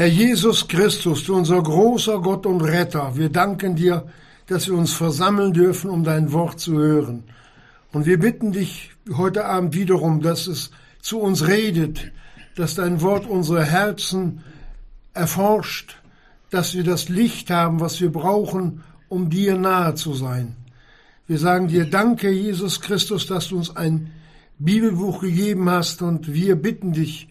Herr 0.00 0.08
Jesus 0.08 0.66
Christus, 0.66 1.24
du 1.24 1.34
unser 1.34 1.62
großer 1.62 2.22
Gott 2.22 2.46
und 2.46 2.62
Retter, 2.62 3.16
wir 3.16 3.28
danken 3.28 3.76
dir, 3.76 4.06
dass 4.46 4.66
wir 4.66 4.72
uns 4.72 4.94
versammeln 4.94 5.52
dürfen, 5.52 5.90
um 5.90 6.04
dein 6.04 6.32
Wort 6.32 6.58
zu 6.58 6.72
hören. 6.78 7.24
Und 7.92 8.06
wir 8.06 8.18
bitten 8.18 8.50
dich 8.50 8.92
heute 9.14 9.44
Abend 9.44 9.74
wiederum, 9.74 10.22
dass 10.22 10.46
es 10.46 10.70
zu 11.02 11.20
uns 11.20 11.46
redet, 11.46 12.12
dass 12.56 12.76
dein 12.76 13.02
Wort 13.02 13.26
unsere 13.26 13.62
Herzen 13.62 14.40
erforscht, 15.12 16.00
dass 16.48 16.74
wir 16.74 16.82
das 16.82 17.10
Licht 17.10 17.50
haben, 17.50 17.80
was 17.80 18.00
wir 18.00 18.10
brauchen, 18.10 18.82
um 19.10 19.28
dir 19.28 19.58
nahe 19.58 19.96
zu 19.96 20.14
sein. 20.14 20.56
Wir 21.26 21.36
sagen 21.36 21.68
dir 21.68 21.84
Danke, 21.84 22.30
Jesus 22.30 22.80
Christus, 22.80 23.26
dass 23.26 23.48
du 23.48 23.58
uns 23.58 23.76
ein 23.76 24.10
Bibelbuch 24.58 25.20
gegeben 25.20 25.68
hast 25.68 26.00
und 26.00 26.32
wir 26.32 26.56
bitten 26.56 26.94
dich, 26.94 27.28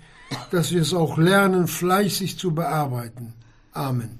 dass 0.52 0.71
wir 0.71 0.82
es 0.82 0.93
auch 0.93 1.18
lernen, 1.18 1.68
fleißig 1.68 2.38
zu 2.38 2.52
bearbeiten. 2.52 3.34
Amen. 3.73 4.20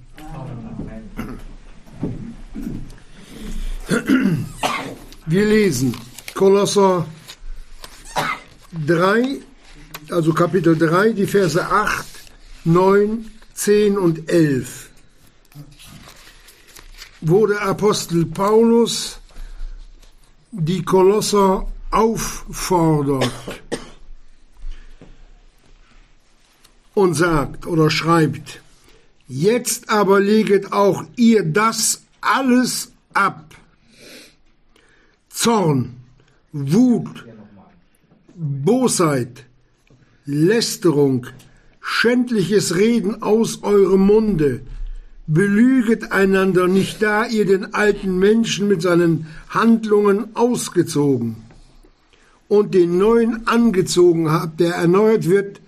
Wir 5.25 5.46
lesen 5.46 5.96
Kolosser 6.33 7.06
3, 8.86 9.39
also 10.11 10.33
Kapitel 10.33 10.78
3, 10.78 11.14
die 11.14 11.28
Verse 11.28 11.64
8, 11.64 12.06
9, 12.66 13.32
10 13.54 13.97
und 13.97 14.30
11. 14.30 14.89
Wo 17.21 17.46
der 17.47 17.61
Apostel 17.64 18.25
Paulus 18.25 19.19
die 20.52 20.83
Kolosser 20.83 21.68
auffordert, 21.91 23.32
und 27.00 27.14
sagt 27.14 27.66
oder 27.66 27.89
schreibt, 27.89 28.62
jetzt 29.28 29.89
aber 29.89 30.20
leget 30.20 30.74
auch 30.74 31.04
ihr 31.16 31.44
das 31.44 32.03
alles 32.22 32.91
ab. 33.14 33.56
Zorn, 35.30 35.95
Wut, 36.52 37.25
Bosheit, 38.36 39.45
Lästerung, 40.25 41.28
schändliches 41.80 42.75
Reden 42.75 43.22
aus 43.22 43.63
eurem 43.63 44.02
Munde, 44.02 44.61
belüget 45.25 46.11
einander 46.11 46.67
nicht 46.67 47.02
da 47.02 47.25
ihr 47.25 47.45
den 47.45 47.73
alten 47.73 48.19
Menschen 48.19 48.67
mit 48.67 48.81
seinen 48.81 49.28
Handlungen 49.50 50.36
ausgezogen 50.36 51.38
und 52.47 52.73
den 52.73 52.97
neuen 52.97 53.47
angezogen 53.47 54.31
habt, 54.31 54.59
der 54.59 54.73
erneuert 54.73 55.30
wird 55.30 55.61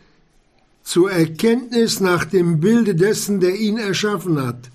zur 0.91 1.09
Erkenntnis 1.09 2.01
nach 2.01 2.25
dem 2.25 2.59
Bilde 2.59 2.95
dessen, 2.95 3.39
der 3.39 3.55
ihn 3.55 3.77
erschaffen 3.77 4.45
hat, 4.45 4.69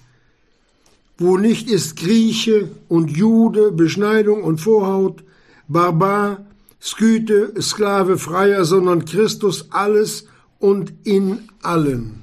wo 1.19 1.37
nicht 1.37 1.69
ist 1.69 1.97
Grieche 1.97 2.71
und 2.89 3.15
Jude, 3.15 3.71
Beschneidung 3.71 4.43
und 4.43 4.59
Vorhaut, 4.59 5.23
Barbar, 5.69 6.47
Skythe, 6.81 7.53
Sklave, 7.61 8.17
Freier, 8.17 8.65
sondern 8.65 9.05
Christus 9.05 9.67
alles 9.73 10.27
und 10.59 10.95
in 11.05 11.51
allen. 11.61 12.23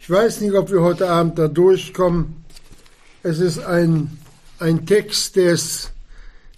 Ich 0.00 0.10
weiß 0.10 0.40
nicht, 0.40 0.54
ob 0.54 0.72
wir 0.72 0.82
heute 0.82 1.08
Abend 1.08 1.38
da 1.38 1.46
durchkommen. 1.46 2.42
Es 3.22 3.38
ist 3.38 3.60
ein, 3.60 4.18
ein 4.58 4.84
Text, 4.84 5.36
der 5.36 5.52
es, 5.52 5.92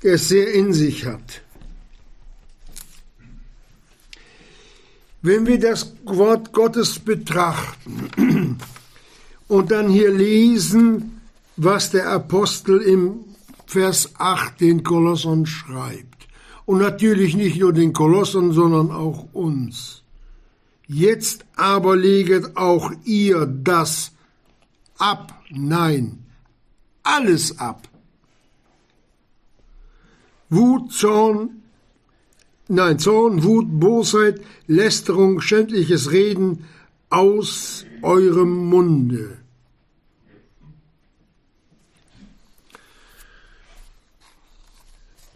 der 0.03 0.15
es 0.15 0.31
sehr 0.31 0.51
in 0.55 0.73
sich 0.73 1.05
hat. 1.05 1.43
Wenn 5.23 5.47
wir 5.47 5.59
das 5.59 5.95
Wort 6.05 6.53
Gottes 6.53 6.99
betrachten 6.99 8.59
und 9.49 9.71
dann 9.71 9.89
hier 9.89 10.13
lesen, 10.13 11.21
was 11.57 11.91
der 11.91 12.11
Apostel 12.11 12.81
im 12.81 13.25
Vers 13.67 14.11
8 14.19 14.61
den 14.61 14.83
Kolossern 14.83 15.47
schreibt, 15.47 16.13
und 16.65 16.79
natürlich 16.79 17.35
nicht 17.37 17.59
nur 17.59 17.73
den 17.73 17.93
Kolossern, 17.93 18.53
sondern 18.53 18.91
auch 18.91 19.27
uns. 19.33 20.03
Jetzt 20.87 21.45
aber 21.57 21.97
leget 21.97 22.57
auch 22.57 22.93
ihr 23.05 23.47
das 23.47 24.13
ab, 24.99 25.43
nein, 25.51 26.25
alles 27.03 27.59
ab. 27.59 27.89
Wut, 30.51 30.93
Zorn, 30.93 31.62
nein, 32.69 32.99
Zorn, 32.99 33.43
Wut, 33.43 33.67
Bosheit, 33.69 34.41
Lästerung, 34.67 35.41
schändliches 35.41 36.11
Reden 36.11 36.65
aus 37.11 37.85
eurem 38.03 38.67
Munde. 38.67 39.39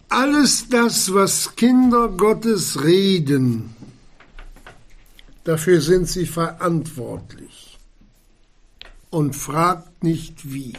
Alles 0.09 0.69
das, 0.70 1.12
was 1.12 1.56
Kinder 1.56 2.09
Gottes 2.09 2.82
reden, 2.82 3.75
dafür 5.44 5.81
sind 5.82 6.09
sie 6.09 6.26
verantwortlich. 6.26 7.78
Und 9.10 9.36
fragt 9.36 10.03
nicht 10.03 10.53
wie. 10.53 10.72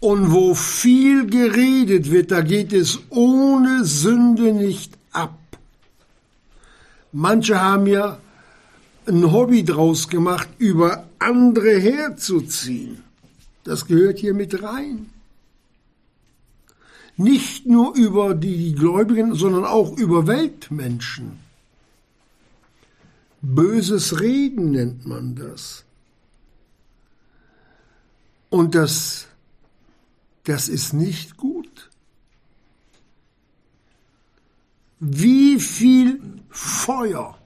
Und 0.00 0.30
wo 0.32 0.54
viel 0.54 1.26
geredet 1.26 2.10
wird, 2.10 2.30
da 2.30 2.40
geht 2.40 2.72
es 2.72 3.00
ohne 3.10 3.84
Sünde 3.84 4.52
nicht 4.52 4.96
ab. 5.12 5.38
Manche 7.12 7.60
haben 7.60 7.86
ja 7.86 8.18
ein 9.06 9.32
Hobby 9.32 9.64
draus 9.64 10.08
gemacht, 10.08 10.48
über 10.58 11.08
andere 11.18 11.78
herzuziehen. 11.78 13.02
Das 13.64 13.86
gehört 13.86 14.18
hier 14.18 14.34
mit 14.34 14.62
rein. 14.62 15.10
Nicht 17.16 17.66
nur 17.66 17.96
über 17.96 18.34
die 18.34 18.74
Gläubigen, 18.74 19.34
sondern 19.34 19.64
auch 19.64 19.96
über 19.96 20.26
Weltmenschen. 20.28 21.40
Böses 23.42 24.20
Reden 24.20 24.70
nennt 24.72 25.06
man 25.06 25.34
das. 25.34 25.84
Und 28.50 28.74
das 28.74 29.27
das 30.48 30.68
ist 30.68 30.94
nicht 30.94 31.36
gut. 31.36 31.90
Wie 34.98 35.60
viel 35.60 36.20
Feuer 36.48 37.38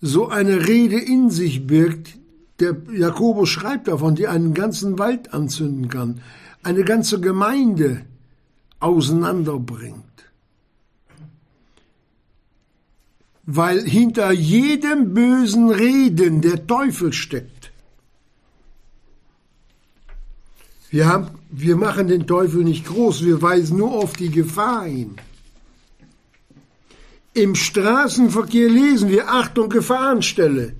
so 0.00 0.28
eine 0.28 0.68
Rede 0.68 0.98
in 1.00 1.30
sich 1.30 1.66
birgt, 1.66 2.18
der 2.60 2.76
Jakobus 2.92 3.48
schreibt 3.48 3.88
davon, 3.88 4.14
die 4.14 4.28
einen 4.28 4.52
ganzen 4.52 4.98
Wald 4.98 5.32
anzünden 5.32 5.88
kann, 5.88 6.20
eine 6.62 6.84
ganze 6.84 7.20
Gemeinde 7.20 8.04
auseinanderbringt. 8.78 10.04
Weil 13.44 13.82
hinter 13.82 14.30
jedem 14.32 15.14
bösen 15.14 15.70
Reden 15.70 16.42
der 16.42 16.66
Teufel 16.66 17.12
steckt. 17.12 17.55
Wir, 20.96 21.08
haben, 21.08 21.28
wir 21.50 21.76
machen 21.76 22.08
den 22.08 22.26
Teufel 22.26 22.64
nicht 22.64 22.86
groß, 22.86 23.22
wir 23.22 23.42
weisen 23.42 23.76
nur 23.76 23.92
auf 23.92 24.14
die 24.14 24.30
Gefahr 24.30 24.86
hin. 24.86 25.16
Im 27.34 27.54
Straßenverkehr 27.54 28.70
lesen 28.70 29.10
wir 29.10 29.28
Achtung, 29.28 29.68
Gefahrenstelle. 29.68 30.72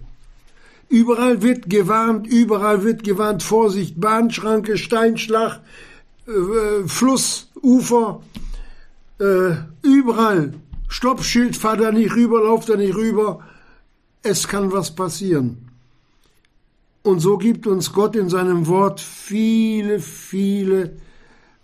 Überall 0.89 1.43
wird 1.43 1.69
gewarnt, 1.69 2.27
überall 2.27 2.83
wird 2.83 3.05
gewarnt, 3.05 3.43
Vorsicht, 3.43 4.01
Bahnschranke, 4.01 4.79
Steinschlag, 4.79 5.61
äh, 6.27 6.89
Fluss, 6.89 7.51
Ufer, 7.61 8.23
äh, 9.21 9.57
überall. 9.83 10.55
Stoppschild, 10.89 11.59
fahr 11.59 11.77
da 11.77 11.93
nicht 11.93 12.15
rüber, 12.15 12.43
lauf 12.43 12.65
da 12.65 12.77
nicht 12.77 12.95
rüber. 12.95 13.41
Es 14.23 14.49
kann 14.49 14.73
was 14.73 14.95
passieren. 14.95 15.66
Und 17.07 17.21
so 17.21 17.39
gibt 17.39 17.69
uns 17.69 17.93
Gott 17.93 18.17
in 18.17 18.29
seinem 18.29 18.67
Wort 18.67 19.01
viele, 19.01 20.01
viele 20.01 20.97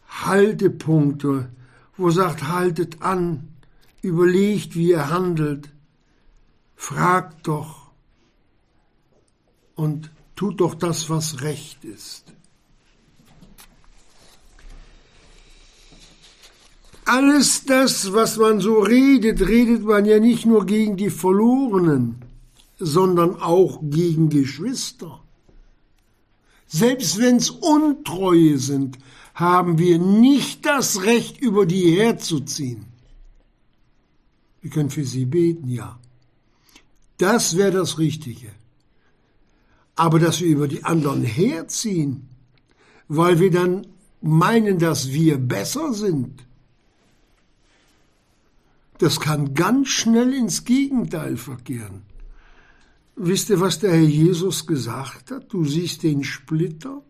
Haltepunkte, 0.09 1.49
wo 1.97 2.07
er 2.07 2.13
sagt, 2.13 2.45
haltet 2.45 3.03
an, 3.03 3.49
überlegt, 4.03 4.77
wie 4.77 4.91
ihr 4.91 5.11
handelt, 5.11 5.69
fragt 6.77 7.49
doch 7.49 7.91
und 9.75 10.13
tut 10.37 10.61
doch 10.61 10.77
das, 10.77 11.11
was 11.11 11.43
recht 11.43 11.85
ist. 11.85 12.23
Alles 17.05 17.65
das, 17.65 18.13
was 18.13 18.37
man 18.37 18.61
so 18.61 18.79
redet, 18.79 19.41
redet 19.41 19.83
man 19.83 20.05
ja 20.05 20.21
nicht 20.21 20.47
nur 20.47 20.67
gegen 20.67 20.97
die 20.97 21.11
Verlorenen, 21.11 22.23
sondern 22.79 23.43
auch 23.43 23.81
gegen 23.83 24.29
Geschwister. 24.29 25.19
Selbst 26.73 27.19
wenn 27.19 27.37
es 27.37 27.51
Untreue 27.51 28.57
sind, 28.57 28.99
haben 29.35 29.77
wir 29.77 29.99
nicht 29.99 30.65
das 30.65 31.03
Recht, 31.03 31.39
über 31.39 31.67
die 31.67 31.99
herzuziehen. 31.99 32.87
Wir 34.63 34.71
können 34.71 34.89
für 34.89 35.05
sie 35.05 35.27
beten, 35.27 35.69
ja. 35.69 35.99
Das 37.19 37.59
wäre 37.59 37.73
das 37.73 37.99
Richtige. 37.99 38.53
Aber 39.97 40.19
dass 40.19 40.41
wir 40.41 40.49
über 40.49 40.67
die 40.67 40.83
anderen 40.83 41.23
herziehen, 41.23 42.27
weil 43.07 43.39
wir 43.39 43.51
dann 43.51 43.87
meinen, 44.23 44.79
dass 44.79 45.13
wir 45.13 45.37
besser 45.37 45.93
sind, 45.93 46.43
das 48.97 49.21
kann 49.21 49.53
ganz 49.53 49.89
schnell 49.89 50.33
ins 50.33 50.65
Gegenteil 50.65 51.37
verkehren. 51.37 52.12
Wisst 53.17 53.51
ihr, 53.51 53.61
was 53.61 53.79
der 53.79 53.93
Herr 53.93 54.01
Jesus 54.01 54.67
gesagt 54.67 55.31
hat? 55.31 55.53
Du 55.53 55.65
siehst 55.65 56.03
den 56.03 56.25
Splitter 56.25 57.03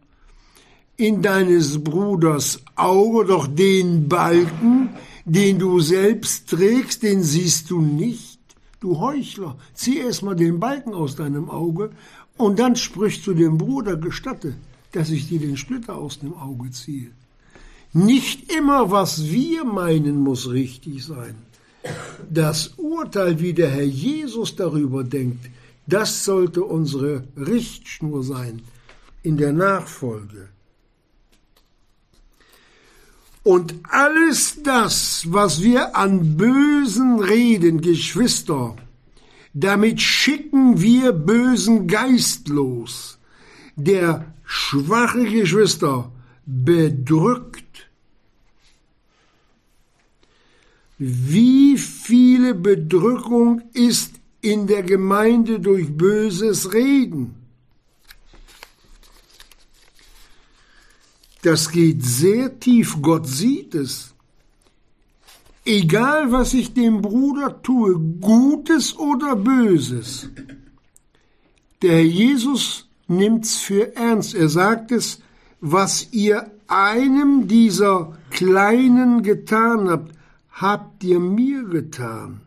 in 0.96 1.22
deines 1.22 1.82
Bruders 1.82 2.60
Auge, 2.74 3.24
doch 3.26 3.46
den 3.46 4.08
Balken, 4.08 4.90
den 5.24 5.58
du 5.58 5.80
selbst 5.80 6.48
trägst, 6.50 7.02
den 7.02 7.22
siehst 7.22 7.70
du 7.70 7.80
nicht. 7.80 8.40
Du 8.80 8.98
Heuchler, 8.98 9.56
zieh 9.74 9.98
erst 9.98 10.22
mal 10.22 10.34
den 10.34 10.58
Balken 10.58 10.92
aus 10.92 11.14
deinem 11.14 11.48
Auge 11.48 11.90
und 12.36 12.58
dann 12.58 12.74
sprichst 12.74 13.26
du 13.26 13.34
dem 13.34 13.56
Bruder, 13.56 13.96
gestatte, 13.96 14.54
dass 14.90 15.10
ich 15.10 15.28
dir 15.28 15.38
den 15.38 15.56
Splitter 15.56 15.96
aus 15.96 16.18
dem 16.18 16.34
Auge 16.34 16.70
ziehe. 16.72 17.12
Nicht 17.92 18.52
immer, 18.52 18.90
was 18.90 19.30
wir 19.30 19.64
meinen, 19.64 20.18
muss 20.20 20.50
richtig 20.50 21.04
sein. 21.04 21.36
Das 22.28 22.74
Urteil, 22.76 23.40
wie 23.40 23.52
der 23.52 23.70
Herr 23.70 23.84
Jesus 23.84 24.56
darüber 24.56 25.04
denkt, 25.04 25.48
das 25.86 26.24
sollte 26.24 26.62
unsere 26.64 27.24
Richtschnur 27.36 28.22
sein 28.22 28.62
in 29.22 29.36
der 29.36 29.52
Nachfolge. 29.52 30.48
Und 33.44 33.74
alles 33.88 34.62
das, 34.62 35.24
was 35.28 35.62
wir 35.62 35.96
an 35.96 36.36
Bösen 36.36 37.18
reden, 37.18 37.80
Geschwister, 37.80 38.76
damit 39.52 40.00
schicken 40.00 40.80
wir 40.80 41.12
bösen 41.12 41.88
Geist 41.88 42.48
los, 42.48 43.18
der 43.74 44.32
schwache 44.44 45.24
Geschwister 45.24 46.10
bedrückt. 46.46 47.88
Wie 50.98 51.76
viele 51.76 52.54
Bedrückung 52.54 53.62
ist 53.72 54.21
in 54.42 54.66
der 54.66 54.82
Gemeinde 54.82 55.60
durch 55.60 55.96
böses 55.96 56.74
Reden? 56.74 57.34
Das 61.42 61.70
geht 61.70 62.04
sehr 62.04 62.60
tief, 62.60 62.98
Gott 63.00 63.26
sieht 63.26 63.74
es. 63.74 64.14
Egal, 65.64 66.32
was 66.32 66.54
ich 66.54 66.74
dem 66.74 67.02
Bruder 67.02 67.62
tue, 67.62 67.98
Gutes 68.20 68.96
oder 68.98 69.36
Böses, 69.36 70.28
der 71.82 72.04
Jesus 72.04 72.88
nimmt's 73.08 73.56
für 73.58 73.94
ernst. 73.96 74.34
Er 74.34 74.48
sagt 74.48 74.92
es, 74.92 75.20
was 75.60 76.08
ihr 76.12 76.50
einem 76.66 77.46
dieser 77.46 78.16
Kleinen 78.30 79.22
getan 79.22 79.88
habt, 79.88 80.12
habt 80.50 81.04
ihr 81.04 81.20
mir 81.20 81.64
getan. 81.64 82.40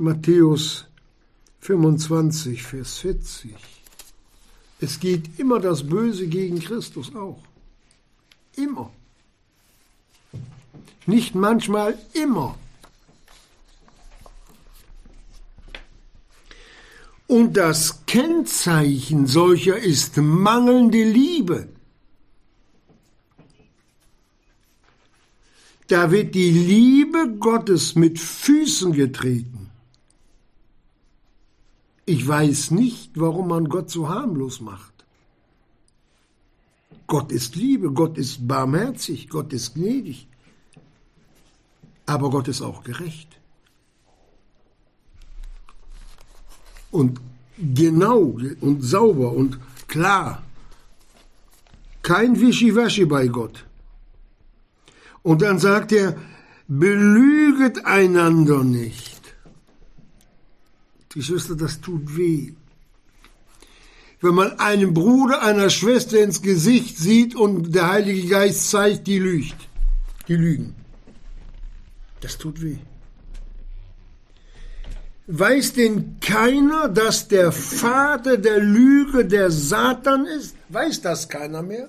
Matthäus 0.00 0.86
25, 1.60 2.62
Vers 2.62 2.98
40. 2.98 3.54
Es 4.80 4.98
geht 4.98 5.38
immer 5.38 5.60
das 5.60 5.86
Böse 5.86 6.26
gegen 6.26 6.58
Christus 6.58 7.14
auch. 7.14 7.42
Immer. 8.56 8.90
Nicht 11.04 11.34
manchmal, 11.34 11.98
immer. 12.14 12.58
Und 17.26 17.58
das 17.58 18.06
Kennzeichen 18.06 19.26
solcher 19.26 19.76
ist 19.78 20.16
mangelnde 20.16 21.04
Liebe. 21.04 21.68
Da 25.88 26.10
wird 26.10 26.34
die 26.34 26.52
Liebe 26.52 27.36
Gottes 27.38 27.96
mit 27.96 28.18
Füßen 28.18 28.92
getreten. 28.92 29.49
Ich 32.06 32.26
weiß 32.26 32.72
nicht, 32.72 33.12
warum 33.14 33.48
man 33.48 33.68
Gott 33.68 33.90
so 33.90 34.08
harmlos 34.08 34.60
macht. 34.60 34.90
Gott 37.06 37.32
ist 37.32 37.56
Liebe, 37.56 37.90
Gott 37.92 38.18
ist 38.18 38.46
barmherzig, 38.46 39.28
Gott 39.28 39.52
ist 39.52 39.74
gnädig. 39.74 40.28
Aber 42.06 42.30
Gott 42.30 42.48
ist 42.48 42.62
auch 42.62 42.82
gerecht. 42.84 43.28
Und 46.90 47.20
genau 47.56 48.38
und 48.60 48.82
sauber 48.82 49.32
und 49.32 49.58
klar. 49.86 50.42
Kein 52.02 52.40
Wischiwaschi 52.40 53.04
bei 53.04 53.26
Gott. 53.26 53.64
Und 55.22 55.42
dann 55.42 55.58
sagt 55.58 55.92
er, 55.92 56.16
belüget 56.66 57.84
einander 57.84 58.64
nicht. 58.64 59.19
Geschwister, 61.12 61.56
das 61.56 61.80
tut 61.80 62.16
weh. 62.16 62.52
Wenn 64.20 64.34
man 64.34 64.58
einem 64.60 64.94
Bruder, 64.94 65.42
einer 65.42 65.70
Schwester 65.70 66.22
ins 66.22 66.40
Gesicht 66.40 66.98
sieht 66.98 67.34
und 67.34 67.74
der 67.74 67.88
Heilige 67.88 68.28
Geist 68.28 68.70
zeigt, 68.70 69.06
die 69.06 69.18
lügt, 69.18 69.56
die 70.28 70.36
lügen. 70.36 70.74
Das 72.20 72.38
tut 72.38 72.62
weh. 72.62 72.78
Weiß 75.26 75.72
denn 75.72 76.18
keiner, 76.20 76.88
dass 76.88 77.28
der 77.28 77.50
Vater 77.50 78.36
der 78.36 78.58
Lüge 78.58 79.24
der 79.24 79.50
Satan 79.50 80.26
ist? 80.26 80.54
Weiß 80.68 81.00
das 81.00 81.28
keiner 81.28 81.62
mehr? 81.62 81.88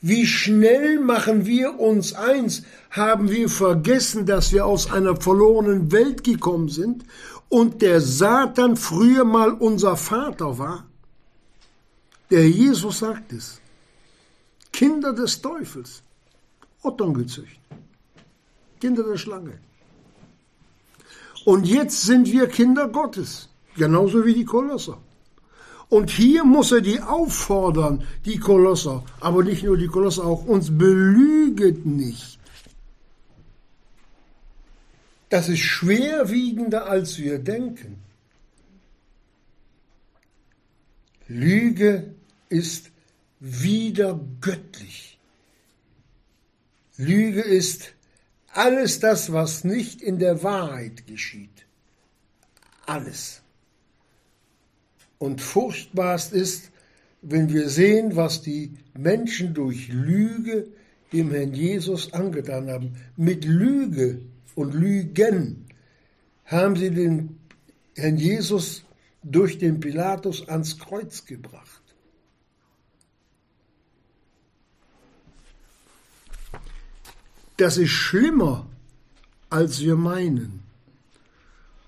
Wie 0.00 0.26
schnell 0.26 1.00
machen 1.00 1.46
wir 1.46 1.78
uns 1.80 2.12
eins, 2.12 2.62
haben 2.96 3.30
wir 3.30 3.48
vergessen, 3.48 4.26
dass 4.26 4.52
wir 4.52 4.66
aus 4.66 4.90
einer 4.90 5.16
verlorenen 5.16 5.92
Welt 5.92 6.24
gekommen 6.24 6.68
sind 6.68 7.04
und 7.48 7.82
der 7.82 8.00
Satan 8.00 8.76
früher 8.76 9.24
mal 9.24 9.52
unser 9.52 9.96
Vater 9.96 10.58
war? 10.58 10.86
Der 12.30 12.48
Jesus 12.48 13.00
sagt 13.00 13.32
es. 13.32 13.60
Kinder 14.72 15.12
des 15.12 15.40
Teufels, 15.40 16.02
Otterngezücht, 16.82 17.60
Kinder 18.80 19.04
der 19.04 19.16
Schlange. 19.16 19.58
Und 21.44 21.66
jetzt 21.66 22.02
sind 22.02 22.30
wir 22.30 22.48
Kinder 22.48 22.88
Gottes, 22.88 23.48
genauso 23.76 24.26
wie 24.26 24.34
die 24.34 24.44
Kolosser. 24.44 24.98
Und 25.88 26.10
hier 26.10 26.44
muss 26.44 26.72
er 26.72 26.80
die 26.80 27.00
auffordern, 27.00 28.02
die 28.24 28.38
Kolosser, 28.38 29.04
aber 29.20 29.44
nicht 29.44 29.62
nur 29.62 29.76
die 29.76 29.86
Kolosser, 29.86 30.24
auch 30.24 30.44
uns 30.44 30.76
belüget 30.76 31.86
nicht. 31.86 32.35
Das 35.28 35.48
ist 35.48 35.60
schwerwiegender, 35.60 36.86
als 36.86 37.18
wir 37.18 37.38
denken. 37.38 37.98
Lüge 41.28 42.14
ist 42.48 42.90
wieder 43.40 44.20
göttlich. 44.40 45.18
Lüge 46.96 47.42
ist 47.42 47.92
alles 48.48 49.00
das, 49.00 49.32
was 49.32 49.64
nicht 49.64 50.00
in 50.00 50.18
der 50.18 50.42
Wahrheit 50.42 51.06
geschieht. 51.06 51.66
Alles. 52.86 53.42
Und 55.18 55.40
furchtbarst 55.40 56.32
ist, 56.32 56.70
wenn 57.22 57.52
wir 57.52 57.68
sehen, 57.68 58.16
was 58.16 58.42
die 58.42 58.74
Menschen 58.94 59.52
durch 59.52 59.88
Lüge 59.88 60.68
dem 61.12 61.30
Herrn 61.32 61.52
Jesus 61.52 62.12
angetan 62.12 62.70
haben. 62.70 62.96
Mit 63.16 63.44
Lüge 63.44 64.20
und 64.54 64.74
Lügen 64.74 65.66
haben 66.44 66.76
sie 66.76 66.90
den 66.90 67.38
Herrn 67.96 68.16
Jesus 68.16 68.84
durch 69.22 69.58
den 69.58 69.80
Pilatus 69.80 70.48
ans 70.48 70.78
Kreuz 70.78 71.24
gebracht. 71.24 71.82
Das 77.56 77.78
ist 77.78 77.90
schlimmer, 77.90 78.66
als 79.48 79.80
wir 79.80 79.96
meinen. 79.96 80.62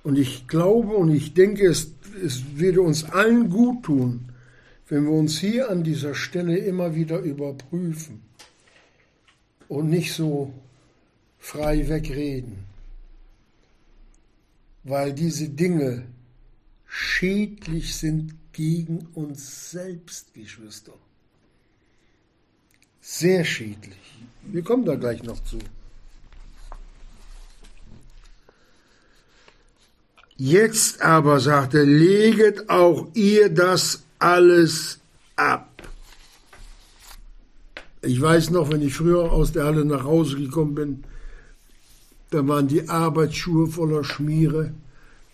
Und 0.03 0.17
ich 0.17 0.49
glaube 0.49 0.95
und 0.95 1.11
ich 1.11 1.35
denke, 1.35 1.67
es 1.67 1.93
es 2.23 2.59
würde 2.59 2.83
uns 2.83 3.05
allen 3.05 3.51
gut 3.51 3.85
tun, 3.85 4.29
wenn 4.89 5.05
wir 5.05 5.13
uns 5.13 5.39
hier 5.39 5.71
an 5.71 5.85
dieser 5.85 6.15
Stelle 6.15 6.57
immer 6.57 6.95
wieder 6.95 7.21
überprüfen 7.21 8.23
und 9.69 9.91
nicht 9.91 10.15
so 10.15 10.53
frei 11.39 11.89
wegreden, 11.89 12.59
weil 14.85 15.13
diese 15.13 15.49
Dinge 15.49 16.07
schädlich 16.87 17.97
sind 17.97 18.35
gegen 18.53 19.07
uns 19.15 19.71
selbst, 19.71 20.35
Geschwister. 20.35 20.95
Sehr 23.01 23.45
schädlich. 23.45 23.97
Wir 24.43 24.63
kommen 24.63 24.85
da 24.85 24.97
gleich 24.97 25.23
noch 25.23 25.43
zu. 25.45 25.59
Jetzt 30.37 31.03
aber, 31.03 31.41
sagte, 31.41 31.83
leget 31.83 32.71
auch 32.71 33.09
ihr 33.15 33.49
das 33.49 34.03
alles 34.19 35.01
ab. 35.35 35.83
Ich 38.03 38.21
weiß 38.21 38.51
noch, 38.51 38.71
wenn 38.71 38.83
ich 38.83 38.95
früher 38.95 39.33
aus 39.33 39.53
der 39.53 39.65
Halle 39.65 39.85
nach 39.85 40.05
Hause 40.05 40.37
gekommen 40.37 40.75
bin, 40.77 41.05
da 42.31 42.47
waren 42.47 42.69
die 42.69 42.89
Arbeitsschuhe 42.89 43.67
voller 43.67 44.05
Schmiere, 44.05 44.73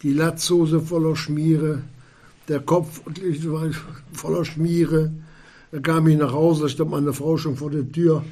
die 0.03 0.13
Latzhose 0.13 0.81
voller 0.81 1.17
Schmiere, 1.17 1.83
der 2.49 2.61
Kopf 2.61 3.01
voller 4.13 4.45
Schmiere. 4.45 5.13
Da 5.73 5.81
kam 5.81 6.07
ich 6.07 6.17
nach 6.17 6.33
Hause, 6.33 6.63
da 6.63 6.69
stand 6.69 6.91
meine 6.91 7.13
Frau 7.13 7.37
schon 7.37 7.57
vor 7.57 7.71
der 7.71 7.91
Tür, 7.91 8.25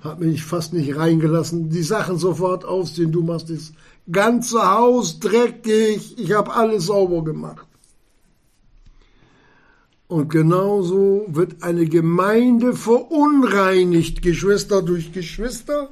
hat 0.00 0.20
mich 0.20 0.42
fast 0.42 0.72
nicht 0.72 0.96
reingelassen. 0.96 1.70
Die 1.70 1.82
Sachen 1.82 2.18
sofort 2.18 2.64
aufsehen, 2.64 3.12
du 3.12 3.22
machst 3.22 3.50
das 3.50 3.72
ganze 4.10 4.60
Haus 4.60 5.20
dreckig, 5.20 6.18
ich 6.18 6.32
habe 6.32 6.52
alles 6.52 6.86
sauber 6.86 7.22
gemacht. 7.22 7.66
Und 10.08 10.28
genauso 10.28 11.24
wird 11.28 11.62
eine 11.62 11.86
Gemeinde 11.86 12.74
verunreinigt, 12.74 14.20
Geschwister 14.20 14.82
durch 14.82 15.12
Geschwister, 15.12 15.90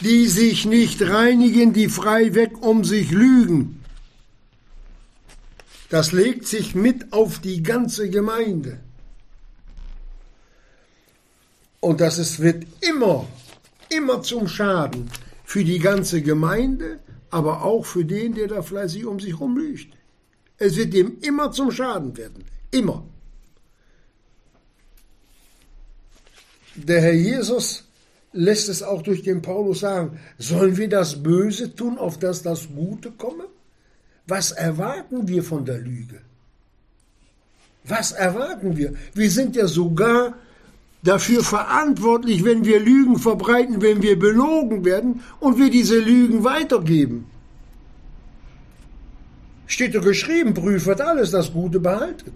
die 0.00 0.26
sich 0.26 0.66
nicht 0.66 1.02
reinigen, 1.02 1.72
die 1.72 1.88
frei 1.88 2.34
weg 2.34 2.62
um 2.62 2.84
sich 2.84 3.10
lügen. 3.10 3.82
Das 5.88 6.12
legt 6.12 6.46
sich 6.46 6.74
mit 6.74 7.12
auf 7.12 7.38
die 7.38 7.62
ganze 7.62 8.10
Gemeinde. 8.10 8.80
Und 11.80 12.00
das 12.00 12.18
ist, 12.18 12.40
wird 12.40 12.66
immer, 12.80 13.26
immer 13.88 14.22
zum 14.22 14.48
Schaden 14.48 15.08
für 15.44 15.64
die 15.64 15.78
ganze 15.78 16.20
Gemeinde, 16.22 16.98
aber 17.30 17.62
auch 17.62 17.86
für 17.86 18.04
den, 18.04 18.34
der 18.34 18.48
da 18.48 18.62
fleißig 18.62 19.06
um 19.06 19.20
sich 19.20 19.34
herum 19.34 19.56
lügt. 19.56 19.94
Es 20.58 20.76
wird 20.76 20.94
ihm 20.94 21.18
immer 21.22 21.52
zum 21.52 21.70
Schaden 21.70 22.16
werden. 22.16 22.44
Immer. 22.70 23.04
Der 26.74 27.00
Herr 27.00 27.14
Jesus 27.14 27.85
lässt 28.36 28.68
es 28.68 28.82
auch 28.82 29.02
durch 29.02 29.22
den 29.22 29.42
Paulus 29.42 29.80
sagen, 29.80 30.18
sollen 30.38 30.76
wir 30.76 30.88
das 30.88 31.22
Böse 31.22 31.74
tun, 31.74 31.98
auf 31.98 32.18
das 32.18 32.42
das 32.42 32.68
Gute 32.68 33.10
komme? 33.10 33.44
Was 34.26 34.52
erwarten 34.52 35.28
wir 35.28 35.42
von 35.42 35.64
der 35.64 35.78
Lüge? 35.78 36.20
Was 37.84 38.12
erwarten 38.12 38.76
wir? 38.76 38.94
Wir 39.14 39.30
sind 39.30 39.56
ja 39.56 39.66
sogar 39.66 40.34
dafür 41.02 41.42
verantwortlich, 41.42 42.44
wenn 42.44 42.64
wir 42.64 42.80
Lügen 42.80 43.18
verbreiten, 43.18 43.80
wenn 43.80 44.02
wir 44.02 44.18
belogen 44.18 44.84
werden 44.84 45.22
und 45.40 45.58
wir 45.58 45.70
diese 45.70 45.98
Lügen 45.98 46.42
weitergeben. 46.44 47.26
Steht 49.68 49.94
doch 49.94 50.02
geschrieben, 50.02 50.54
prüfet 50.54 51.00
alles, 51.00 51.30
das 51.30 51.52
Gute 51.52 51.80
behaltet. 51.80 52.34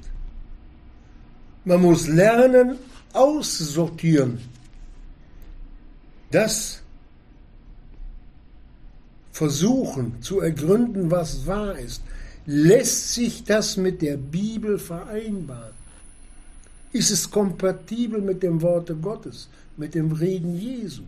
Man 1.64 1.83
muss 1.83 2.07
lernen, 2.09 2.76
aussortieren. 3.12 4.40
Das 6.30 6.80
versuchen 9.32 10.22
zu 10.22 10.40
ergründen, 10.40 11.10
was 11.10 11.46
wahr 11.46 11.78
ist. 11.78 12.02
Lässt 12.46 13.14
sich 13.14 13.44
das 13.44 13.76
mit 13.76 14.02
der 14.02 14.16
Bibel 14.16 14.78
vereinbaren? 14.78 15.75
Ist 16.92 17.10
es 17.10 17.30
kompatibel 17.30 18.20
mit 18.20 18.42
dem 18.42 18.60
Worte 18.62 18.94
Gottes, 18.94 19.49
mit 19.76 19.94
dem 19.94 20.12
Reden 20.12 20.58
Jesu? 20.58 21.02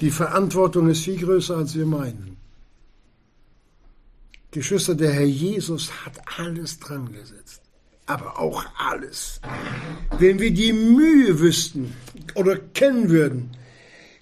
Die 0.00 0.10
Verantwortung 0.10 0.88
ist 0.88 1.04
viel 1.04 1.18
größer, 1.18 1.56
als 1.56 1.74
wir 1.76 1.86
meinen. 1.86 2.31
Geschwister, 4.52 4.94
der 4.94 5.12
Herr 5.12 5.24
Jesus 5.24 5.90
hat 6.04 6.12
alles 6.38 6.78
dran 6.78 7.10
gesetzt. 7.10 7.62
Aber 8.04 8.38
auch 8.38 8.64
alles. 8.76 9.40
Wenn 10.18 10.38
wir 10.38 10.52
die 10.52 10.74
Mühe 10.74 11.40
wüssten 11.40 11.94
oder 12.34 12.58
kennen 12.58 13.08
würden, 13.08 13.56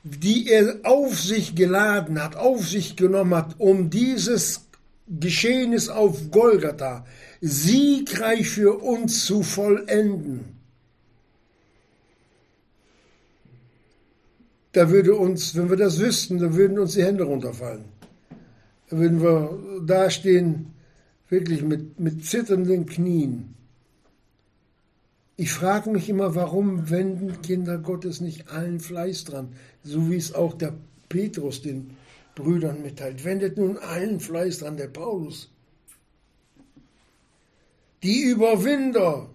die 0.05 0.49
er 0.49 0.79
auf 0.85 1.19
sich 1.19 1.57
geladen 1.57 2.23
hat, 2.23 2.37
auf 2.37 2.67
sich 2.67 2.97
genommen 2.97 3.35
hat, 3.35 3.57
um 3.59 3.91
dieses 3.91 4.67
Geschehnis 5.09 5.89
auf 5.89 6.31
Golgatha 6.31 7.05
siegreich 7.41 8.49
für 8.49 8.81
uns 8.81 9.27
zu 9.27 9.43
vollenden. 9.43 10.57
Da 14.73 14.91
würde 14.91 15.17
uns, 15.17 15.57
wenn 15.57 15.69
wir 15.69 15.77
das 15.77 15.99
wüssten, 15.99 16.39
da 16.39 16.55
würden 16.55 16.79
uns 16.79 16.93
die 16.93 17.03
Hände 17.03 17.25
runterfallen 17.25 18.00
würden 18.91 19.23
wir 19.23 19.83
dastehen, 19.87 20.75
wirklich 21.29 21.63
mit, 21.63 21.99
mit 22.01 22.25
zitternden 22.25 22.87
Knien. 22.87 23.55
Ich 25.37 25.53
frage 25.53 25.91
mich 25.91 26.09
immer, 26.09 26.35
warum 26.35 26.91
wenden 26.91 27.41
Kinder 27.41 27.79
Gottes 27.79 28.21
nicht 28.21 28.49
allen 28.49 28.81
Fleiß 28.81 29.25
dran, 29.25 29.55
so 29.83 30.11
wie 30.11 30.17
es 30.17 30.35
auch 30.35 30.55
der 30.55 30.75
Petrus 31.09 31.63
den 31.63 31.97
Brüdern 32.35 32.83
mitteilt. 32.83 33.25
Wendet 33.25 33.57
nun 33.57 33.79
allen 33.79 34.21
Fleiß 34.21 34.59
dran, 34.59 34.77
der 34.77 34.89
Paulus. 34.89 35.51
Die 38.03 38.23
Überwinder, 38.23 39.31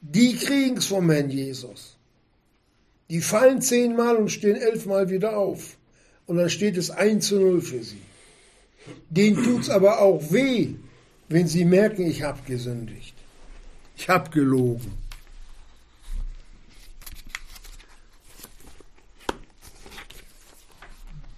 die 0.00 0.36
kriegen's 0.36 0.86
vom 0.86 1.10
Herrn 1.10 1.30
Jesus. 1.30 1.96
Die 3.10 3.20
fallen 3.20 3.60
zehnmal 3.60 4.16
und 4.16 4.30
stehen 4.30 4.56
elfmal 4.56 5.10
wieder 5.10 5.36
auf 5.36 5.76
und 6.32 6.38
dann 6.38 6.48
steht 6.48 6.78
es 6.78 6.90
1 6.90 7.26
zu 7.26 7.38
0 7.38 7.60
für 7.60 7.82
sie. 7.82 8.00
Denen 9.10 9.44
tut 9.44 9.60
es 9.60 9.68
aber 9.68 10.00
auch 10.00 10.32
weh, 10.32 10.76
wenn 11.28 11.46
sie 11.46 11.66
merken, 11.66 12.06
ich 12.06 12.22
habe 12.22 12.40
gesündigt. 12.46 13.14
Ich 13.98 14.08
habe 14.08 14.30
gelogen. 14.30 14.96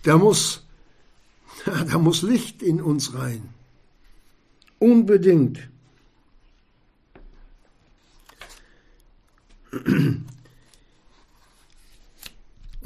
Da 0.05 0.17
muss, 0.17 0.63
da 1.65 1.99
muss 1.99 2.23
Licht 2.23 2.63
in 2.63 2.81
uns 2.81 3.15
rein. 3.15 3.49
Unbedingt. 4.79 5.59
Und 9.73 10.29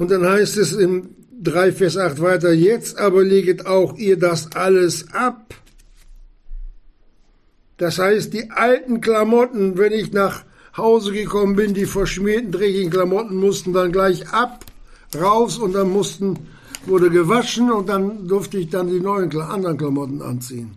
dann 0.09 0.25
heißt 0.25 0.57
es 0.57 0.71
im 0.71 1.18
3 1.41 1.71
Vers 1.71 1.95
8 1.95 2.21
weiter, 2.21 2.51
jetzt 2.51 2.97
aber 2.97 3.23
leget 3.23 3.65
auch 3.65 3.95
ihr 3.95 4.19
das 4.19 4.51
alles 4.53 5.13
ab. 5.13 5.55
Das 7.77 7.97
heißt, 7.97 8.33
die 8.33 8.51
alten 8.51 8.99
Klamotten, 8.99 9.77
wenn 9.77 9.93
ich 9.93 10.11
nach 10.11 10.43
Hause 10.75 11.13
gekommen 11.13 11.55
bin, 11.55 11.73
die 11.73 11.85
verschmierten, 11.85 12.51
dreckigen 12.51 12.91
Klamotten 12.91 13.37
mussten 13.37 13.71
dann 13.71 13.93
gleich 13.93 14.27
ab, 14.33 14.65
raus 15.15 15.57
und 15.57 15.73
dann 15.73 15.89
mussten, 15.89 16.37
wurde 16.85 17.09
gewaschen 17.09 17.71
und 17.71 17.87
dann 17.87 18.27
durfte 18.27 18.57
ich 18.57 18.69
dann 18.69 18.89
die 18.89 18.99
neuen, 18.99 19.35
anderen 19.39 19.77
Klamotten 19.77 20.21
anziehen. 20.21 20.75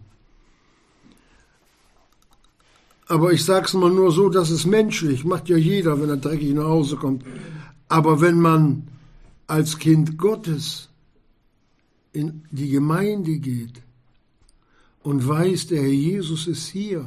Aber 3.08 3.32
ich 3.32 3.44
sag's 3.44 3.74
mal 3.74 3.90
nur 3.90 4.12
so, 4.12 4.28
das 4.28 4.50
ist 4.50 4.66
menschlich, 4.66 5.24
macht 5.24 5.48
ja 5.48 5.56
jeder, 5.56 6.00
wenn 6.00 6.08
er 6.08 6.18
dreckig 6.18 6.54
nach 6.54 6.68
Hause 6.68 6.96
kommt. 6.96 7.24
Aber 7.88 8.20
wenn 8.20 8.40
man 8.40 8.91
als 9.52 9.78
Kind 9.78 10.16
Gottes 10.16 10.88
in 12.14 12.42
die 12.50 12.70
Gemeinde 12.70 13.38
geht 13.38 13.82
und 15.02 15.28
weiß, 15.28 15.66
der 15.66 15.82
Herr 15.82 15.88
Jesus 15.88 16.46
ist 16.46 16.68
hier 16.68 17.06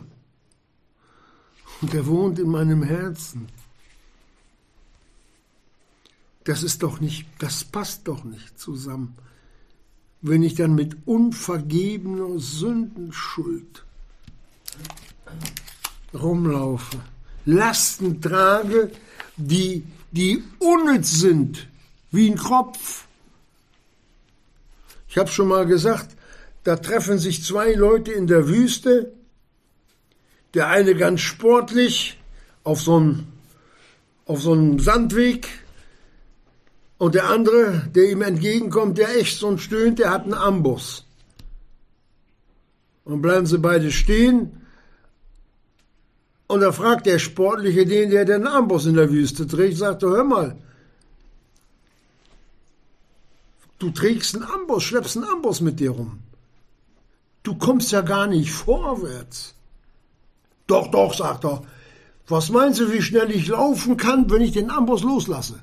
und 1.81 1.91
er 1.95 2.05
wohnt 2.05 2.37
in 2.37 2.49
meinem 2.49 2.83
Herzen. 2.83 3.47
Das 6.43 6.61
ist 6.61 6.83
doch 6.83 6.99
nicht, 6.99 7.25
das 7.39 7.63
passt 7.63 8.07
doch 8.07 8.23
nicht 8.23 8.59
zusammen. 8.59 9.15
Wenn 10.21 10.43
ich 10.43 10.53
dann 10.53 10.75
mit 10.75 10.95
unvergebener 11.07 12.37
Sündenschuld 12.37 13.83
rumlaufe, 16.13 16.99
Lasten 17.45 18.21
trage, 18.21 18.91
die, 19.35 19.83
die 20.11 20.43
unnütz 20.59 21.09
sind, 21.09 21.67
wie 22.15 22.29
ein 22.29 22.37
Kropf. 22.37 23.05
Ich 25.07 25.17
habe 25.17 25.29
schon 25.29 25.47
mal 25.47 25.65
gesagt, 25.65 26.15
da 26.63 26.75
treffen 26.75 27.19
sich 27.19 27.43
zwei 27.43 27.73
Leute 27.73 28.11
in 28.11 28.27
der 28.27 28.47
Wüste, 28.47 29.13
der 30.53 30.67
eine 30.67 30.95
ganz 30.95 31.21
sportlich 31.21 32.19
auf 32.63 32.81
so 32.81 32.97
einem, 32.97 33.27
auf 34.25 34.41
so 34.41 34.77
Sandweg 34.79 35.47
und 36.97 37.15
der 37.15 37.29
andere, 37.29 37.89
der 37.93 38.09
ihm 38.09 38.21
entgegenkommt, 38.21 38.97
der 38.97 39.15
echt 39.17 39.37
so 39.37 39.57
stöhnt, 39.57 39.99
der 39.99 40.11
hat 40.11 40.23
einen 40.23 40.33
Amboss. 40.33 41.05
Und 43.03 43.21
bleiben 43.21 43.45
sie 43.45 43.59
beide 43.59 43.91
stehen. 43.91 44.65
Und 46.47 46.61
da 46.61 46.71
fragt 46.71 47.05
der 47.05 47.19
Sportliche 47.19 47.85
den, 47.85 48.09
der 48.09 48.25
den 48.25 48.47
Amboss 48.47 48.85
in 48.85 48.95
der 48.95 49.11
Wüste 49.11 49.45
trägt, 49.45 49.77
sagt, 49.77 50.03
hör 50.03 50.23
mal, 50.23 50.57
Du 53.79 53.89
trägst 53.91 54.35
einen 54.35 54.45
Amboss, 54.45 54.83
schleppst 54.83 55.17
einen 55.17 55.27
Amboss 55.27 55.61
mit 55.61 55.79
dir 55.79 55.91
rum. 55.91 56.19
Du 57.43 57.55
kommst 57.55 57.91
ja 57.91 58.01
gar 58.01 58.27
nicht 58.27 58.51
vorwärts. 58.51 59.53
Doch, 60.67 60.89
doch, 60.89 61.13
sagt 61.13 61.45
er. 61.45 61.63
Was 62.27 62.49
meinst 62.49 62.79
du, 62.79 62.91
wie 62.91 63.01
schnell 63.01 63.29
ich 63.29 63.47
laufen 63.47 63.97
kann, 63.97 64.29
wenn 64.31 64.41
ich 64.41 64.53
den 64.53 64.71
Amboss 64.71 65.03
loslasse? 65.03 65.59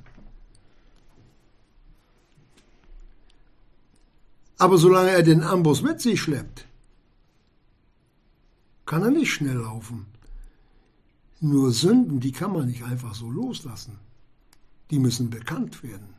Aber 4.59 4.79
solange 4.79 5.11
er 5.11 5.25
den 5.25 5.43
Amboss 5.43 5.83
mit 5.83 6.01
sich 6.01 6.21
schleppt, 6.21 6.67
kann 8.87 9.03
er 9.03 9.11
nicht 9.11 9.33
schnell 9.33 9.57
laufen. 9.57 10.07
Nur 11.41 11.73
Sünden, 11.73 12.21
die 12.21 12.31
kann 12.31 12.53
man 12.53 12.69
nicht 12.69 12.85
einfach 12.85 13.17
so 13.17 13.29
loslassen. 13.29 13.99
Die 14.91 15.01
müssen 15.01 15.31
bekannt 15.31 15.83
werden. 15.83 16.15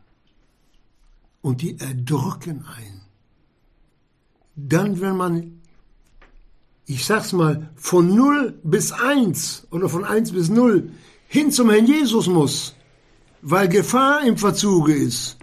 Und 1.43 1.61
die 1.61 1.77
erdrücken 1.79 2.65
ein. 2.65 3.01
Dann, 4.55 4.99
wenn 4.99 5.15
man, 5.15 5.61
ich 6.87 7.05
sag's 7.05 7.33
mal, 7.33 7.69
von 7.75 8.15
0 8.15 8.59
bis 8.63 8.91
1 8.91 9.67
oder 9.69 9.87
von 9.87 10.03
1 10.03 10.31
bis 10.31 10.49
0 10.49 10.89
hin 11.27 11.51
zum 11.51 11.69
Herrn 11.69 11.85
Jesus 11.85 12.25
muss, 12.27 12.73
weil 13.43 13.67
Gefahr 13.67 14.25
im 14.25 14.37
Verzuge 14.37 14.95
ist, 14.95 15.37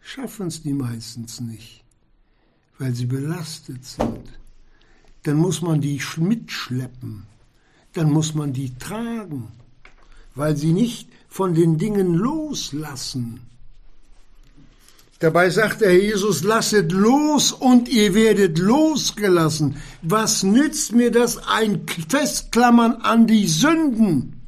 schaffen 0.00 0.46
es 0.46 0.62
die 0.62 0.72
meistens 0.72 1.40
nicht, 1.40 1.84
weil 2.78 2.94
sie 2.94 3.06
belastet 3.06 3.84
sind. 3.84 4.24
Dann 5.24 5.36
muss 5.36 5.60
man 5.60 5.82
die 5.82 6.00
mitschleppen 6.16 7.26
dann 7.98 8.12
muss 8.12 8.34
man 8.34 8.52
die 8.52 8.74
tragen, 8.74 9.48
weil 10.34 10.56
sie 10.56 10.72
nicht 10.72 11.08
von 11.28 11.54
den 11.54 11.78
Dingen 11.78 12.14
loslassen. 12.14 13.40
Dabei 15.20 15.50
sagt 15.50 15.80
der 15.80 15.94
Jesus, 16.00 16.44
lasset 16.44 16.92
los 16.92 17.50
und 17.50 17.88
ihr 17.88 18.14
werdet 18.14 18.58
losgelassen. 18.58 19.76
Was 20.00 20.44
nützt 20.44 20.92
mir 20.92 21.10
das 21.10 21.38
ein 21.48 21.86
Festklammern 22.08 22.92
an 23.02 23.26
die 23.26 23.48
Sünden? 23.48 24.40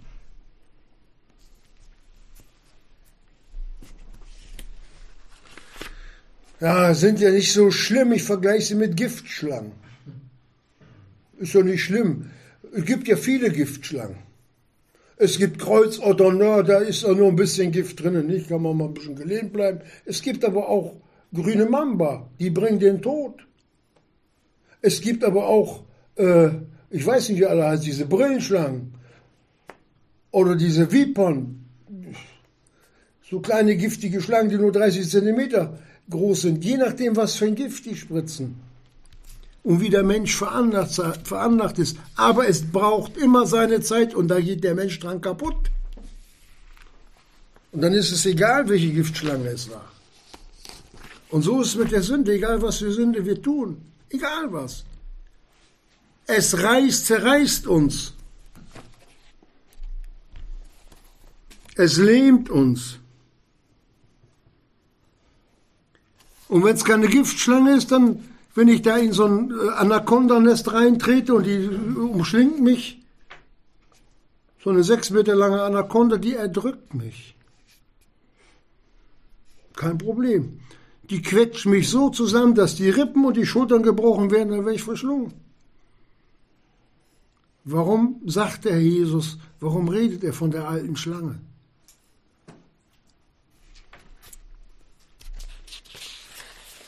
Ja, 6.60 6.94
sind 6.94 7.18
ja 7.20 7.30
nicht 7.30 7.52
so 7.52 7.70
schlimm, 7.70 8.12
ich 8.12 8.22
vergleiche 8.22 8.66
sie 8.66 8.74
mit 8.74 8.96
Giftschlangen. 8.96 9.72
Ist 11.38 11.54
doch 11.54 11.64
nicht 11.64 11.82
schlimm. 11.82 12.30
Es 12.72 12.84
gibt 12.84 13.08
ja 13.08 13.16
viele 13.16 13.50
Giftschlangen. 13.50 14.29
Es 15.22 15.36
gibt 15.36 15.58
Kreuzotter, 15.58 16.32
na, 16.32 16.62
da 16.62 16.78
ist 16.78 17.04
auch 17.04 17.14
nur 17.14 17.28
ein 17.28 17.36
bisschen 17.36 17.72
Gift 17.72 18.02
drin, 18.02 18.26
nicht? 18.26 18.48
Kann 18.48 18.62
man 18.62 18.74
mal 18.74 18.86
ein 18.86 18.94
bisschen 18.94 19.16
gelehnt 19.16 19.52
bleiben. 19.52 19.80
Es 20.06 20.22
gibt 20.22 20.46
aber 20.46 20.70
auch 20.70 20.96
grüne 21.34 21.66
Mamba, 21.66 22.30
die 22.38 22.48
bringen 22.48 22.78
den 22.78 23.02
Tod. 23.02 23.34
Es 24.80 25.02
gibt 25.02 25.22
aber 25.22 25.46
auch, 25.46 25.82
äh, 26.16 26.48
ich 26.88 27.06
weiß 27.06 27.28
nicht, 27.28 27.40
wie 27.40 27.44
alle 27.44 27.66
heißen, 27.66 27.84
diese 27.84 28.06
Brillenschlangen 28.06 28.94
oder 30.30 30.56
diese 30.56 30.90
Vipern, 30.90 31.66
so 33.22 33.40
kleine 33.40 33.76
giftige 33.76 34.22
Schlangen, 34.22 34.48
die 34.48 34.56
nur 34.56 34.72
30 34.72 35.06
Zentimeter 35.06 35.78
groß 36.08 36.40
sind, 36.40 36.64
je 36.64 36.78
nachdem, 36.78 37.14
was 37.14 37.34
für 37.34 37.44
ein 37.44 37.56
Gift 37.56 37.84
die 37.84 37.94
spritzen 37.94 38.69
und 39.62 39.80
wie 39.80 39.90
der 39.90 40.02
Mensch 40.02 40.34
veranlagt, 40.34 40.92
veranlagt 41.24 41.78
ist. 41.78 41.96
Aber 42.16 42.48
es 42.48 42.70
braucht 42.70 43.16
immer 43.16 43.46
seine 43.46 43.80
Zeit 43.80 44.14
und 44.14 44.28
da 44.28 44.40
geht 44.40 44.64
der 44.64 44.74
Mensch 44.74 44.98
dran 44.98 45.20
kaputt. 45.20 45.70
Und 47.72 47.82
dann 47.82 47.92
ist 47.92 48.10
es 48.10 48.26
egal, 48.26 48.68
welche 48.68 48.92
Giftschlange 48.92 49.48
es 49.48 49.70
war. 49.70 49.84
Und 51.28 51.42
so 51.42 51.60
ist 51.60 51.68
es 51.68 51.76
mit 51.76 51.92
der 51.92 52.02
Sünde, 52.02 52.32
egal 52.32 52.60
was 52.62 52.78
für 52.78 52.90
Sünde 52.90 53.24
wir 53.24 53.40
tun, 53.40 53.80
egal 54.08 54.52
was. 54.52 54.84
Es 56.26 56.62
reißt, 56.62 57.06
zerreißt 57.06 57.66
uns. 57.66 58.14
Es 61.76 61.96
lähmt 61.98 62.50
uns. 62.50 62.98
Und 66.48 66.64
wenn 66.64 66.74
es 66.74 66.84
keine 66.84 67.06
Giftschlange 67.06 67.76
ist, 67.76 67.92
dann 67.92 68.29
wenn 68.54 68.68
ich 68.68 68.82
da 68.82 68.96
in 68.96 69.12
so 69.12 69.24
ein 69.26 69.50
äh, 69.50 69.70
Anaconda-Nest 69.70 70.72
reintrete 70.72 71.34
und 71.34 71.46
die 71.46 71.68
umschlingt 71.68 72.60
mich, 72.60 73.00
so 74.62 74.70
eine 74.70 74.84
sechs 74.84 75.10
Meter 75.10 75.34
lange 75.34 75.62
Anaconda, 75.62 76.18
die 76.18 76.34
erdrückt 76.34 76.94
mich. 76.94 77.34
Kein 79.74 79.96
Problem. 79.96 80.60
Die 81.04 81.22
quetscht 81.22 81.66
mich 81.66 81.88
so 81.88 82.10
zusammen, 82.10 82.54
dass 82.54 82.76
die 82.76 82.90
Rippen 82.90 83.24
und 83.24 83.36
die 83.36 83.46
Schultern 83.46 83.82
gebrochen 83.82 84.30
werden, 84.30 84.50
dann 84.50 84.64
wäre 84.64 84.74
ich 84.74 84.82
verschlungen. 84.82 85.32
Warum 87.64 88.20
sagt 88.26 88.64
der 88.64 88.80
Jesus, 88.80 89.38
warum 89.60 89.88
redet 89.88 90.24
er 90.24 90.32
von 90.32 90.50
der 90.50 90.68
alten 90.68 90.96
Schlange? 90.96 91.40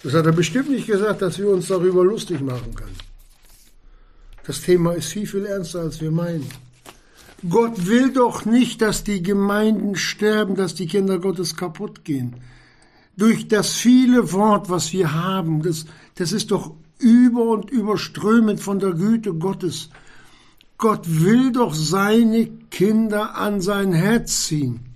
Das 0.02 0.14
hat 0.14 0.26
er 0.26 0.32
bestimmt 0.32 0.70
nicht 0.70 0.86
gesagt, 0.86 1.22
dass 1.22 1.38
wir 1.38 1.48
uns 1.48 1.68
darüber 1.68 2.04
lustig 2.04 2.40
machen 2.40 2.74
können. 2.74 2.96
Das 4.44 4.60
Thema 4.60 4.92
ist 4.92 5.12
viel, 5.12 5.26
viel 5.26 5.46
ernster, 5.46 5.80
als 5.80 6.00
wir 6.00 6.10
meinen. 6.10 6.48
Gott 7.48 7.86
will 7.86 8.12
doch 8.12 8.44
nicht, 8.44 8.82
dass 8.82 9.04
die 9.04 9.22
Gemeinden 9.22 9.96
sterben, 9.96 10.54
dass 10.56 10.74
die 10.74 10.86
Kinder 10.86 11.18
Gottes 11.18 11.56
kaputt 11.56 12.04
gehen. 12.04 12.36
Durch 13.16 13.46
das 13.48 13.72
viele 13.74 14.32
Wort, 14.32 14.70
was 14.70 14.92
wir 14.92 15.12
haben, 15.12 15.62
das, 15.62 15.86
das 16.16 16.32
ist 16.32 16.50
doch 16.50 16.72
über 16.98 17.44
und 17.44 17.70
überströmend 17.70 18.60
von 18.60 18.78
der 18.78 18.92
Güte 18.92 19.34
Gottes. 19.34 19.90
Gott 20.78 21.04
will 21.06 21.52
doch 21.52 21.74
seine 21.74 22.46
Kinder 22.70 23.36
an 23.36 23.60
sein 23.60 23.92
Herz 23.92 24.46
ziehen. 24.46 24.91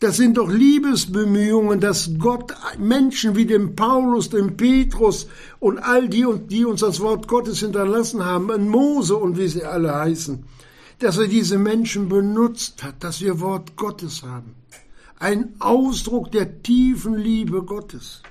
Das 0.00 0.16
sind 0.16 0.36
doch 0.36 0.48
Liebesbemühungen, 0.48 1.80
dass 1.80 2.10
Gott 2.18 2.54
Menschen 2.78 3.34
wie 3.34 3.46
dem 3.46 3.74
Paulus, 3.74 4.30
dem 4.30 4.56
Petrus 4.56 5.26
und 5.58 5.78
all 5.78 6.08
die, 6.08 6.24
die 6.48 6.64
uns 6.64 6.82
das 6.82 7.00
Wort 7.00 7.26
Gottes 7.26 7.60
hinterlassen 7.60 8.24
haben, 8.24 8.52
ein 8.52 8.68
Mose 8.68 9.16
und 9.16 9.36
wie 9.38 9.48
sie 9.48 9.64
alle 9.64 9.92
heißen, 9.92 10.44
dass 11.00 11.18
er 11.18 11.26
diese 11.26 11.58
Menschen 11.58 12.08
benutzt 12.08 12.84
hat, 12.84 13.02
dass 13.02 13.20
wir 13.20 13.40
Wort 13.40 13.76
Gottes 13.76 14.22
haben. 14.22 14.54
Ein 15.18 15.54
Ausdruck 15.58 16.30
der 16.30 16.62
tiefen 16.62 17.14
Liebe 17.16 17.64
Gottes. 17.64 18.22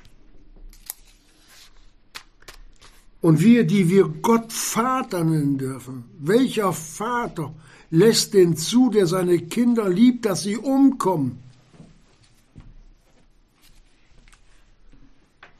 Und 3.19 3.41
wir, 3.41 3.65
die 3.65 3.89
wir 3.89 4.08
Gott 4.21 4.53
Vater 4.53 5.25
nennen 5.25 5.58
dürfen, 5.58 6.06
welcher 6.17 6.71
Vater 6.71 7.53
lässt 7.89 8.34
denn 8.36 8.56
zu, 8.56 8.89
der 8.89 9.06
seine 9.06 9.39
Kinder 9.39 9.89
liebt, 9.89 10.25
dass 10.25 10.43
sie 10.43 10.56
umkommen? 10.56 11.43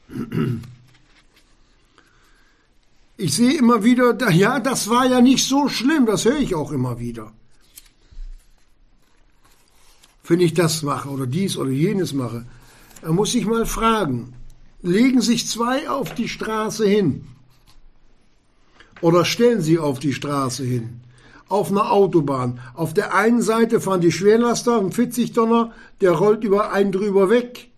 Ich 3.20 3.34
sehe 3.34 3.58
immer 3.58 3.82
wieder, 3.82 4.16
ja, 4.30 4.60
das 4.60 4.88
war 4.88 5.04
ja 5.04 5.20
nicht 5.20 5.44
so 5.44 5.68
schlimm, 5.68 6.06
das 6.06 6.24
höre 6.24 6.38
ich 6.38 6.54
auch 6.54 6.70
immer 6.70 7.00
wieder. 7.00 7.32
Wenn 10.24 10.40
ich 10.40 10.54
das 10.54 10.84
mache 10.84 11.08
oder 11.08 11.26
dies 11.26 11.56
oder 11.56 11.70
jenes 11.70 12.12
mache, 12.12 12.46
dann 13.02 13.16
muss 13.16 13.34
ich 13.34 13.44
mal 13.44 13.66
fragen, 13.66 14.34
legen 14.82 15.20
sich 15.20 15.48
zwei 15.48 15.90
auf 15.90 16.14
die 16.14 16.28
Straße 16.28 16.86
hin 16.86 17.26
oder 19.00 19.24
stellen 19.24 19.62
sie 19.62 19.80
auf 19.80 19.98
die 19.98 20.12
Straße 20.12 20.62
hin, 20.64 21.00
auf 21.48 21.70
einer 21.72 21.90
Autobahn. 21.90 22.60
Auf 22.74 22.94
der 22.94 23.14
einen 23.14 23.42
Seite 23.42 23.80
fahren 23.80 24.00
die 24.00 24.12
Schwerlaster, 24.12 24.78
ein 24.78 24.92
40-Tonner, 24.92 25.72
der 26.00 26.12
rollt 26.12 26.44
über 26.44 26.72
einen 26.72 26.92
drüber 26.92 27.30
weg. 27.30 27.68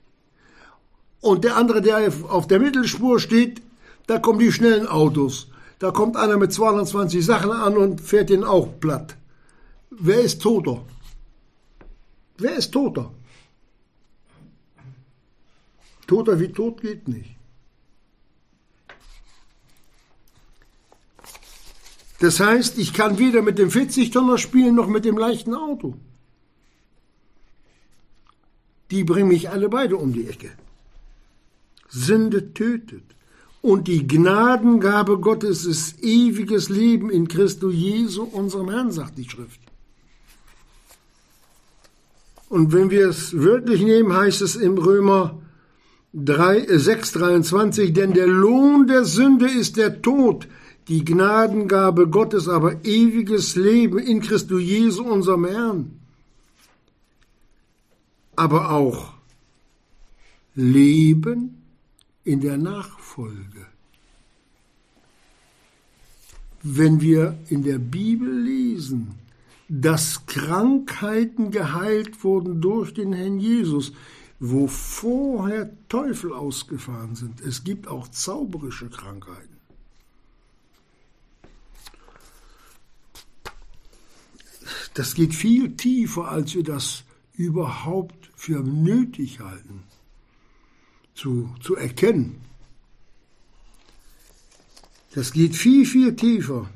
Und 1.21 1.45
der 1.45 1.57
andere, 1.57 1.83
der 1.83 2.13
auf 2.29 2.47
der 2.47 2.61
Mittelspur 2.61 3.21
steht, 3.21 3.63
da 4.07 4.19
kommen 4.19 4.39
die 4.39 4.53
schnellen 4.53 4.87
Autos. 4.87 5.49
Da 5.79 5.91
kommt 5.91 6.17
einer 6.17 6.37
mit 6.37 6.53
220 6.53 7.25
Sachen 7.25 7.51
an 7.51 7.77
und 7.77 8.01
fährt 8.01 8.31
den 8.31 8.45
auch 8.45 8.81
platt. 8.81 9.17
Wer 9.91 10.21
ist 10.21 10.43
toter? 10.43 10.83
Wer 12.39 12.57
ist 12.57 12.73
toter? 12.73 13.11
Toter 16.07 16.41
wie 16.41 16.53
tot 16.53 16.81
geht 16.81 17.07
nicht. 17.07 17.37
Das 22.19 22.39
heißt, 22.39 22.79
ich 22.79 22.93
kann 22.93 23.19
weder 23.19 23.41
mit 23.41 23.59
dem 23.59 23.71
40-Tonner 23.71 24.37
spielen 24.37 24.75
noch 24.75 24.89
mit 24.89 25.07
dem 25.07 25.17
leichten 25.17 25.55
Auto. 25.55 25.95
Die 28.91 29.05
bringen 29.05 29.29
mich 29.29 29.49
alle 29.49 29.69
beide 29.71 29.97
um 29.97 30.13
die 30.13 30.27
Ecke. 30.27 30.51
Sünde 31.91 32.55
tötet. 32.55 33.03
Und 33.63 33.89
die 33.89 34.07
Gnadengabe 34.07 35.19
Gottes 35.19 35.67
ist 35.67 36.03
ewiges 36.03 36.71
Leben 36.71 37.11
in 37.11 37.29
Christo 37.29 37.69
Jesu, 37.69 38.23
unserem 38.23 38.71
Herrn, 38.71 38.91
sagt 38.91 39.19
die 39.19 39.29
Schrift. 39.29 39.61
Und 42.49 42.73
wenn 42.73 42.91
wir 42.91 43.09
es 43.09 43.39
wörtlich 43.39 43.83
nehmen, 43.83 44.13
heißt 44.13 44.41
es 44.41 44.57
im 44.57 44.79
Römer 44.79 45.41
3, 46.15 46.79
6, 46.79 47.13
23, 47.13 47.93
denn 47.93 48.15
der 48.15 48.27
Lohn 48.27 48.87
der 48.87 49.05
Sünde 49.05 49.49
ist 49.49 49.77
der 49.77 50.01
Tod, 50.01 50.49
die 50.89 51.05
Gnadengabe 51.05 52.09
Gottes 52.09 52.49
aber 52.49 52.85
ewiges 52.85 53.55
Leben 53.55 53.99
in 53.99 54.21
Christus 54.21 54.63
Jesu, 54.63 55.05
unserem 55.05 55.45
Herrn. 55.45 56.01
Aber 58.35 58.73
auch 58.73 59.13
Leben 60.55 61.60
in 62.25 62.41
der 62.41 62.59
Nachfolge. 62.59 63.67
Wenn 66.63 67.01
wir 67.01 67.39
in 67.49 67.63
der 67.63 67.79
Bibel 67.79 68.43
lesen, 68.43 69.15
dass 69.69 70.27
Krankheiten 70.27 71.51
geheilt 71.51 72.23
wurden 72.25 72.61
durch 72.61 72.93
den 72.93 73.13
Herrn 73.13 73.39
Jesus, 73.39 73.93
wo 74.41 74.67
vorher 74.67 75.71
Teufel 75.89 76.33
ausgefahren 76.33 77.15
sind. 77.15 77.41
Es 77.41 77.63
gibt 77.63 77.87
auch 77.87 78.09
zauberische 78.09 78.89
Krankheiten. 78.89 79.59
Das 84.95 85.15
geht 85.15 85.35
viel 85.35 85.77
tiefer, 85.77 86.29
als 86.29 86.55
wir 86.55 86.65
das 86.65 87.05
überhaupt 87.35 88.31
für 88.35 88.61
nötig 88.61 89.41
halten 89.41 89.85
zu, 91.21 91.51
zu 91.61 91.77
erkennen. 91.77 92.41
Das 95.15 95.33
geht 95.33 95.55
viel, 95.55 95.85
viel 95.85 96.17
tiefer. 96.17 96.71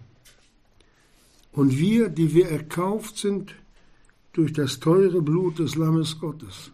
Und 1.53 1.79
wir, 1.79 2.11
die 2.11 2.35
wir 2.35 2.51
erkauft 2.51 3.17
sind 3.17 3.55
durch 4.35 4.53
das 4.53 4.81
teure 4.81 5.23
Blut 5.23 5.61
des 5.61 5.77
Lammes 5.77 6.19
Gottes, 6.19 6.73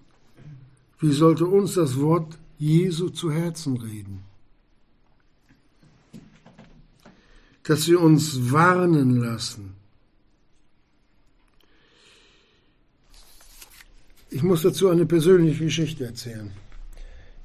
wie 0.98 1.12
sollte 1.12 1.46
uns 1.46 1.74
das 1.74 2.00
Wort 2.00 2.38
Jesu 2.58 3.10
zu 3.10 3.30
Herzen 3.30 3.76
reden? 3.76 4.24
Dass 7.62 7.86
wir 7.86 8.00
uns 8.00 8.50
warnen 8.50 9.20
lassen. 9.20 9.74
Ich 14.30 14.42
muss 14.42 14.62
dazu 14.62 14.88
eine 14.88 15.06
persönliche 15.06 15.64
Geschichte 15.64 16.04
erzählen. 16.04 16.50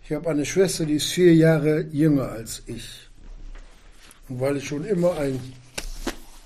Ich 0.07 0.11
habe 0.11 0.29
eine 0.29 0.45
Schwester, 0.45 0.85
die 0.85 0.97
ist 0.97 1.11
vier 1.13 1.33
Jahre 1.33 1.81
jünger 1.81 2.29
als 2.29 2.61
ich. 2.67 3.09
Und 4.29 4.39
weil 4.39 4.57
ich 4.57 4.67
schon 4.67 4.85
immer 4.85 5.17
ein, 5.17 5.39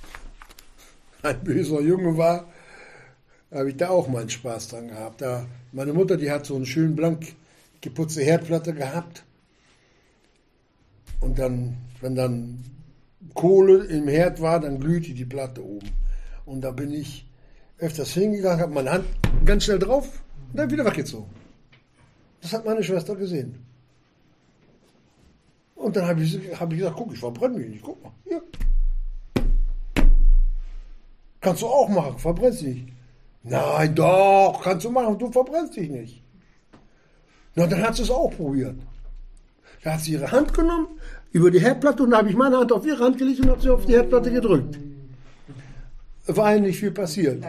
ein 1.24 1.44
böser 1.44 1.82
Junge 1.82 2.18
war, 2.18 2.48
habe 3.52 3.70
ich 3.70 3.76
da 3.76 3.90
auch 3.90 4.08
meinen 4.08 4.30
Spaß 4.30 4.70
dran 4.70 4.88
gehabt. 4.88 5.20
Da, 5.20 5.46
meine 5.74 5.92
Mutter, 5.92 6.16
die 6.16 6.32
hat 6.32 6.46
so 6.46 6.56
eine 6.56 6.66
schön 6.66 6.96
blank 6.96 7.36
geputzte 7.82 8.22
Herdplatte 8.22 8.74
gehabt. 8.74 9.26
Und 11.20 11.38
dann, 11.38 11.76
wenn 12.00 12.16
dann 12.16 12.64
Kohle 13.34 13.84
im 13.88 14.08
Herd 14.08 14.40
war, 14.40 14.62
dann 14.62 14.80
glühte 14.80 15.14
die 15.14 15.26
Platte 15.26 15.62
oben. 15.62 15.90
Und 16.46 16.62
da 16.62 16.72
bin 16.72 16.94
ich 16.94 17.28
öfters 17.78 18.14
hingegangen, 18.14 18.62
habe 18.62 18.74
meine 18.74 18.92
Hand 18.92 19.06
ganz 19.44 19.66
schnell 19.66 19.80
drauf 19.80 20.08
und 20.52 20.60
dann 20.60 20.72
wieder 20.72 20.86
weggezogen. 20.86 21.39
Das 22.50 22.58
hat 22.58 22.66
meine 22.66 22.84
Schwester 22.84 23.16
gesehen. 23.16 23.64
Und 25.76 25.96
dann 25.96 26.08
habe 26.08 26.24
ich, 26.24 26.36
hab 26.60 26.72
ich 26.74 26.80
gesagt, 26.80 26.96
guck, 26.98 27.14
ich 27.14 27.20
verbrenne 27.20 27.60
mich 27.60 27.70
nicht. 27.70 27.84
Guck 27.84 28.02
mal, 28.04 28.12
hier. 28.24 28.42
Kannst 31.40 31.62
du 31.62 31.68
auch 31.68 31.88
machen, 31.90 32.18
verbrennst 32.18 32.62
dich 32.62 32.76
nicht. 32.76 32.94
Nein, 33.44 33.94
doch, 33.94 34.62
kannst 34.64 34.84
du 34.84 34.90
machen, 34.90 35.20
du 35.20 35.32
verbrennst 35.32 35.76
dich 35.76 35.92
nicht. 35.92 36.24
Na, 37.54 37.68
dann 37.68 37.84
hat 37.84 37.96
sie 37.96 38.02
es 38.02 38.10
auch 38.10 38.32
probiert. 38.32 38.78
Da 39.84 39.94
hat 39.94 40.02
sie 40.02 40.14
ihre 40.14 40.32
Hand 40.32 40.52
genommen, 40.52 40.88
über 41.32 41.52
die 41.52 41.62
Herdplatte, 41.62 42.02
und 42.02 42.10
da 42.10 42.18
habe 42.18 42.30
ich 42.32 42.36
meine 42.36 42.58
Hand 42.58 42.72
auf 42.72 42.84
ihre 42.84 43.04
Hand 43.04 43.20
gelegt 43.20 43.42
und 43.42 43.52
habe 43.52 43.62
sie 43.62 43.70
auf 43.70 43.86
die 43.86 43.94
Herdplatte 43.94 44.32
gedrückt. 44.32 44.80
War 46.26 46.56
nicht 46.56 46.80
viel 46.80 46.92
passiert. 46.92 47.46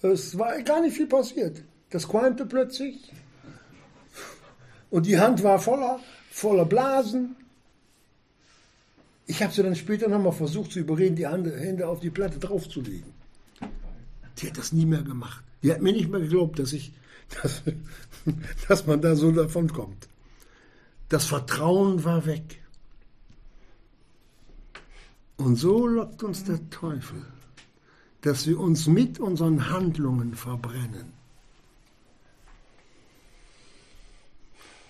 Es 0.00 0.38
war 0.38 0.62
gar 0.62 0.80
nicht 0.80 0.96
viel 0.96 1.06
passiert. 1.06 1.62
Das 1.90 2.08
qualmte 2.08 2.46
plötzlich. 2.46 3.12
Und 4.90 5.06
die 5.06 5.18
Hand 5.18 5.42
war 5.42 5.58
voller, 5.58 6.00
voller 6.30 6.64
Blasen. 6.64 7.36
Ich 9.26 9.42
habe 9.42 9.52
sie 9.52 9.62
dann 9.62 9.76
später 9.76 10.08
nochmal 10.08 10.32
versucht 10.32 10.72
zu 10.72 10.80
überreden, 10.80 11.16
die 11.16 11.26
Hände 11.26 11.88
auf 11.88 12.00
die 12.00 12.10
Platte 12.10 12.38
draufzulegen. 12.38 13.12
Die 14.38 14.46
hat 14.48 14.58
das 14.58 14.72
nie 14.72 14.86
mehr 14.86 15.02
gemacht. 15.02 15.44
Die 15.62 15.72
hat 15.72 15.80
mir 15.80 15.92
nicht 15.92 16.10
mehr 16.10 16.20
geglaubt, 16.20 16.58
dass 16.58 16.72
ich, 16.72 16.92
dass, 17.42 17.62
dass 18.68 18.86
man 18.86 19.00
da 19.00 19.14
so 19.14 19.30
davon 19.30 19.72
kommt. 19.72 20.08
Das 21.08 21.26
Vertrauen 21.26 22.04
war 22.04 22.26
weg. 22.26 22.58
Und 25.36 25.56
so 25.56 25.86
lockt 25.86 26.22
uns 26.22 26.44
der 26.44 26.68
Teufel, 26.70 27.24
dass 28.20 28.46
wir 28.46 28.60
uns 28.60 28.86
mit 28.86 29.18
unseren 29.18 29.70
Handlungen 29.70 30.34
verbrennen. 30.34 31.19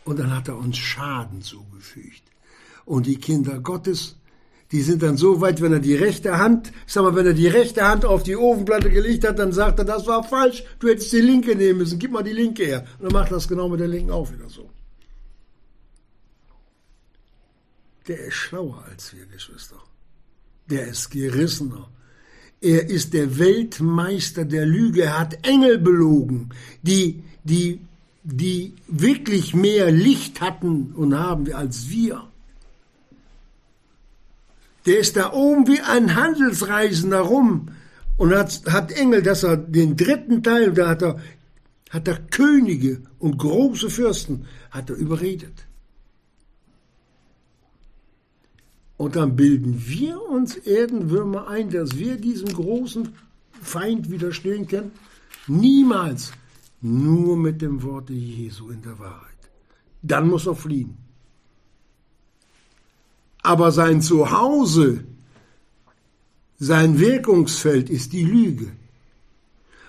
Und 0.04 0.18
dann 0.18 0.34
hat 0.34 0.48
er 0.48 0.58
uns 0.58 0.78
Schaden 0.78 1.42
zugefügt. 1.42 2.22
Und 2.84 3.06
die 3.06 3.16
Kinder 3.16 3.60
Gottes, 3.60 4.16
die 4.72 4.82
sind 4.82 5.02
dann 5.02 5.16
so 5.16 5.40
weit, 5.40 5.60
wenn 5.60 5.72
er 5.72 5.80
die 5.80 5.94
rechte 5.94 6.38
Hand, 6.38 6.72
sag 6.86 7.02
mal, 7.02 7.14
wenn 7.14 7.26
er 7.26 7.34
die 7.34 7.48
rechte 7.48 7.86
Hand 7.86 8.04
auf 8.04 8.22
die 8.22 8.36
Ofenplatte 8.36 8.90
gelegt 8.90 9.26
hat, 9.26 9.38
dann 9.38 9.52
sagt 9.52 9.78
er, 9.78 9.84
das 9.84 10.06
war 10.06 10.22
falsch, 10.22 10.64
du 10.78 10.88
hättest 10.88 11.12
die 11.12 11.20
linke 11.20 11.56
nehmen 11.56 11.80
müssen, 11.80 11.98
gib 11.98 12.12
mal 12.12 12.22
die 12.22 12.32
linke 12.32 12.64
her. 12.64 12.86
Und 12.98 13.04
dann 13.04 13.20
macht 13.20 13.32
das 13.32 13.48
genau 13.48 13.68
mit 13.68 13.80
der 13.80 13.88
linken 13.88 14.10
auch 14.10 14.30
wieder 14.32 14.48
so. 14.48 14.70
Der 18.06 18.26
ist 18.26 18.34
schlauer 18.34 18.84
als 18.90 19.14
wir, 19.14 19.26
Geschwister. 19.26 19.76
Der 20.68 20.88
ist 20.88 21.10
gerissener. 21.10 21.88
Er 22.60 22.88
ist 22.88 23.12
der 23.14 23.38
Weltmeister 23.38 24.44
der 24.44 24.66
Lüge. 24.66 25.02
Er 25.02 25.18
hat 25.18 25.46
Engel 25.46 25.78
belogen, 25.78 26.50
die, 26.82 27.22
die 27.44 27.80
die 28.22 28.74
wirklich 28.86 29.54
mehr 29.54 29.90
Licht 29.90 30.40
hatten 30.40 30.92
und 30.94 31.18
haben 31.18 31.52
als 31.52 31.88
wir. 31.88 32.24
Der 34.86 34.98
ist 34.98 35.16
da 35.16 35.32
oben 35.32 35.66
wie 35.66 35.80
ein 35.80 36.14
Handelsreisender 36.14 37.20
rum 37.20 37.68
und 38.16 38.34
hat, 38.34 38.62
hat 38.66 38.92
Engel, 38.92 39.22
dass 39.22 39.42
er 39.42 39.56
den 39.56 39.96
dritten 39.96 40.42
Teil, 40.42 40.72
da 40.72 40.88
hat 40.88 41.02
er, 41.02 41.20
hat 41.90 42.08
er 42.08 42.18
Könige 42.18 43.02
und 43.18 43.38
große 43.38 43.90
Fürsten, 43.90 44.46
hat 44.70 44.90
er 44.90 44.96
überredet. 44.96 45.66
Und 48.96 49.16
dann 49.16 49.34
bilden 49.34 49.82
wir 49.86 50.20
uns 50.20 50.56
Erdenwürmer 50.56 51.48
ein, 51.48 51.70
dass 51.70 51.96
wir 51.96 52.16
diesem 52.16 52.52
großen 52.52 53.08
Feind 53.62 54.10
widerstehen 54.10 54.66
können. 54.66 54.92
Niemals. 55.46 56.32
Nur 56.80 57.36
mit 57.36 57.60
dem 57.60 57.82
Worte 57.82 58.12
Jesu 58.12 58.70
in 58.70 58.82
der 58.82 58.98
Wahrheit. 58.98 59.40
Dann 60.02 60.28
muss 60.28 60.46
er 60.46 60.54
fliehen. 60.54 60.96
Aber 63.42 63.70
sein 63.70 64.00
Zuhause, 64.00 65.04
sein 66.58 66.98
Wirkungsfeld 66.98 67.90
ist 67.90 68.12
die 68.12 68.24
Lüge. 68.24 68.72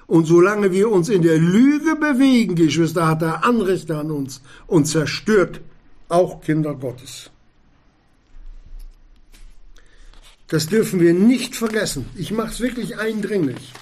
Und 0.07 0.25
solange 0.25 0.71
wir 0.71 0.91
uns 0.91 1.07
in 1.07 1.21
der 1.21 1.37
Lüge 1.37 1.95
bewegen, 1.95 2.55
Geschwister, 2.55 3.07
hat 3.07 3.21
er 3.21 3.45
Anrechte 3.45 3.97
an 3.97 4.11
uns 4.11 4.41
und 4.67 4.85
zerstört 4.85 5.61
auch 6.09 6.41
Kinder 6.41 6.75
Gottes. 6.75 7.29
Das 10.49 10.67
dürfen 10.67 10.99
wir 10.99 11.13
nicht 11.13 11.55
vergessen. 11.55 12.07
Ich 12.15 12.31
mache 12.31 12.51
es 12.51 12.59
wirklich 12.59 12.97
eindringlich 12.97 13.73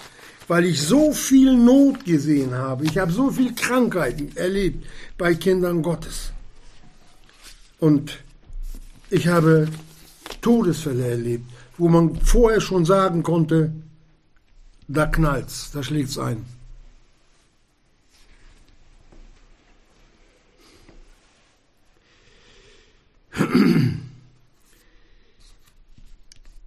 weil 0.50 0.66
ich 0.66 0.82
so 0.82 1.14
viel 1.14 1.56
Not 1.56 2.04
gesehen 2.06 2.56
habe. 2.56 2.84
Ich 2.84 2.98
habe 2.98 3.12
so 3.12 3.30
viel 3.30 3.54
Krankheiten 3.54 4.36
erlebt 4.36 4.84
bei 5.16 5.36
Kindern 5.36 5.84
Gottes. 5.84 6.34
Und 7.80 8.18
ich 9.12 9.28
habe 9.28 9.68
Todesfälle 10.42 11.08
erlebt, 11.08 11.46
wo 11.78 11.88
man 11.88 12.16
vorher 12.16 12.62
schon 12.62 12.84
sagen 12.84 13.22
konnte, 13.22 13.72
da 14.88 15.06
knallt's, 15.06 15.70
da 15.72 15.84
schlägt's 15.84 16.18
ein. 16.18 16.44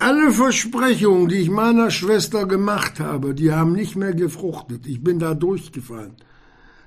Alle 0.08 0.32
Versprechungen, 0.32 1.28
die 1.28 1.36
ich 1.44 1.50
meiner 1.50 1.90
Schwester 1.90 2.46
gemacht 2.46 2.98
habe, 2.98 3.34
die 3.34 3.52
haben 3.52 3.72
nicht 3.72 3.94
mehr 3.96 4.14
gefruchtet. 4.14 4.86
Ich 4.86 5.02
bin 5.02 5.18
da 5.18 5.34
durchgefallen. 5.34 6.16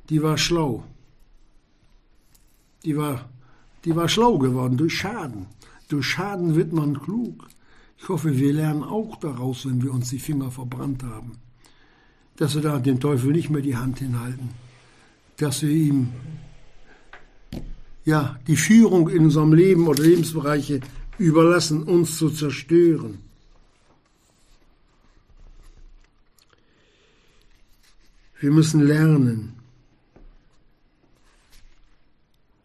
Die 0.10 0.22
war 0.22 0.38
schlau. 0.38 0.84
Die 2.84 2.98
war, 2.98 3.30
die 3.86 3.96
war 3.96 4.10
schlau 4.10 4.38
geworden 4.38 4.78
durch 4.78 4.96
Schaden. 4.96 5.48
Durch 5.88 6.06
Schaden 6.08 6.56
wird 6.56 6.74
man 6.74 7.00
klug. 7.00 7.48
Ich 7.98 8.10
hoffe, 8.10 8.38
wir 8.38 8.54
lernen 8.54 8.84
auch 8.84 9.16
daraus, 9.28 9.66
wenn 9.66 9.82
wir 9.82 9.94
uns 9.94 10.10
die 10.10 10.20
Finger 10.20 10.52
verbrannt 10.52 11.02
haben. 11.04 11.32
dass 12.38 12.56
wir 12.56 12.62
da 12.62 12.80
dem 12.80 13.00
Teufel 13.00 13.32
nicht 13.32 13.50
mehr 13.50 13.62
die 13.62 13.78
Hand 13.78 14.00
hinhalten, 14.00 14.50
dass 15.38 15.62
wir 15.62 15.70
ihm 15.70 16.10
ja 18.04 18.38
die 18.48 18.58
Führung 18.58 19.10
in 19.10 19.26
unserem 19.26 19.54
Leben 19.54 19.88
oder 19.88 20.04
Lebensbereiche 20.04 20.82
überlassen, 21.18 21.84
uns 21.84 22.18
zu 22.18 22.30
zerstören. 22.30 23.20
Wir 28.40 28.52
müssen 28.52 28.82
lernen. 28.82 29.54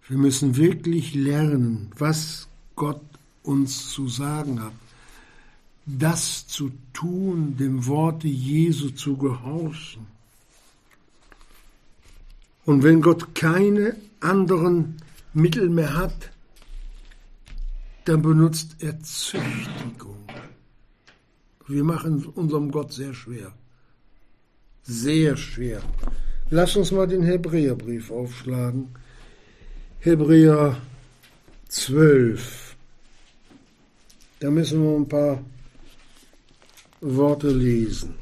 Wir 0.09 0.19
müssen 0.19 0.57
wirklich 0.57 1.15
lernen, 1.15 1.93
was 1.97 2.49
Gott 2.75 3.01
uns 3.43 3.91
zu 3.91 4.09
sagen 4.09 4.61
hat. 4.61 4.73
Das 5.87 6.47
zu 6.47 6.73
tun, 6.93 7.57
dem 7.57 7.87
Worte 7.87 8.29
Jesu 8.29 8.91
zu 8.91 9.17
gehorchen. 9.17 10.07
Und 12.65 12.83
wenn 12.83 13.01
Gott 13.01 13.35
keine 13.35 13.97
anderen 14.21 14.97
Mittel 15.33 15.71
mehr 15.71 15.97
hat, 15.97 16.31
dann 18.05 18.23
benutzt 18.23 18.77
er 18.81 19.01
Züchtigung. 19.01 20.25
Wir 21.67 21.85
machen 21.85 22.27
unserem 22.27 22.71
Gott 22.71 22.93
sehr 22.93 23.15
schwer. 23.15 23.53
Sehr 24.83 25.37
schwer. 25.37 25.83
Lass 26.51 26.75
uns 26.77 26.91
mal 26.91 27.07
den 27.07 27.23
Hebräerbrief 27.23 28.11
aufschlagen. 28.11 28.89
Hebräer 30.01 30.81
12. 31.69 32.75
Da 34.41 34.51
müssen 34.51 34.83
wir 34.83 34.97
ein 34.97 35.09
paar 35.09 35.45
Worte 37.01 37.51
lesen. 37.51 38.15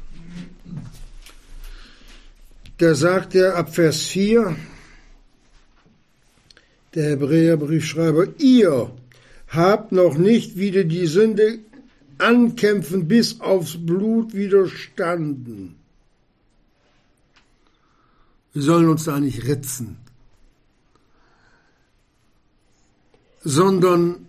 Da 2.76 2.94
sagt 2.94 3.34
er 3.34 3.56
ab 3.56 3.74
Vers 3.74 4.02
4, 4.02 4.56
der 6.94 7.10
Hebräerbriefschreiber, 7.10 8.26
ihr 8.38 8.90
habt 9.48 9.92
noch 9.92 10.16
nicht 10.16 10.56
wieder 10.56 10.84
die 10.84 11.06
Sünde 11.06 11.60
ankämpfen 12.18 13.08
bis 13.08 13.40
aufs 13.40 13.84
Blut 13.84 14.34
widerstanden. 14.34 15.76
Wir 18.52 18.62
sollen 18.62 18.88
uns 18.88 19.04
da 19.04 19.20
nicht 19.20 19.44
ritzen, 19.46 19.98
sondern 23.42 24.26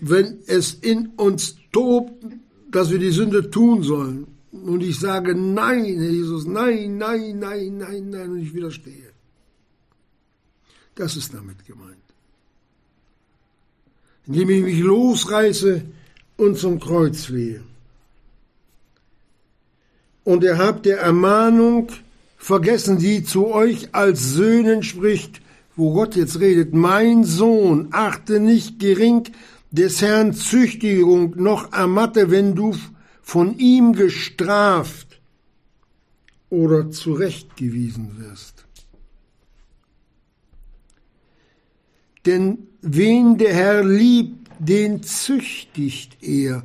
wenn 0.00 0.38
es 0.46 0.74
in 0.74 1.08
uns 1.16 1.56
tobt, 1.72 2.24
dass 2.70 2.90
wir 2.90 2.98
die 2.98 3.10
Sünde 3.10 3.50
tun 3.50 3.82
sollen, 3.82 4.26
und 4.50 4.82
ich 4.82 4.98
sage 4.98 5.34
nein, 5.34 5.84
Jesus, 5.84 6.46
nein, 6.46 6.98
nein, 6.98 7.38
nein, 7.38 7.78
nein, 7.78 8.10
nein, 8.10 8.30
und 8.30 8.38
ich 8.40 8.54
widerstehe. 8.54 9.12
Das 10.94 11.16
ist 11.16 11.32
damit 11.32 11.64
gemeint. 11.64 11.97
Indem 14.28 14.50
ich 14.50 14.62
mich 14.62 14.78
losreiße 14.80 15.82
und 16.36 16.58
zum 16.58 16.78
Kreuz 16.78 17.24
flehe. 17.24 17.62
Und 20.22 20.44
er 20.44 20.58
habt 20.58 20.84
der 20.86 21.00
Ermahnung 21.00 21.88
vergessen, 22.36 22.98
die 22.98 23.24
zu 23.24 23.48
euch 23.48 23.94
als 23.94 24.34
Söhnen 24.34 24.82
spricht, 24.82 25.40
wo 25.74 25.94
Gott 25.94 26.16
jetzt 26.16 26.40
redet, 26.40 26.74
mein 26.74 27.24
Sohn, 27.24 27.88
achte 27.90 28.38
nicht 28.38 28.78
gering 28.78 29.24
des 29.70 30.02
Herrn 30.02 30.34
Züchtigung 30.34 31.34
noch 31.36 31.72
ermatte, 31.72 32.30
wenn 32.30 32.54
du 32.54 32.76
von 33.22 33.58
ihm 33.58 33.94
gestraft 33.94 35.20
oder 36.50 36.90
zurechtgewiesen 36.90 38.18
wirst. 38.18 38.66
Denn 42.26 42.67
wen 42.82 43.38
der 43.38 43.54
Herr 43.54 43.84
liebt, 43.84 44.48
den 44.58 45.02
züchtigt 45.02 46.22
er. 46.22 46.64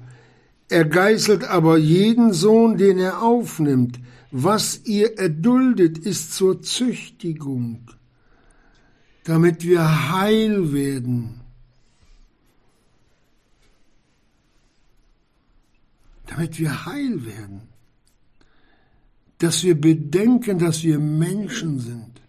Er 0.70 0.86
geißelt 0.86 1.44
aber 1.44 1.78
jeden 1.78 2.34
Sohn, 2.34 2.78
den 2.78 2.98
er 2.98 3.22
aufnimmt. 3.22 4.00
Was 4.32 4.82
ihr 4.86 5.20
erduldet, 5.20 6.00
ist 6.00 6.34
zur 6.34 6.64
Züchtigung, 6.64 7.92
damit 9.24 9.64
wir 9.64 10.12
heil 10.12 10.74
werden. 10.74 11.42
Damit 16.26 16.58
wir 16.58 16.88
heil 16.88 17.24
werden. 17.26 17.62
Dass 19.38 19.64
wir 19.64 19.80
bedenken, 19.80 20.58
dass 20.58 20.84
wir 20.84 20.98
Menschen 20.98 21.80
sind. 21.80 22.22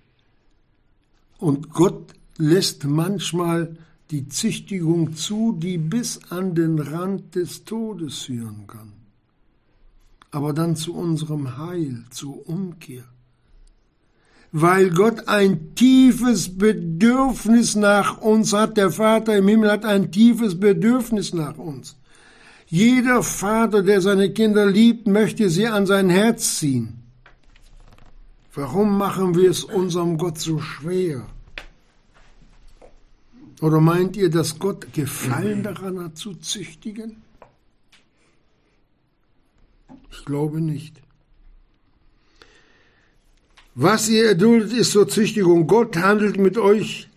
Und 1.38 1.70
Gott 1.70 2.13
lässt 2.38 2.84
manchmal 2.84 3.76
die 4.10 4.28
Züchtigung 4.28 5.14
zu, 5.14 5.56
die 5.58 5.78
bis 5.78 6.20
an 6.30 6.54
den 6.54 6.78
Rand 6.78 7.34
des 7.34 7.64
Todes 7.64 8.22
führen 8.22 8.66
kann. 8.66 8.92
Aber 10.30 10.52
dann 10.52 10.76
zu 10.76 10.94
unserem 10.94 11.56
Heil, 11.58 12.04
zur 12.10 12.48
Umkehr. 12.48 13.04
Weil 14.52 14.90
Gott 14.90 15.26
ein 15.28 15.74
tiefes 15.74 16.58
Bedürfnis 16.58 17.74
nach 17.74 18.18
uns 18.18 18.52
hat, 18.52 18.76
der 18.76 18.90
Vater 18.90 19.36
im 19.36 19.48
Himmel 19.48 19.70
hat 19.70 19.84
ein 19.84 20.12
tiefes 20.12 20.58
Bedürfnis 20.58 21.32
nach 21.32 21.58
uns. 21.58 21.96
Jeder 22.66 23.22
Vater, 23.22 23.82
der 23.82 24.00
seine 24.00 24.30
Kinder 24.30 24.66
liebt, 24.66 25.06
möchte 25.06 25.50
sie 25.50 25.66
an 25.66 25.86
sein 25.86 26.08
Herz 26.08 26.58
ziehen. 26.58 27.02
Warum 28.54 28.96
machen 28.96 29.34
wir 29.34 29.50
es 29.50 29.64
unserem 29.64 30.16
Gott 30.18 30.38
so 30.38 30.60
schwer? 30.60 31.26
Oder 33.60 33.80
meint 33.80 34.16
ihr, 34.16 34.30
dass 34.30 34.58
Gott 34.58 34.92
Gefallen 34.92 35.62
daran 35.62 35.98
hat 36.00 36.16
zu 36.16 36.34
züchtigen? 36.34 37.22
Ich 40.10 40.24
glaube 40.24 40.60
nicht. 40.60 41.00
Was 43.74 44.08
ihr 44.08 44.26
erduldet, 44.26 44.72
ist 44.72 44.92
zur 44.92 45.08
Züchtigung. 45.08 45.66
Gott 45.66 45.96
handelt 45.96 46.38
mit 46.38 46.58
euch 46.58 47.08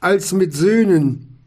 als 0.00 0.32
mit 0.32 0.54
Söhnen. 0.54 1.38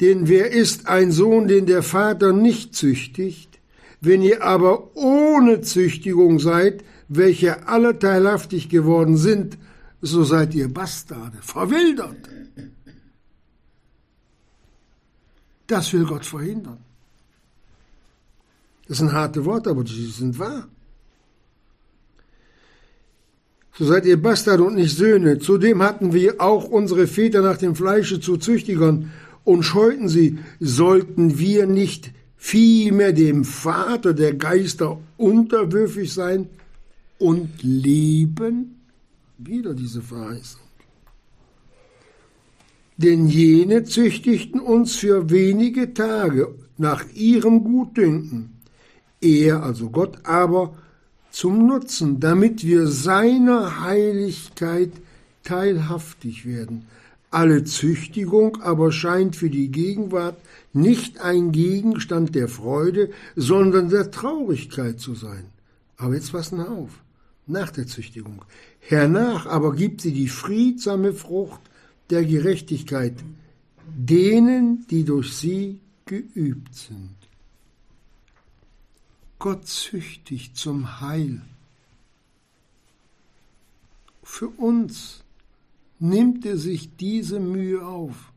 Denn 0.00 0.28
wer 0.28 0.50
ist 0.50 0.88
ein 0.88 1.10
Sohn, 1.12 1.48
den 1.48 1.66
der 1.66 1.82
Vater 1.82 2.32
nicht 2.32 2.74
züchtigt? 2.74 3.58
Wenn 4.00 4.20
ihr 4.20 4.42
aber 4.42 4.94
ohne 4.96 5.62
Züchtigung 5.62 6.38
seid, 6.38 6.84
welche 7.08 7.66
alle 7.68 7.98
teilhaftig 7.98 8.68
geworden 8.68 9.16
sind, 9.16 9.56
so 10.02 10.24
seid 10.24 10.54
ihr 10.54 10.68
Bastarde, 10.68 11.38
verwildert. 11.40 12.28
Das 15.66 15.92
will 15.92 16.04
Gott 16.04 16.26
verhindern. 16.26 16.78
Das 18.86 18.98
sind 18.98 19.12
harte 19.12 19.44
Worte, 19.44 19.70
aber 19.70 19.86
sie 19.86 20.06
sind 20.06 20.38
wahr. 20.38 20.68
So 23.76 23.86
seid 23.86 24.04
ihr 24.06 24.20
Bastarde 24.20 24.62
und 24.62 24.76
nicht 24.76 24.96
Söhne. 24.96 25.38
Zudem 25.38 25.82
hatten 25.82 26.12
wir 26.12 26.40
auch 26.40 26.64
unsere 26.64 27.06
Väter 27.06 27.42
nach 27.42 27.56
dem 27.56 27.74
Fleische 27.74 28.20
zu 28.20 28.36
Züchtigern 28.36 29.10
und 29.42 29.64
scheuten 29.64 30.08
sie. 30.08 30.38
Sollten 30.60 31.38
wir 31.38 31.66
nicht 31.66 32.12
vielmehr 32.36 33.12
dem 33.12 33.44
Vater 33.44 34.14
der 34.14 34.34
Geister 34.34 35.00
unterwürfig 35.16 36.12
sein 36.12 36.48
und 37.18 37.62
leben? 37.62 38.80
Wieder 39.38 39.74
diese 39.74 40.02
Verheißung. 40.02 40.63
Denn 42.96 43.26
jene 43.26 43.84
züchtigten 43.84 44.60
uns 44.60 44.96
für 44.96 45.30
wenige 45.30 45.94
Tage 45.94 46.54
nach 46.78 47.04
ihrem 47.14 47.64
Gutdünken, 47.64 48.50
er, 49.20 49.62
also 49.62 49.90
Gott, 49.90 50.18
aber 50.24 50.74
zum 51.30 51.66
Nutzen, 51.66 52.20
damit 52.20 52.64
wir 52.64 52.86
seiner 52.86 53.80
Heiligkeit 53.80 54.92
teilhaftig 55.42 56.46
werden. 56.46 56.86
Alle 57.30 57.64
Züchtigung 57.64 58.62
aber 58.62 58.92
scheint 58.92 59.34
für 59.34 59.50
die 59.50 59.72
Gegenwart 59.72 60.36
nicht 60.72 61.20
ein 61.20 61.50
Gegenstand 61.50 62.36
der 62.36 62.46
Freude, 62.46 63.10
sondern 63.34 63.88
der 63.88 64.12
Traurigkeit 64.12 65.00
zu 65.00 65.14
sein. 65.14 65.46
Aber 65.96 66.14
jetzt 66.14 66.30
passen 66.30 66.58
wir 66.58 66.70
auf, 66.70 66.90
nach 67.48 67.70
der 67.70 67.88
Züchtigung. 67.88 68.44
Hernach 68.78 69.46
aber 69.46 69.74
gibt 69.74 70.02
sie 70.02 70.12
die 70.12 70.28
friedsame 70.28 71.12
Frucht 71.12 71.60
der 72.10 72.24
Gerechtigkeit 72.24 73.14
denen, 73.86 74.86
die 74.88 75.04
durch 75.04 75.36
sie 75.36 75.80
geübt 76.06 76.74
sind. 76.74 77.14
Gott 79.38 79.66
züchtigt 79.66 80.56
zum 80.56 81.00
Heil. 81.00 81.42
Für 84.22 84.48
uns 84.48 85.22
nimmt 85.98 86.46
er 86.46 86.56
sich 86.56 86.96
diese 86.96 87.40
Mühe 87.40 87.86
auf. 87.86 88.32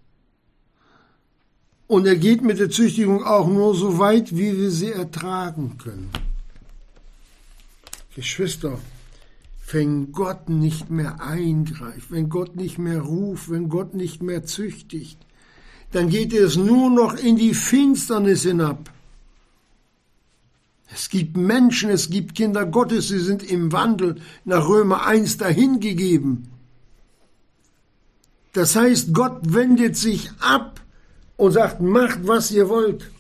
Und 1.88 2.06
er 2.06 2.18
geht 2.18 2.42
mit 2.42 2.60
der 2.60 2.70
Züchtigung 2.70 3.24
auch 3.24 3.48
nur 3.48 3.74
so 3.74 3.98
weit, 3.98 4.36
wie 4.36 4.58
wir 4.58 4.72
sie 4.72 4.92
ertragen 4.92 5.78
können. 5.78 6.10
Geschwister, 8.14 8.78
wenn 9.72 10.12
Gott 10.12 10.50
nicht 10.50 10.90
mehr 10.90 11.22
eingreift, 11.22 12.12
wenn 12.12 12.30
Gott 12.30 12.56
nicht 12.56 12.78
mehr 12.78 13.02
ruft, 13.02 13.50
wenn 13.50 13.70
Gott 13.70 13.94
nicht 13.94 14.24
mehr 14.24 14.46
züchtigt, 14.46 15.18
dann 15.92 16.10
geht 16.10 16.34
es 16.34 16.56
nur 16.56 16.90
noch 16.90 17.16
in 17.16 17.36
die 17.36 17.54
Finsternis 17.54 18.44
hinab. 18.44 18.92
Es 20.94 21.10
gibt 21.10 21.36
Menschen, 21.36 21.90
es 21.90 22.10
gibt 22.10 22.36
Kinder 22.36 22.66
Gottes, 22.66 23.10
sie 23.10 23.20
sind 23.20 23.44
im 23.44 23.74
Wandel 23.74 24.22
nach 24.46 24.68
Römer 24.68 25.06
1 25.06 25.38
dahingegeben. 25.38 26.48
Das 28.54 28.76
heißt, 28.76 29.14
Gott 29.14 29.54
wendet 29.54 29.98
sich 29.98 30.32
ab 30.40 30.82
und 31.36 31.52
sagt, 31.52 31.82
macht, 31.82 32.26
was 32.26 32.52
ihr 32.52 32.70
wollt. 32.70 33.12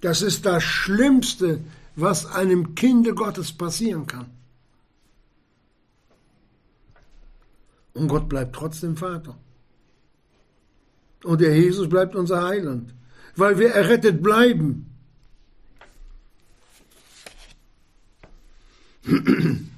Das 0.00 0.22
ist 0.22 0.46
das 0.46 0.62
Schlimmste, 0.62 1.60
was 2.00 2.26
einem 2.26 2.74
Kinde 2.76 3.12
Gottes 3.14 3.52
passieren 3.52 4.06
kann. 4.06 4.30
Und 7.94 8.06
Gott 8.06 8.28
bleibt 8.28 8.54
trotzdem 8.54 8.96
Vater. 8.96 9.36
Und 11.24 11.40
der 11.40 11.56
Jesus 11.56 11.88
bleibt 11.88 12.14
unser 12.14 12.44
Heiland, 12.44 12.94
weil 13.34 13.58
wir 13.58 13.70
errettet 13.70 14.22
bleiben. 14.22 14.86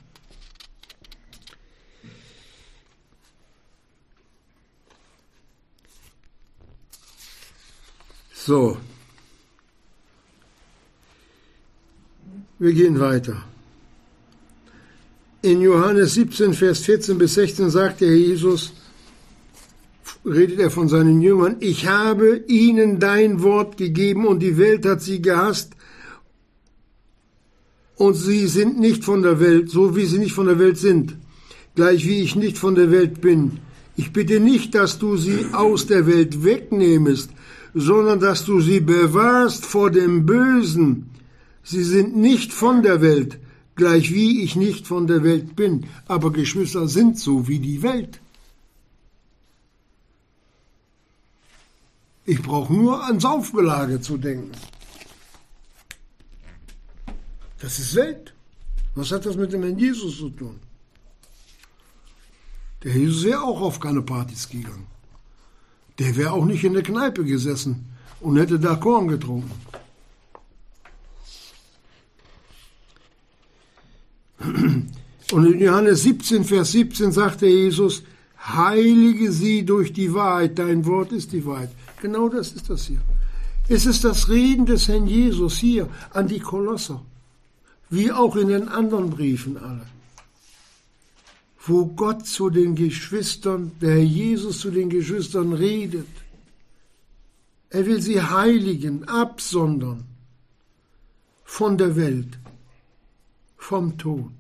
So. 8.33 8.79
Wir 12.61 12.75
gehen 12.75 13.01
weiter. 13.01 13.43
In 15.41 15.63
Johannes 15.63 16.13
17, 16.13 16.53
Vers 16.53 16.81
14 16.81 17.17
bis 17.17 17.33
16 17.33 17.71
sagt 17.71 18.03
der 18.03 18.15
Jesus, 18.15 18.75
redet 20.27 20.61
er 20.61 20.71
von 20.71 20.87
seinen 20.87 21.23
Jüngern, 21.23 21.57
ich 21.61 21.87
habe 21.87 22.45
ihnen 22.49 23.01
dein 23.01 23.43
Wort 23.43 23.79
gegeben 23.79 24.27
und 24.27 24.41
die 24.41 24.59
Welt 24.59 24.85
hat 24.85 25.01
sie 25.01 25.23
gehasst 25.23 25.73
und 27.97 28.13
sie 28.13 28.47
sind 28.47 28.79
nicht 28.79 29.05
von 29.05 29.23
der 29.23 29.41
Welt, 29.41 29.71
so 29.71 29.97
wie 29.97 30.05
sie 30.05 30.19
nicht 30.19 30.35
von 30.35 30.45
der 30.45 30.59
Welt 30.59 30.77
sind, 30.77 31.17
gleich 31.75 32.07
wie 32.07 32.21
ich 32.21 32.37
nicht 32.37 32.59
von 32.59 32.75
der 32.75 32.91
Welt 32.91 33.23
bin. 33.23 33.61
Ich 33.97 34.13
bitte 34.13 34.39
nicht, 34.39 34.75
dass 34.75 34.99
du 34.99 35.17
sie 35.17 35.47
aus 35.53 35.87
der 35.87 36.07
Welt 36.07 36.45
wegnehmest, 36.45 37.31
sondern 37.73 38.21
dass 38.21 38.45
du 38.45 38.61
sie 38.61 38.81
bewahrst 38.81 39.65
vor 39.65 39.91
dem 39.91 40.27
Bösen. 40.27 41.07
Sie 41.63 41.85
sind 41.85 42.17
nicht 42.17 42.53
von 42.53 42.83
der 42.83 43.01
Welt, 43.01 43.39
gleich 43.75 44.13
wie 44.13 44.43
ich 44.43 44.57
nicht 44.57 44.87
von 44.87 45.07
der 45.07 45.23
Welt 45.23 45.57
bin, 45.57 45.87
aber 46.07 46.33
Geschwister 46.33 46.89
sind 46.89 47.19
so 47.19 47.49
wie 47.49 47.59
die 47.59 47.83
Welt. 47.83 48.21
Ich 52.25 52.43
brauche 52.43 52.73
nur 52.73 53.05
ans 53.05 53.25
Aufgelage 53.25 54.01
zu 54.01 54.17
denken. 54.17 54.53
Das 57.61 57.79
ist 57.79 57.95
Welt. 57.95 58.35
Was 58.95 59.13
hat 59.13 59.27
das 59.27 59.37
mit 59.37 59.53
dem 59.53 59.63
Herrn 59.63 59.79
Jesus 59.79 60.19
zu 60.19 60.31
tun? 60.31 60.61
Der 62.83 62.93
Jesus 62.93 63.25
wäre 63.25 63.43
auch 63.43 63.61
auf 63.61 63.79
keine 63.79 64.03
Partys 64.03 64.49
gegangen. 64.49 64.87
Der 65.99 66.17
wäre 66.17 66.33
auch 66.33 66.45
nicht 66.45 66.65
in 66.65 66.73
der 66.73 66.83
Kneipe 66.83 67.25
gesessen 67.25 67.87
und 68.21 68.39
hätte 68.39 68.59
da 68.59 68.77
Korn 68.77 69.09
getrunken. 69.09 69.53
Und 75.33 75.47
in 75.47 75.61
Johannes 75.61 76.03
17, 76.03 76.45
Vers 76.45 76.73
17 76.73 77.13
sagte 77.13 77.47
Jesus, 77.47 78.03
heilige 78.39 79.31
sie 79.33 79.65
durch 79.65 79.93
die 79.93 80.13
Wahrheit, 80.13 80.59
dein 80.59 80.87
Wort 80.87 81.13
ist 81.13 81.33
die 81.33 81.45
Wahrheit. 81.45 81.71
Genau 82.01 82.29
das 82.29 82.53
ist 82.53 82.71
das 82.71 82.87
hier. 82.87 83.01
Es 83.69 83.87
ist 83.87 84.03
das 84.03 84.29
Reden 84.29 84.67
des 84.67 84.89
Herrn 84.89 85.07
Jesus 85.07 85.59
hier 85.59 85.89
an 86.13 86.27
die 86.27 86.41
Kolosser, 86.41 87.05
wie 87.89 88.11
auch 88.11 88.35
in 88.35 88.49
den 88.49 88.69
anderen 88.69 89.11
Briefen 89.11 89.57
alle, 89.59 89.87
wo 91.65 91.87
Gott 91.87 92.27
zu 92.27 92.51
den 92.51 92.75
Geschwistern, 92.75 93.71
der 93.81 93.93
Herr 93.93 94.03
Jesus 94.03 94.59
zu 94.59 94.73
den 94.73 94.91
Geschwistern 94.91 95.53
redet. 95.53 96.09
Er 97.69 97.87
will 97.87 98.03
sie 98.03 98.21
heiligen, 98.21 99.05
absondern 99.05 100.03
von 101.45 101.79
der 101.79 101.95
Welt, 101.95 102.40
vom 103.61 103.97
Tod. 103.99 104.33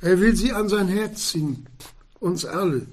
Er 0.00 0.20
will 0.20 0.34
sie 0.34 0.52
an 0.52 0.68
sein 0.68 0.88
Herz 0.88 1.30
ziehen, 1.30 1.66
uns 2.18 2.44
alle. 2.44 2.86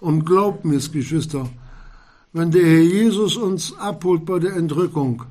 Und 0.00 0.24
glaubt 0.24 0.64
mir, 0.64 0.80
Geschwister, 0.80 1.48
wenn 2.32 2.50
der 2.50 2.64
Herr 2.64 2.82
Jesus 2.82 3.36
uns 3.36 3.76
abholt 3.78 4.24
bei 4.24 4.38
der 4.38 4.54
Entrückung, 4.56 5.24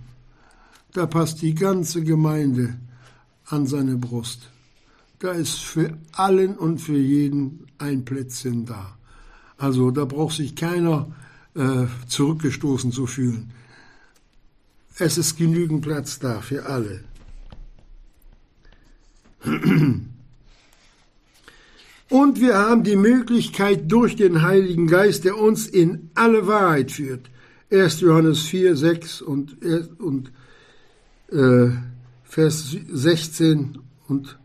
da 0.93 1.05
passt 1.05 1.41
die 1.41 1.55
ganze 1.55 2.03
Gemeinde 2.03 2.77
an 3.45 3.65
seine 3.67 3.97
Brust. 3.97 4.49
Da 5.19 5.31
ist 5.31 5.59
für 5.59 5.97
allen 6.11 6.57
und 6.57 6.79
für 6.79 6.97
jeden 6.97 7.67
ein 7.77 8.05
Plätzchen 8.05 8.65
da. 8.65 8.97
Also 9.57 9.91
da 9.91 10.05
braucht 10.05 10.37
sich 10.37 10.55
keiner 10.55 11.07
äh, 11.55 11.85
zurückgestoßen 12.07 12.91
zu 12.91 13.07
fühlen. 13.07 13.51
Es 14.97 15.17
ist 15.17 15.37
genügend 15.37 15.81
Platz 15.81 16.19
da 16.19 16.41
für 16.41 16.65
alle. 16.65 17.03
Und 22.09 22.39
wir 22.39 22.57
haben 22.57 22.83
die 22.83 22.95
Möglichkeit 22.95 23.91
durch 23.91 24.15
den 24.15 24.41
Heiligen 24.41 24.87
Geist, 24.87 25.25
der 25.25 25.37
uns 25.37 25.67
in 25.67 26.09
alle 26.15 26.47
Wahrheit 26.47 26.91
führt. 26.91 27.29
1. 27.69 27.99
Johannes 28.01 28.43
4, 28.43 28.77
6 28.77 29.21
und, 29.21 29.57
und 29.99 30.31
äh, 31.31 31.69
Vers 32.23 32.77
16 32.87 33.79
und 34.07 34.39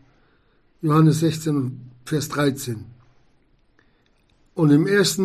Johannes 0.81 1.21
16 1.21 1.79
Vers 2.05 2.27
13. 2.29 2.85
Und 4.55 4.71
im 4.71 4.85
1. 4.85 5.21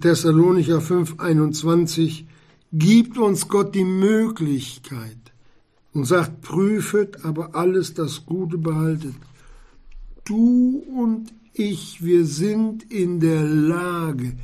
Thessalonicher 0.00 0.80
5, 0.80 1.18
21 1.18 2.26
gibt 2.72 3.18
uns 3.18 3.48
Gott 3.48 3.74
die 3.74 3.84
Möglichkeit 3.84 5.27
und 5.94 6.04
sagt, 6.04 6.42
prüfet, 6.42 7.24
aber 7.24 7.54
alles 7.54 7.94
das 7.94 8.24
Gute 8.26 8.58
behaltet. 8.58 9.14
Du 10.24 10.84
und 10.94 11.32
ich, 11.54 12.04
wir 12.04 12.24
sind 12.24 12.90
in 12.92 13.20
der 13.20 13.42
Lage, 13.42 14.36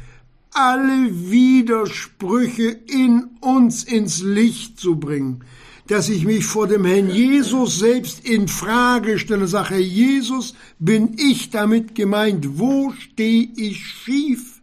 alle 0.53 1.31
Widersprüche 1.31 2.69
in 2.87 3.29
uns 3.41 3.85
ins 3.85 4.23
Licht 4.23 4.79
zu 4.81 4.97
bringen, 4.97 5.45
dass 5.87 6.09
ich 6.09 6.25
mich 6.25 6.47
vor 6.47 6.67
dem 6.67 6.85
Herrn 6.85 7.11
Jesus 7.11 7.79
selbst 7.79 8.27
in 8.27 8.49
Frage 8.49 9.19
stelle, 9.19 9.47
sage, 9.47 9.71
Herr 9.71 9.79
Jesus, 9.79 10.55
bin 10.79 11.17
ich 11.19 11.51
damit 11.51 11.95
gemeint? 11.95 12.59
Wo 12.59 12.93
stehe 12.93 13.49
ich 13.57 13.85
schief? 13.85 14.61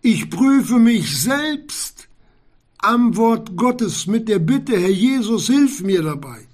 Ich 0.00 0.30
prüfe 0.30 0.78
mich 0.78 1.20
selbst 1.20 2.08
am 2.82 3.16
Wort 3.16 3.56
Gottes 3.56 4.06
mit 4.06 4.28
der 4.28 4.38
Bitte, 4.38 4.78
Herr 4.78 4.90
Jesus, 4.90 5.46
hilf 5.46 5.82
mir 5.82 6.02
dabei. 6.02 6.46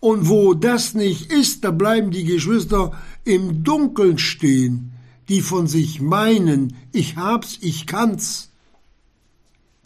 Und 0.00 0.28
wo 0.28 0.52
das 0.52 0.94
nicht 0.94 1.32
ist, 1.32 1.64
da 1.64 1.70
bleiben 1.70 2.10
die 2.10 2.24
Geschwister 2.24 2.92
im 3.24 3.64
Dunkeln 3.64 4.18
stehen, 4.18 4.92
die 5.28 5.40
von 5.40 5.66
sich 5.66 6.00
meinen, 6.00 6.76
ich 6.92 7.16
hab's, 7.16 7.58
ich 7.62 7.86
kann's. 7.86 8.50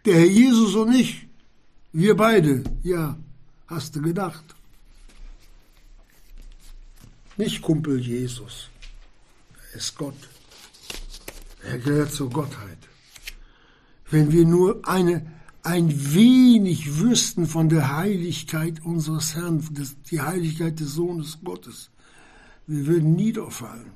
Der 0.05 0.17
Herr 0.17 0.27
Jesus 0.27 0.75
und 0.75 0.93
ich, 0.93 1.29
wir 1.93 2.17
beide, 2.17 2.65
ja, 2.83 3.17
hast 3.69 3.95
du 3.95 4.03
gedacht. 4.03 4.45
Nicht 7.37 7.63
Kumpel 7.63 8.01
Jesus, 8.01 8.69
er 9.71 9.79
ist 9.79 9.97
Gott. 9.97 10.17
Er 11.63 11.79
gehört 11.79 12.13
zur 12.13 12.31
Gottheit. 12.31 12.88
Wenn 14.11 14.33
wir 14.33 14.45
nur 14.45 14.81
eine 14.89 15.27
ein 15.63 16.15
wenig 16.15 16.99
wüssten 17.01 17.47
von 17.47 17.69
der 17.69 17.97
Heiligkeit 17.97 18.85
unseres 18.85 19.35
Herrn, 19.35 19.63
die 20.11 20.21
Heiligkeit 20.21 20.81
des 20.81 20.95
Sohnes 20.95 21.39
Gottes, 21.45 21.91
wir 22.67 22.87
würden 22.87 23.17
niederfallen. 23.17 23.93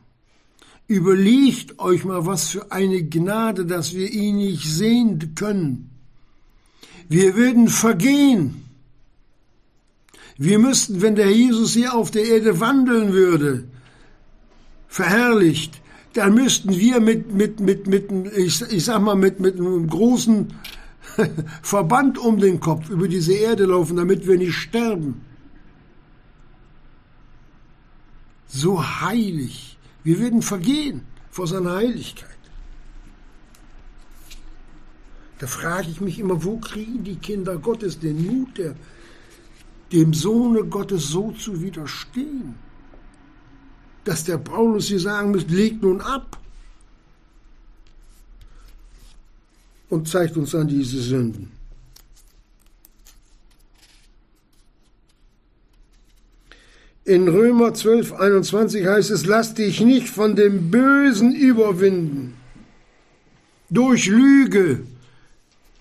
Überlegt 0.87 1.79
euch 1.79 2.05
mal, 2.05 2.27
was 2.27 2.49
für 2.49 2.73
eine 2.73 3.03
Gnade, 3.03 3.65
dass 3.65 3.95
wir 3.95 4.11
ihn 4.11 4.37
nicht 4.37 4.65
sehen 4.65 5.35
können. 5.35 5.91
Wir 7.09 7.37
würden 7.37 7.69
vergehen. 7.69 8.65
Wir 10.37 10.59
müssten, 10.59 11.01
wenn 11.01 11.15
der 11.15 11.31
Jesus 11.31 11.75
hier 11.75 11.95
auf 11.95 12.11
der 12.11 12.25
Erde 12.25 12.61
wandeln 12.61 13.13
würde, 13.13 13.69
verherrlicht, 14.89 15.82
dann 16.13 16.35
müssten 16.35 16.71
wir 16.79 17.01
mit, 17.01 17.33
mit, 17.33 17.61
mit, 17.61 17.87
mit, 17.87 18.11
ich, 18.37 18.61
ich 18.63 18.85
sag 18.85 19.01
mal, 19.01 19.17
mit, 19.17 19.41
mit 19.41 19.59
einem 19.59 19.89
großen 19.89 20.53
Verband 21.63 22.19
um 22.19 22.39
den 22.39 22.61
Kopf 22.61 22.91
über 22.91 23.09
diese 23.09 23.33
Erde 23.33 23.67
laufen, 23.67 23.97
damit 23.97 24.27
wir 24.27 24.37
nicht 24.37 24.55
sterben. 24.55 25.23
So 28.49 28.83
heilig. 29.01 29.79
Wir 30.05 30.19
würden 30.19 30.43
vergehen 30.43 31.03
vor 31.31 31.47
seiner 31.47 31.77
Heiligkeit. 31.77 32.29
Da 35.39 35.47
frage 35.47 35.89
ich 35.91 36.01
mich 36.01 36.19
immer, 36.19 36.45
wo 36.45 36.59
kriegen 36.59 37.03
die 37.03 37.17
Kinder 37.17 37.57
Gottes 37.57 37.99
den 37.99 38.27
Mut, 38.27 38.59
der, 38.59 38.77
dem 39.91 40.13
Sohne 40.15 40.65
Gottes 40.65 41.09
so 41.09 41.33
zu 41.33 41.63
widerstehen? 41.63 42.55
Dass 44.05 44.25
der 44.25 44.39
Paulus 44.39 44.89
hier 44.89 45.01
sagen 45.01 45.31
muss, 45.31 45.47
legt 45.49 45.83
nun 45.83 46.01
ab 46.01 46.39
und 49.91 50.09
zeigt 50.09 50.37
uns 50.37 50.55
an 50.55 50.69
diese 50.69 51.01
Sünden. 51.01 51.53
In 57.05 57.29
Römer 57.29 57.75
12, 57.75 58.13
21 58.13 58.87
heißt 58.87 59.11
es, 59.11 59.27
lass 59.27 59.55
dich 59.55 59.81
nicht 59.81 60.09
von 60.09 60.37
dem 60.37 60.71
Bösen 60.71 61.35
überwinden. 61.35 62.35
Durch 63.71 64.07
Lüge, 64.07 64.85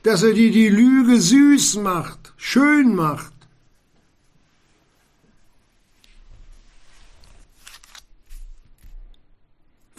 dass 0.04 0.24
er 0.24 0.34
dir 0.34 0.52
die 0.52 0.70
Lüge 0.70 1.22
süß 1.22 1.76
macht, 1.78 2.34
schön 2.38 2.96
macht. 2.96 3.31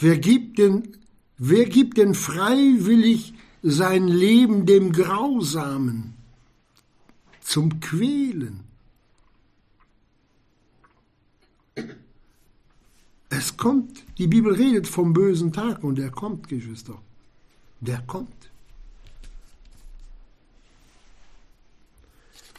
Wer 0.02 0.18
gibt 0.18 0.58
denn, 0.58 0.96
wer 1.38 1.64
gibt 1.64 1.96
denn 1.96 2.16
freiwillig 2.16 3.34
sein 3.62 4.08
Leben 4.08 4.66
dem 4.66 4.90
Grausamen 4.90 6.14
zum 7.40 7.78
Quälen? 7.78 8.64
Es 13.28 13.56
kommt, 13.56 14.02
die 14.18 14.26
Bibel 14.26 14.52
redet 14.52 14.88
vom 14.88 15.12
bösen 15.12 15.52
Tag 15.52 15.84
und 15.84 15.98
der 15.98 16.10
kommt, 16.10 16.48
Geschwister. 16.48 17.00
Der 17.80 18.02
kommt. 18.02 18.50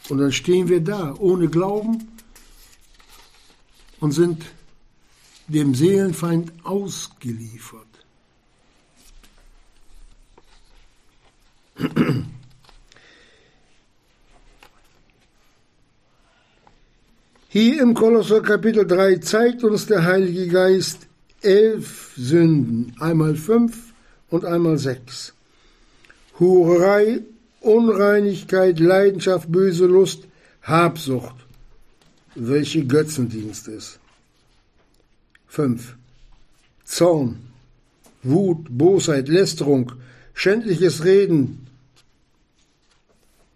Und 0.08 0.16
dann 0.16 0.32
stehen 0.32 0.68
wir 0.68 0.80
da 0.80 1.14
ohne 1.18 1.48
Glauben 1.48 2.08
und 4.00 4.12
sind 4.12 4.46
dem 5.48 5.74
Seelenfeind 5.74 6.52
ausgeliefert. 6.64 7.86
Hier 17.48 17.82
im 17.82 17.94
Kolosser 17.94 18.42
Kapitel 18.42 18.86
3 18.86 19.16
zeigt 19.18 19.64
uns 19.64 19.86
der 19.86 20.04
Heilige 20.04 20.48
Geist 20.48 21.06
elf 21.40 22.12
Sünden, 22.16 22.96
einmal 22.98 23.36
fünf 23.36 23.92
und 24.30 24.44
einmal 24.44 24.78
sechs. 24.78 25.34
Hurerei, 26.40 27.20
Unreinigkeit, 27.60 28.80
Leidenschaft, 28.80 29.52
böse 29.52 29.86
Lust, 29.86 30.26
Habsucht, 30.62 31.36
welche 32.34 32.84
Götzendienst 32.84 33.68
ist. 33.68 34.00
5. 35.54 35.96
Zorn, 36.84 37.38
Wut, 38.24 38.66
Bosheit, 38.68 39.28
Lästerung, 39.28 39.92
schändliches 40.34 41.04
Reden 41.04 41.68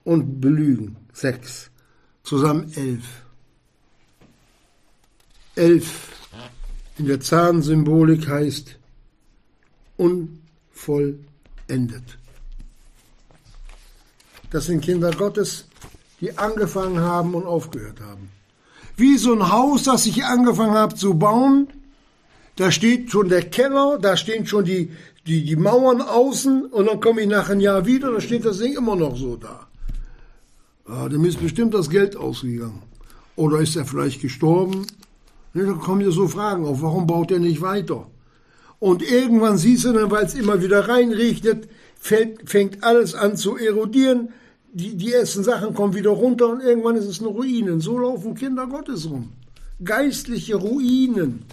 und 0.05 0.41
Belügen. 0.41 0.97
6. 1.13 1.71
Zusammen 2.23 2.73
11. 2.77 3.03
11 5.57 6.09
in 6.99 7.07
der 7.07 7.21
Zahnsymbolik 7.21 8.29
heißt 8.29 8.79
unvollendet. 9.97 11.25
Das 14.51 14.67
sind 14.67 14.85
Kinder 14.85 15.11
Gottes, 15.11 15.67
die 16.21 16.39
angefangen 16.39 17.01
haben 17.01 17.35
und 17.35 17.45
aufgehört 17.45 18.01
haben. 18.01 18.31
Wie 18.97 19.19
so 19.19 19.33
ein 19.33 19.51
Haus, 19.51 19.83
das 19.83 20.07
ich 20.07 20.25
angefangen 20.25 20.75
habe 20.75 20.95
zu 20.95 21.15
bauen, 21.15 21.67
da 22.59 22.73
steht 22.73 23.13
schon 23.13 23.29
der 23.29 23.43
Keller, 23.43 23.99
da 24.03 24.17
stehen 24.17 24.45
schon 24.45 24.65
die, 24.65 24.91
die, 25.27 25.45
die 25.45 25.57
Mauern 25.57 26.03
außen 26.03 26.67
und 26.67 26.87
dann 26.87 27.01
komme 27.01 27.21
ich 27.21 27.29
nach 27.29 27.49
einem 27.49 27.61
Jahr 27.61 27.87
wieder, 27.87 28.11
da 28.11 28.21
steht 28.21 28.45
das 28.45 28.59
Ding 28.59 28.77
immer 28.77 28.97
noch 28.97 29.17
so 29.17 29.37
da. 29.37 29.69
Ja, 30.89 31.09
dem 31.09 31.25
ist 31.25 31.41
bestimmt 31.41 31.73
das 31.75 31.89
Geld 31.89 32.17
ausgegangen. 32.17 32.83
Oder 33.37 33.61
ist 33.61 33.77
er 33.77 33.85
vielleicht 33.85 34.21
gestorben? 34.21 34.87
Ja, 35.55 35.67
da 35.67 35.73
kommen 35.75 36.01
ja 36.01 36.11
so 36.11 36.27
Fragen 36.27 36.67
auf, 36.67 36.83
warum 36.83 37.07
baut 37.07 37.31
er 37.31 37.39
nicht 37.39 37.61
weiter? 37.61 38.09
Und 38.81 39.03
irgendwann 39.09 39.57
siehst 39.57 39.85
du 39.85 39.93
dann, 39.93 40.11
weil 40.11 40.25
es 40.25 40.35
immer 40.35 40.61
wieder 40.61 40.89
reinregnet, 40.89 41.69
fällt, 41.97 42.51
fängt 42.51 42.83
alles 42.83 43.15
an 43.15 43.37
zu 43.37 43.57
erodieren, 43.57 44.31
die, 44.73 44.97
die 44.97 45.13
ersten 45.13 45.45
Sachen 45.45 45.75
kommen 45.75 45.95
wieder 45.95 46.11
runter 46.11 46.49
und 46.49 46.61
irgendwann 46.61 46.97
ist 46.97 47.07
es 47.07 47.21
eine 47.21 47.29
Ruinen. 47.29 47.81
So 47.81 47.99
laufen 47.99 48.35
Kinder 48.35 48.67
Gottes 48.67 49.09
rum. 49.09 49.31
Geistliche 49.85 50.57
Ruinen. 50.57 51.45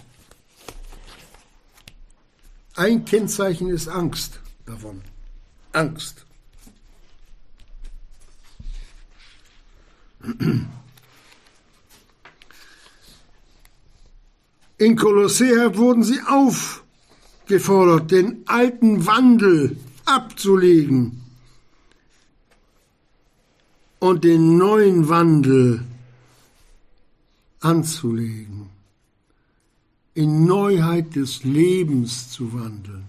Ein 2.76 3.06
Kennzeichen 3.06 3.70
ist 3.70 3.88
Angst 3.88 4.38
davon. 4.66 5.00
Angst. 5.72 6.26
In 14.78 14.96
Kolossea 14.96 15.74
wurden 15.76 16.02
sie 16.02 16.20
aufgefordert, 16.26 18.10
den 18.10 18.42
alten 18.46 19.06
Wandel 19.06 19.78
abzulegen 20.04 21.22
und 24.00 24.24
den 24.24 24.58
neuen 24.58 25.08
Wandel 25.08 25.82
anzulegen, 27.60 28.68
in 30.16 30.46
Neuheit 30.46 31.14
des 31.14 31.44
Lebens 31.44 32.30
zu 32.30 32.54
wandeln. 32.54 33.04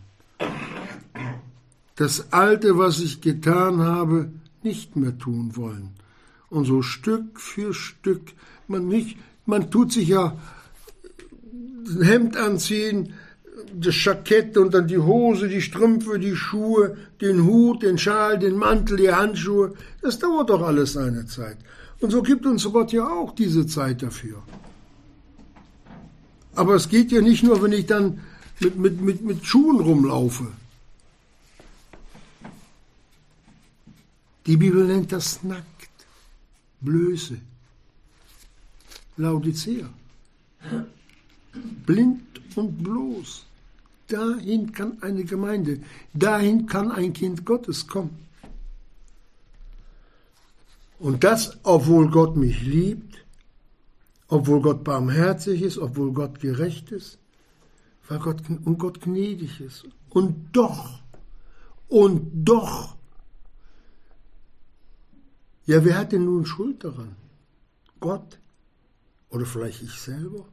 Das 1.95 2.33
Alte, 2.33 2.77
was 2.77 2.99
ich 2.99 3.21
getan 3.21 3.79
habe, 3.79 4.29
nicht 4.61 4.97
mehr 4.97 5.17
tun 5.17 5.55
wollen. 5.55 5.91
Und 6.49 6.65
so 6.65 6.81
Stück 6.81 7.39
für 7.39 7.73
Stück, 7.73 8.33
man 8.67 8.89
nicht, 8.89 9.17
man 9.45 9.71
tut 9.71 9.93
sich 9.93 10.09
ja 10.09 10.37
ein 11.87 12.01
Hemd 12.01 12.35
anziehen, 12.35 13.13
das 13.73 14.03
Jackett 14.03 14.57
und 14.57 14.73
dann 14.73 14.87
die 14.87 14.97
Hose, 14.97 15.47
die 15.47 15.61
Strümpfe, 15.61 16.19
die 16.19 16.35
Schuhe, 16.35 16.97
den 17.21 17.45
Hut, 17.45 17.83
den 17.83 17.97
Schal, 17.97 18.37
den 18.37 18.57
Mantel, 18.57 18.97
die 18.97 19.13
Handschuhe. 19.13 19.75
Das 20.01 20.19
dauert 20.19 20.49
doch 20.49 20.61
alles 20.61 20.93
seine 20.93 21.25
Zeit. 21.25 21.57
Und 22.01 22.11
so 22.11 22.21
gibt 22.21 22.45
uns 22.45 22.65
Gott 22.65 22.91
ja 22.91 23.07
auch 23.07 23.33
diese 23.33 23.65
Zeit 23.65 24.03
dafür. 24.03 24.43
Aber 26.57 26.73
es 26.73 26.89
geht 26.89 27.11
ja 27.11 27.21
nicht 27.21 27.43
nur, 27.43 27.61
wenn 27.61 27.71
ich 27.71 27.85
dann 27.85 28.19
mit, 28.59 28.77
mit, 28.77 28.99
mit, 28.99 29.21
mit 29.21 29.45
Schuhen 29.45 29.79
rumlaufe. 29.79 30.47
Die 34.47 34.57
Bibel 34.57 34.87
nennt 34.87 35.11
das 35.11 35.43
nackt, 35.43 35.91
Blöße, 36.81 37.37
Laodicea, 39.17 39.87
blind 41.85 42.41
und 42.55 42.83
bloß. 42.83 43.45
Dahin 44.07 44.71
kann 44.71 44.97
eine 45.01 45.25
Gemeinde, 45.25 45.79
dahin 46.15 46.65
kann 46.65 46.91
ein 46.91 47.13
Kind 47.13 47.45
Gottes 47.45 47.85
kommen. 47.85 48.17
Und 50.97 51.23
das, 51.23 51.55
obwohl 51.61 52.09
Gott 52.09 52.35
mich 52.35 52.63
liebt, 52.63 53.06
obwohl 54.27 54.61
Gott 54.61 54.83
barmherzig 54.83 55.61
ist, 55.61 55.77
obwohl 55.77 56.11
Gott 56.13 56.39
gerecht 56.39 56.91
ist, 56.91 57.19
weil 58.07 58.19
Gott 58.19 58.41
und 58.65 58.77
Gott 58.77 59.01
gnädig 59.01 59.61
ist. 59.61 59.85
Und 60.09 60.49
doch, 60.53 60.99
und 61.87 62.31
doch, 62.33 62.97
ja, 65.67 65.83
wer 65.83 65.97
hat 65.97 66.13
denn 66.13 66.25
nun 66.25 66.45
Schuld 66.45 66.83
daran? 66.83 67.17
Gott? 67.99 68.39
Oder 69.29 69.45
vielleicht 69.45 69.83
ich 69.83 69.99
selber? 69.99 70.45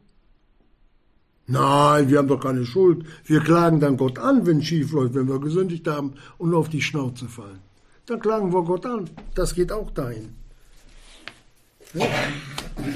Nein, 1.46 2.08
wir 2.08 2.18
haben 2.18 2.28
doch 2.28 2.40
keine 2.40 2.64
Schuld. 2.64 3.06
Wir 3.24 3.40
klagen 3.40 3.78
dann 3.78 3.96
Gott 3.96 4.18
an, 4.18 4.44
wenn 4.44 4.62
schief 4.62 4.90
läuft, 4.92 5.14
wenn 5.14 5.28
wir 5.28 5.38
gesündigt 5.38 5.86
haben 5.86 6.14
und 6.38 6.52
auf 6.52 6.68
die 6.68 6.82
Schnauze 6.82 7.28
fallen. 7.28 7.60
Dann 8.06 8.18
klagen 8.18 8.52
wir 8.52 8.64
Gott 8.64 8.86
an. 8.86 9.08
Das 9.34 9.54
geht 9.54 9.70
auch 9.70 9.90
dahin. 9.90 10.34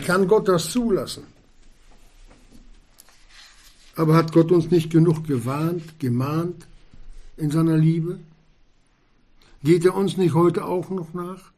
Kann 0.06 0.26
Gott 0.26 0.48
das 0.48 0.70
zulassen? 0.70 1.24
Aber 3.94 4.14
hat 4.14 4.32
Gott 4.32 4.52
uns 4.52 4.70
nicht 4.70 4.90
genug 4.90 5.24
gewarnt, 5.26 5.98
gemahnt 5.98 6.66
in 7.36 7.50
seiner 7.50 7.76
Liebe? 7.76 8.18
Geht 9.62 9.84
er 9.84 9.94
uns 9.94 10.16
nicht 10.16 10.34
heute 10.34 10.64
auch 10.64 10.90
noch 10.90 11.14
nach? 11.14 11.50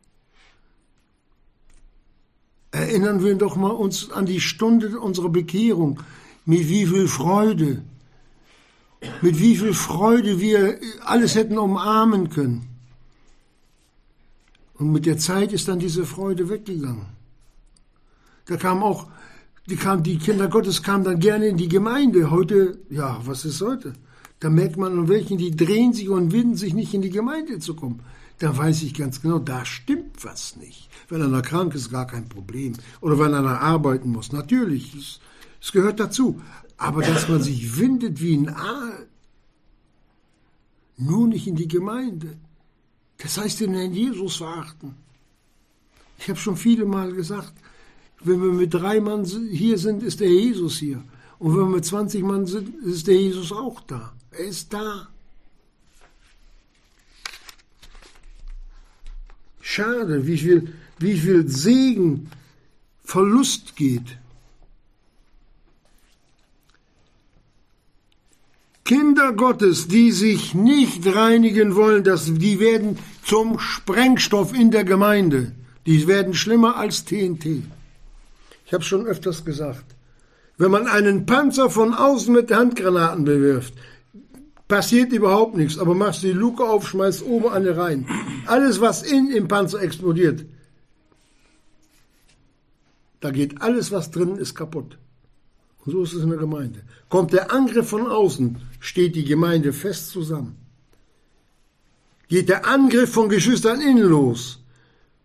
Erinnern 2.72 3.22
wir 3.22 3.34
doch 3.34 3.56
mal 3.56 3.70
uns 3.70 4.10
an 4.10 4.26
die 4.26 4.40
Stunde 4.40 4.98
unserer 5.00 5.28
Bekehrung, 5.28 6.00
mit 6.46 6.68
wie 6.68 6.86
viel 6.86 7.08
Freude, 7.08 7.82
mit 9.20 9.38
wie 9.38 9.56
viel 9.56 9.74
Freude 9.74 10.40
wir 10.40 10.78
alles 11.04 11.34
hätten 11.34 11.58
umarmen 11.58 12.30
können. 12.30 12.68
Und 14.74 14.92
mit 14.92 15.04
der 15.04 15.18
Zeit 15.18 15.52
ist 15.52 15.68
dann 15.68 15.78
diese 15.78 16.06
Freude 16.06 16.48
weggegangen. 16.48 17.19
Da 18.50 18.56
kam 18.56 18.82
auch, 18.82 19.06
die, 19.68 19.76
kam, 19.76 20.02
die 20.02 20.18
Kinder 20.18 20.48
Gottes 20.48 20.82
kamen 20.82 21.04
dann 21.04 21.20
gerne 21.20 21.46
in 21.46 21.56
die 21.56 21.68
Gemeinde. 21.68 22.32
Heute, 22.32 22.80
ja, 22.90 23.20
was 23.24 23.44
ist 23.44 23.60
heute? 23.60 23.92
Da 24.40 24.50
merkt 24.50 24.76
man, 24.76 24.98
an 24.98 25.08
welchen, 25.08 25.38
die 25.38 25.54
drehen 25.54 25.92
sich 25.92 26.08
und 26.08 26.32
winden 26.32 26.56
sich 26.56 26.74
nicht 26.74 26.92
in 26.92 27.00
die 27.00 27.10
Gemeinde 27.10 27.60
zu 27.60 27.76
kommen. 27.76 28.02
Da 28.40 28.56
weiß 28.56 28.82
ich 28.82 28.94
ganz 28.94 29.22
genau, 29.22 29.38
da 29.38 29.64
stimmt 29.64 30.24
was 30.24 30.56
nicht. 30.56 30.90
Wenn 31.08 31.22
einer 31.22 31.42
krank 31.42 31.76
ist, 31.76 31.92
gar 31.92 32.08
kein 32.08 32.28
Problem. 32.28 32.72
Oder 33.00 33.20
wenn 33.20 33.34
einer 33.34 33.60
arbeiten 33.60 34.10
muss. 34.10 34.32
Natürlich, 34.32 34.96
es, 34.96 35.20
es 35.62 35.70
gehört 35.70 36.00
dazu. 36.00 36.42
Aber 36.76 37.02
dass 37.02 37.28
man 37.28 37.40
sich 37.40 37.78
windet 37.78 38.20
wie 38.20 38.36
ein 38.36 38.48
Aal, 38.48 39.06
nur 40.96 41.28
nicht 41.28 41.46
in 41.46 41.54
die 41.54 41.68
Gemeinde. 41.68 42.36
Das 43.18 43.38
heißt 43.38 43.60
den 43.60 43.74
Herrn 43.74 43.92
Jesus 43.92 44.38
verachten. 44.38 44.96
Ich 46.18 46.28
habe 46.28 46.38
schon 46.40 46.56
viele 46.56 46.84
Mal 46.84 47.12
gesagt, 47.12 47.52
wenn 48.22 48.42
wir 48.42 48.52
mit 48.52 48.74
drei 48.74 49.00
Mann 49.00 49.24
hier 49.24 49.78
sind, 49.78 50.02
ist 50.02 50.20
der 50.20 50.28
Jesus 50.28 50.78
hier. 50.78 51.02
Und 51.38 51.52
wenn 51.52 51.68
wir 51.68 51.76
mit 51.76 51.84
20 51.84 52.22
Mann 52.22 52.46
sind, 52.46 52.74
ist 52.84 53.06
der 53.06 53.16
Jesus 53.16 53.50
auch 53.50 53.80
da. 53.80 54.12
Er 54.30 54.44
ist 54.44 54.72
da. 54.72 55.08
Schade, 59.60 60.26
wie 60.26 60.36
viel, 60.36 60.74
wie 60.98 61.16
viel 61.16 61.48
Segen 61.48 62.30
Verlust 63.04 63.76
geht. 63.76 64.18
Kinder 68.84 69.32
Gottes, 69.32 69.88
die 69.88 70.10
sich 70.10 70.54
nicht 70.54 71.06
reinigen 71.06 71.76
wollen, 71.76 72.02
das, 72.02 72.34
die 72.34 72.58
werden 72.58 72.98
zum 73.24 73.58
Sprengstoff 73.58 74.52
in 74.52 74.70
der 74.72 74.84
Gemeinde. 74.84 75.52
Die 75.86 76.06
werden 76.08 76.34
schlimmer 76.34 76.76
als 76.76 77.04
TNT. 77.04 77.62
Ich 78.70 78.74
habe 78.74 78.84
schon 78.84 79.04
öfters 79.08 79.44
gesagt. 79.44 79.96
Wenn 80.56 80.70
man 80.70 80.86
einen 80.86 81.26
Panzer 81.26 81.70
von 81.70 81.92
außen 81.92 82.32
mit 82.32 82.52
Handgranaten 82.52 83.24
bewirft, 83.24 83.74
passiert 84.68 85.12
überhaupt 85.12 85.56
nichts, 85.56 85.76
aber 85.76 85.92
machst 85.96 86.22
die 86.22 86.30
Luke 86.30 86.62
auf, 86.62 86.88
schmeißt 86.88 87.24
oben 87.24 87.48
eine 87.48 87.76
rein. 87.76 88.06
Alles, 88.46 88.80
was 88.80 89.02
in 89.02 89.32
im 89.32 89.48
Panzer 89.48 89.82
explodiert, 89.82 90.44
da 93.18 93.32
geht 93.32 93.60
alles, 93.60 93.90
was 93.90 94.12
drin 94.12 94.36
ist, 94.36 94.54
kaputt. 94.54 94.98
Und 95.84 95.90
so 95.90 96.04
ist 96.04 96.12
es 96.12 96.22
in 96.22 96.30
der 96.30 96.38
Gemeinde. 96.38 96.82
Kommt 97.08 97.32
der 97.32 97.52
Angriff 97.52 97.88
von 97.88 98.06
außen, 98.06 98.56
steht 98.78 99.16
die 99.16 99.24
Gemeinde 99.24 99.72
fest 99.72 100.10
zusammen. 100.10 100.54
Geht 102.28 102.48
der 102.48 102.68
Angriff 102.68 103.12
von 103.12 103.30
Geschwistern 103.30 103.80
innen 103.80 104.08
los, 104.08 104.59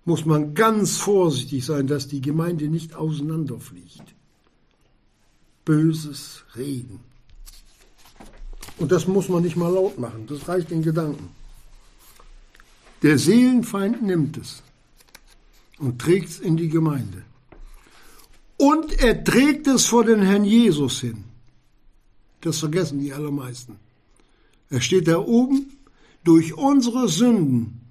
muss 0.06 0.26
man 0.26 0.54
ganz 0.54 0.98
vorsichtig 0.98 1.66
sein, 1.66 1.88
dass 1.88 2.08
die 2.08 2.22
Gemeinde 2.22 2.68
nicht 2.68 2.96
auseinanderfliegt. 2.96 4.04
Böses 5.66 6.44
Reden. 6.56 7.00
Und 8.78 8.92
das 8.92 9.08
muss 9.08 9.30
man 9.30 9.44
nicht 9.44 9.56
mal 9.56 9.74
laut 9.74 9.98
machen, 9.98 10.28
das 10.28 10.48
reicht 10.48 10.72
in 10.72 10.84
Gedanken. 10.84 11.30
Der 13.02 13.18
Seelenfeind 13.18 14.02
nimmt 14.02 14.38
es 14.38 14.62
und 15.80 16.00
trägt 16.00 16.30
es 16.30 16.40
in 16.40 16.56
die 16.56 16.70
Gemeinde. 16.70 17.24
Und 18.58 18.94
er 19.00 19.24
trägt 19.24 19.68
es 19.68 19.86
vor 19.86 20.06
den 20.06 20.22
Herrn 20.22 20.46
Jesus 20.46 21.02
hin. 21.02 21.24
Das 22.42 22.60
vergessen 22.60 23.00
die 23.00 23.12
allermeisten. 23.12 23.78
Er 24.70 24.82
steht 24.82 25.08
da 25.08 25.20
oben. 25.20 25.72
Durch 26.24 26.56
unsere 26.56 27.08
Sünden 27.08 27.82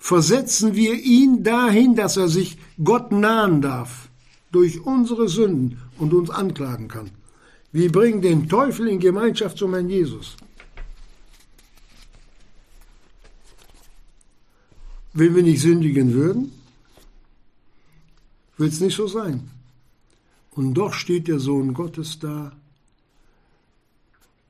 versetzen 0.00 0.74
wir 0.74 0.94
ihn 0.94 1.44
dahin, 1.44 1.94
dass 1.94 2.16
er 2.16 2.28
sich 2.28 2.58
Gott 2.82 3.12
nahen 3.12 3.62
darf. 3.62 4.08
Durch 4.50 4.84
unsere 4.84 5.28
Sünden 5.28 5.78
und 5.96 6.12
uns 6.12 6.28
anklagen 6.28 6.88
kann. 6.88 7.12
Wir 7.70 7.92
bringen 7.92 8.20
den 8.20 8.48
Teufel 8.48 8.88
in 8.88 8.98
Gemeinschaft 8.98 9.56
zum 9.58 9.74
Herrn 9.74 9.88
Jesus. 9.88 10.36
Wenn 15.12 15.36
wir 15.36 15.44
nicht 15.44 15.60
sündigen 15.60 16.12
würden, 16.14 16.50
wird 18.56 18.72
es 18.72 18.80
nicht 18.80 18.96
so 18.96 19.06
sein. 19.06 19.50
Und 20.50 20.74
doch 20.74 20.94
steht 20.94 21.28
der 21.28 21.38
Sohn 21.38 21.72
Gottes 21.72 22.18
da 22.18 22.52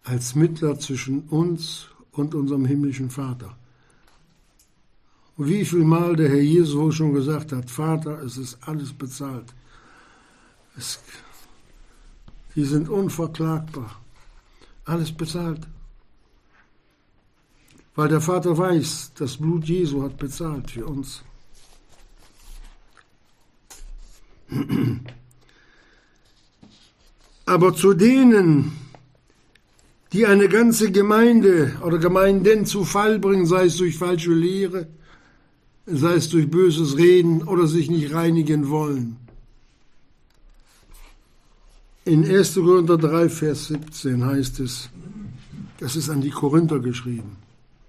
als 0.02 0.34
Mittler 0.34 0.78
zwischen 0.78 1.28
uns 1.28 1.88
und 2.12 2.34
unserem 2.34 2.64
himmlischen 2.64 3.10
Vater. 3.10 3.54
Und 5.40 5.48
wie 5.48 5.64
viel 5.64 5.84
Mal 5.84 6.16
der 6.16 6.28
Herr 6.28 6.42
Jesus 6.42 6.76
wohl 6.76 6.92
schon 6.92 7.14
gesagt 7.14 7.52
hat, 7.52 7.70
Vater, 7.70 8.22
es 8.22 8.36
ist 8.36 8.58
alles 8.66 8.92
bezahlt. 8.92 9.46
Es, 10.76 11.00
die 12.54 12.64
sind 12.66 12.90
unverklagbar. 12.90 14.02
Alles 14.84 15.10
bezahlt. 15.12 15.66
Weil 17.94 18.08
der 18.08 18.20
Vater 18.20 18.58
weiß, 18.58 19.12
das 19.14 19.38
Blut 19.38 19.64
Jesu 19.64 20.02
hat 20.02 20.18
bezahlt 20.18 20.70
für 20.70 20.84
uns. 20.84 21.22
Aber 27.46 27.74
zu 27.74 27.94
denen, 27.94 28.72
die 30.12 30.26
eine 30.26 30.50
ganze 30.50 30.92
Gemeinde 30.92 31.78
oder 31.82 31.96
Gemeinden 31.96 32.66
zu 32.66 32.84
Fall 32.84 33.18
bringen, 33.18 33.46
sei 33.46 33.64
es 33.64 33.78
durch 33.78 33.96
falsche 33.96 34.34
Lehre, 34.34 34.99
sei 35.86 36.14
es 36.14 36.28
durch 36.28 36.50
böses 36.50 36.96
Reden 36.96 37.42
oder 37.42 37.66
sich 37.66 37.90
nicht 37.90 38.12
reinigen 38.12 38.68
wollen. 38.68 39.16
In 42.04 42.24
1. 42.24 42.54
Korinther 42.54 42.98
3, 42.98 43.28
Vers 43.28 43.68
17 43.68 44.24
heißt 44.24 44.60
es, 44.60 44.90
das 45.78 45.96
ist 45.96 46.08
an 46.08 46.20
die 46.20 46.30
Korinther 46.30 46.78
geschrieben. 46.78 47.36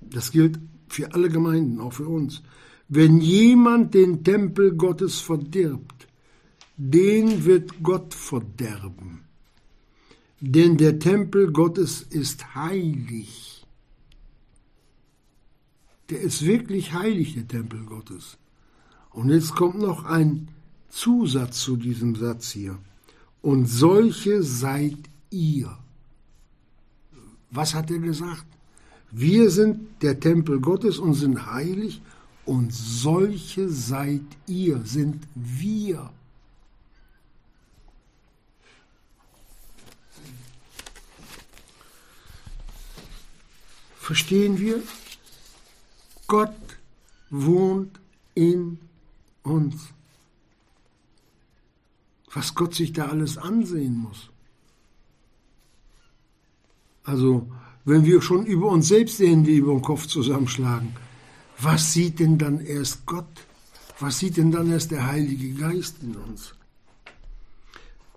Das 0.02 0.32
gilt 0.32 0.60
für 0.90 1.14
alle 1.14 1.30
Gemeinden, 1.30 1.80
auch 1.80 1.94
für 1.94 2.08
uns. 2.08 2.42
Wenn 2.90 3.22
jemand 3.22 3.94
den 3.94 4.24
Tempel 4.24 4.74
Gottes 4.74 5.20
verdirbt, 5.20 6.08
den 6.78 7.46
wird 7.46 7.82
Gott 7.82 8.14
verderben 8.14 9.22
denn 10.42 10.76
der 10.76 10.98
Tempel 10.98 11.52
Gottes 11.52 12.02
ist 12.02 12.56
heilig. 12.56 13.51
Der 16.12 16.20
ist 16.20 16.46
wirklich 16.46 16.92
heilig, 16.92 17.36
der 17.36 17.48
Tempel 17.48 17.86
Gottes. 17.86 18.38
Und 19.12 19.30
jetzt 19.30 19.56
kommt 19.56 19.80
noch 19.80 20.04
ein 20.04 20.50
Zusatz 20.90 21.62
zu 21.62 21.78
diesem 21.78 22.16
Satz 22.16 22.52
hier. 22.52 22.78
Und 23.42 23.66
solche 23.66 24.44
seid 24.44 24.98
ihr. 25.30 25.78
Was 27.50 27.74
hat 27.74 27.90
er 27.92 28.00
gesagt? 28.00 28.46
Wir 29.10 29.50
sind 29.50 30.02
der 30.02 30.20
Tempel 30.20 30.60
Gottes 30.60 31.00
und 31.00 31.14
sind 31.14 31.46
heilig 31.46 32.02
und 32.46 32.74
solche 32.74 33.70
seid 33.70 34.22
ihr, 34.48 34.82
sind 34.84 35.26
wir. 35.34 36.12
Verstehen 43.98 44.60
wir? 44.60 44.82
Gott 46.32 46.78
wohnt 47.30 48.00
in 48.36 48.80
uns. 49.44 49.76
Was 52.34 52.56
Gott 52.56 52.74
sich 52.74 52.94
da 52.94 53.10
alles 53.10 53.38
ansehen 53.38 53.98
muss. 53.98 54.30
Also, 57.04 57.52
wenn 57.84 58.06
wir 58.06 58.22
schon 58.22 58.46
über 58.46 58.70
uns 58.70 58.88
selbst 58.88 59.20
die 59.20 59.28
Hände 59.28 59.52
über 59.52 59.74
den 59.74 59.82
Kopf 59.82 60.06
zusammenschlagen, 60.08 60.96
was 61.58 61.92
sieht 61.92 62.20
denn 62.20 62.38
dann 62.38 62.62
erst 62.62 63.06
Gott? 63.06 63.36
Was 64.00 64.20
sieht 64.20 64.38
denn 64.38 64.54
dann 64.54 64.72
erst 64.72 64.92
der 64.92 65.06
Heilige 65.08 65.54
Geist 65.56 65.98
in 66.02 66.16
uns? 66.16 66.56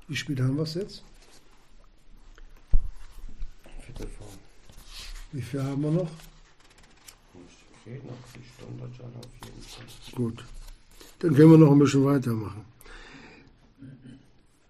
Wie 0.06 0.14
spät 0.14 0.38
haben 0.38 0.54
wir 0.54 0.62
es 0.62 0.74
jetzt? 0.74 1.02
Wie 5.32 5.42
viel 5.42 5.64
haben 5.64 5.82
wir 5.82 5.90
noch? 5.90 6.10
Gut. 10.12 10.44
Dann 11.18 11.34
können 11.34 11.50
wir 11.50 11.58
noch 11.58 11.72
ein 11.72 11.78
bisschen 11.78 12.04
weitermachen. 12.04 12.64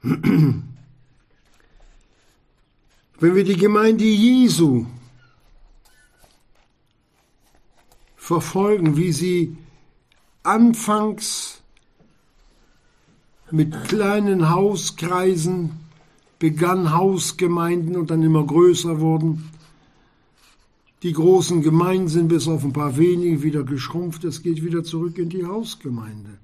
Wenn 3.20 3.34
wir 3.34 3.44
die 3.44 3.56
Gemeinde 3.56 4.04
Jesu 4.04 4.86
verfolgen, 8.16 8.96
wie 8.96 9.12
sie 9.12 9.56
anfangs 10.42 11.62
mit 13.50 13.84
kleinen 13.84 14.50
Hauskreisen 14.50 15.84
begann 16.38 16.92
Hausgemeinden 16.92 17.96
und 17.96 18.10
dann 18.10 18.22
immer 18.22 18.44
größer 18.44 19.00
wurden. 19.00 19.50
Die 21.04 21.12
großen 21.12 21.60
Gemeinden 21.60 22.08
sind 22.08 22.28
bis 22.28 22.48
auf 22.48 22.64
ein 22.64 22.72
paar 22.72 22.96
wenige 22.96 23.42
wieder 23.42 23.62
geschrumpft. 23.62 24.24
Es 24.24 24.42
geht 24.42 24.64
wieder 24.64 24.84
zurück 24.84 25.18
in 25.18 25.28
die 25.28 25.44
Hausgemeinde. 25.44 26.38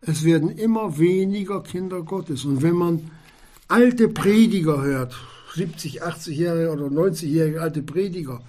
Es 0.00 0.24
werden 0.24 0.48
immer 0.48 0.98
weniger 0.98 1.62
Kinder 1.62 2.00
Gottes. 2.00 2.46
Und 2.46 2.62
wenn 2.62 2.74
man 2.74 3.10
alte 3.68 4.08
Prediger 4.08 4.80
hört, 4.80 5.14
70, 5.54 6.02
80-jährige 6.02 6.72
oder 6.72 6.86
90-jährige 6.86 7.60
alte 7.60 7.82
Prediger, 7.82 8.40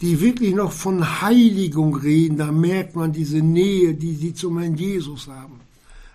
die 0.00 0.20
wirklich 0.20 0.56
noch 0.56 0.72
von 0.72 1.22
Heiligung 1.22 1.94
reden, 1.94 2.36
da 2.36 2.50
merkt 2.50 2.96
man 2.96 3.12
diese 3.12 3.38
Nähe, 3.38 3.94
die 3.94 4.16
sie 4.16 4.34
zum 4.34 4.58
Herrn 4.58 4.74
Jesus 4.74 5.28
haben. 5.28 5.60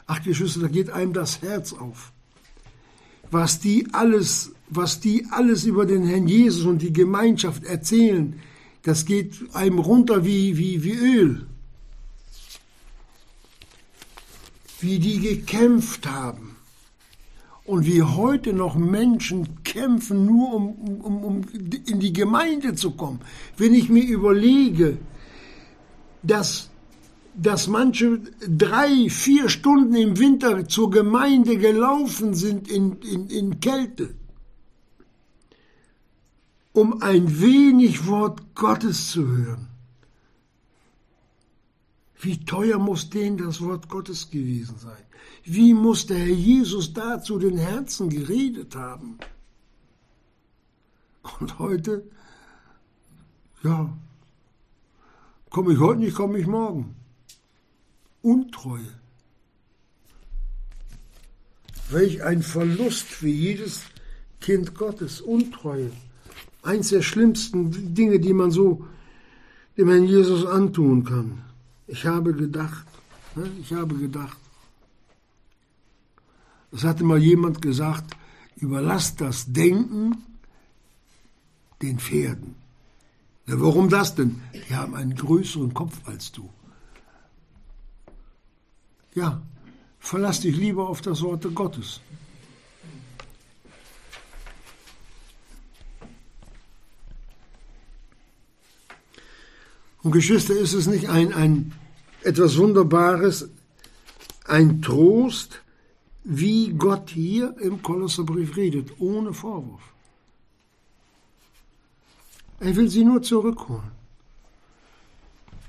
Ach, 0.06 0.22
Geschwister, 0.22 0.60
da 0.60 0.68
geht 0.68 0.90
einem 0.90 1.14
das 1.14 1.42
Herz 1.42 1.72
auf. 1.72 2.12
Was 3.32 3.62
die 3.62 3.88
alles, 3.94 4.52
was 4.70 5.00
die 5.00 5.28
alles 5.32 5.66
über 5.66 5.86
den 5.86 6.04
Herrn 6.06 6.28
Jesus 6.28 6.66
und 6.66 6.82
die 6.82 6.94
Gemeinschaft 6.94 7.64
erzählen, 7.64 8.40
das 8.84 9.06
geht 9.06 9.34
einem 9.54 9.80
runter 9.80 10.26
wie, 10.26 10.58
wie, 10.58 10.84
wie 10.84 10.94
Öl. 10.94 11.46
Wie 14.80 15.00
die 15.00 15.20
gekämpft 15.20 16.08
haben. 16.08 16.56
Und 17.64 17.88
wie 17.88 18.04
heute 18.04 18.54
noch 18.54 18.76
Menschen 18.76 19.64
kämpfen, 19.64 20.28
nur 20.28 20.54
um, 20.54 21.02
um, 21.02 21.24
um 21.24 21.42
in 21.88 22.00
die 22.00 22.14
Gemeinde 22.14 22.76
zu 22.76 22.92
kommen. 22.92 23.22
Wenn 23.58 23.74
ich 23.74 23.90
mir 23.90 24.06
überlege, 24.06 24.98
dass 26.22 26.70
dass 27.38 27.68
manche 27.68 28.22
drei, 28.48 29.10
vier 29.10 29.50
Stunden 29.50 29.96
im 29.96 30.18
Winter 30.18 30.68
zur 30.70 30.90
Gemeinde 30.90 31.58
gelaufen 31.58 32.34
sind 32.34 32.70
in, 32.70 32.98
in, 33.02 33.28
in 33.28 33.60
Kälte, 33.60 34.16
um 36.76 37.02
ein 37.02 37.40
wenig 37.40 38.06
Wort 38.06 38.54
Gottes 38.54 39.12
zu 39.12 39.26
hören. 39.26 39.70
Wie 42.20 42.44
teuer 42.44 42.80
muss 42.80 43.10
denen 43.10 43.38
das 43.38 43.62
Wort 43.62 43.88
Gottes 43.88 44.30
gewesen 44.30 44.78
sein? 44.78 45.04
Wie 45.46 45.74
muss 45.74 46.06
der 46.06 46.18
Herr 46.18 46.28
Jesus 46.28 46.92
da 46.92 47.22
zu 47.22 47.40
den 47.40 47.58
Herzen 47.58 48.10
geredet 48.10 48.76
haben? 48.76 49.18
Und 51.40 51.60
heute, 51.60 52.04
ja, 53.64 53.98
komme 55.50 55.74
ich 55.74 55.80
heute 55.80 56.02
nicht, 56.02 56.16
komme 56.16 56.40
ich 56.40 56.48
morgen. 56.48 56.94
Untreue. 58.22 58.94
Welch 61.90 62.22
ein 62.22 62.44
Verlust 62.44 63.04
für 63.04 63.30
jedes 63.30 63.84
Kind 64.42 64.76
Gottes, 64.76 65.22
Untreue. 65.22 65.92
Eins 66.66 66.90
der 66.90 67.04
schlimmsten 67.04 67.94
Dinge, 67.94 68.20
die 68.20 68.34
man 68.34 68.50
so 68.50 68.86
dem 69.78 69.88
Herrn 69.90 70.06
Jesus 70.06 70.46
antun 70.46 71.04
kann. 71.04 71.44
Ich 71.86 72.06
habe 72.06 72.34
gedacht, 72.34 72.88
ne, 73.36 73.48
ich 73.62 73.72
habe 73.72 73.96
gedacht. 73.96 74.38
Es 76.72 76.84
hatte 76.84 77.04
mal 77.04 77.20
jemand 77.20 77.62
gesagt, 77.62 78.18
überlass 78.56 79.16
das 79.16 79.46
Denken 79.54 80.24
den 81.84 82.00
Pferden. 82.00 82.56
Ja, 83.46 83.62
warum 83.62 83.90
das 83.90 84.16
denn? 84.16 84.42
Die 84.68 84.76
haben 84.76 84.96
einen 84.96 85.16
größeren 85.16 85.72
Kopf 85.74 85.96
als 86.06 86.32
du. 86.32 86.50
Ja, 89.14 89.40
verlass 90.00 90.40
dich 90.40 90.58
lieber 90.58 90.90
auf 90.90 91.02
das 91.02 91.22
Wort 91.22 91.46
Gottes. 91.54 92.02
Und 100.06 100.12
Geschwister, 100.12 100.56
ist 100.56 100.74
es 100.74 100.86
nicht 100.86 101.10
ein, 101.10 101.34
ein 101.34 101.74
etwas 102.22 102.58
Wunderbares, 102.58 103.50
ein 104.46 104.84
Trost, 104.84 105.64
wie 106.24 106.74
Gott 106.74 107.10
hier 107.10 107.56
im 107.60 107.82
Kolosserbrief 107.82 108.56
redet, 108.56 108.92
ohne 109.00 109.34
Vorwurf. 109.34 109.82
Er 112.60 112.76
will 112.76 112.88
sie 112.88 113.04
nur 113.04 113.24
zurückholen. 113.24 113.92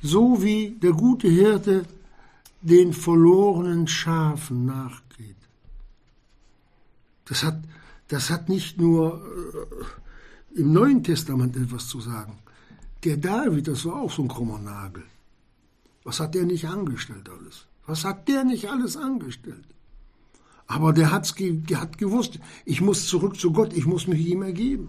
So 0.03 0.43
wie 0.43 0.77
der 0.83 0.93
gute 0.93 1.29
Hirte 1.29 1.87
den 2.61 2.93
verlorenen 2.93 3.89
Schafen 3.89 4.67
nachgeht. 4.67 5.37
Das 7.25 7.43
hat, 7.43 7.59
das 8.09 8.29
hat 8.29 8.51
nicht 8.51 8.79
nur 8.79 9.25
äh, 10.55 10.61
im 10.61 10.75
Neuen 10.75 11.03
Testament 11.03 11.57
etwas 11.57 11.89
zu 11.89 12.03
sagen. 12.03 12.39
Der 13.07 13.17
David, 13.17 13.69
das 13.69 13.85
war 13.85 14.03
auch 14.03 14.13
so 14.13 14.23
ein 14.23 14.29
krummer 14.29 14.59
Nagel. 14.59 15.05
Was 16.03 16.19
hat 16.21 16.35
der 16.35 16.45
nicht 16.45 16.67
angestellt 16.67 17.29
alles? 17.29 17.67
Was 17.87 18.05
hat 18.05 18.27
der 18.27 18.43
nicht 18.43 18.69
alles 18.69 18.97
angestellt? 18.97 19.65
Aber 20.67 20.93
der, 20.93 21.13
hat's, 21.13 21.35
der 21.39 21.81
hat 21.81 21.99
gewusst, 21.99 22.41
ich 22.65 22.81
muss 22.81 23.07
zurück 23.07 23.39
zu 23.39 23.53
Gott, 23.53 23.73
ich 23.73 23.87
muss 23.87 24.09
mich 24.09 24.27
ihm 24.27 24.43
ergeben 24.43 24.89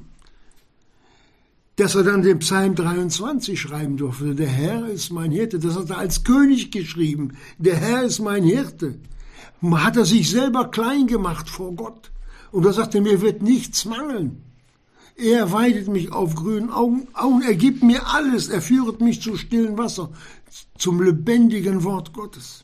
dass 1.77 1.93
er 1.93 2.03
dann 2.03 2.23
den 2.23 2.39
Psalm 2.39 2.73
23 2.73 3.61
schreiben 3.61 3.97
durfte. 3.97 4.33
Der 4.33 4.47
Herr 4.47 4.87
ist 4.87 5.11
mein 5.11 5.29
Hirte. 5.29 5.59
Das 5.59 5.75
hat 5.75 5.91
er 5.91 5.99
als 5.99 6.23
König 6.23 6.71
geschrieben. 6.71 7.37
Der 7.59 7.75
Herr 7.75 8.01
ist 8.01 8.17
mein 8.17 8.43
Hirte. 8.43 8.95
Hat 9.61 9.95
er 9.95 10.05
sich 10.05 10.31
selber 10.31 10.71
klein 10.71 11.05
gemacht 11.05 11.47
vor 11.47 11.73
Gott. 11.75 12.11
Und 12.51 12.65
er 12.65 12.73
sagte, 12.73 12.99
mir 12.99 13.21
wird 13.21 13.43
nichts 13.43 13.85
mangeln. 13.85 14.41
Er 15.17 15.51
weidet 15.51 15.87
mich 15.87 16.11
auf 16.11 16.35
grünen 16.35 16.69
Augen, 16.69 17.07
Augen, 17.13 17.41
er 17.41 17.55
gibt 17.55 17.81
mir 17.81 18.05
alles, 18.07 18.49
er 18.49 18.61
führet 18.61 19.01
mich 19.01 19.19
zu 19.19 19.35
stillen 19.35 19.75
Wasser, 19.75 20.11
zum 20.77 21.01
lebendigen 21.01 21.83
Wort 21.83 22.13
Gottes. 22.13 22.63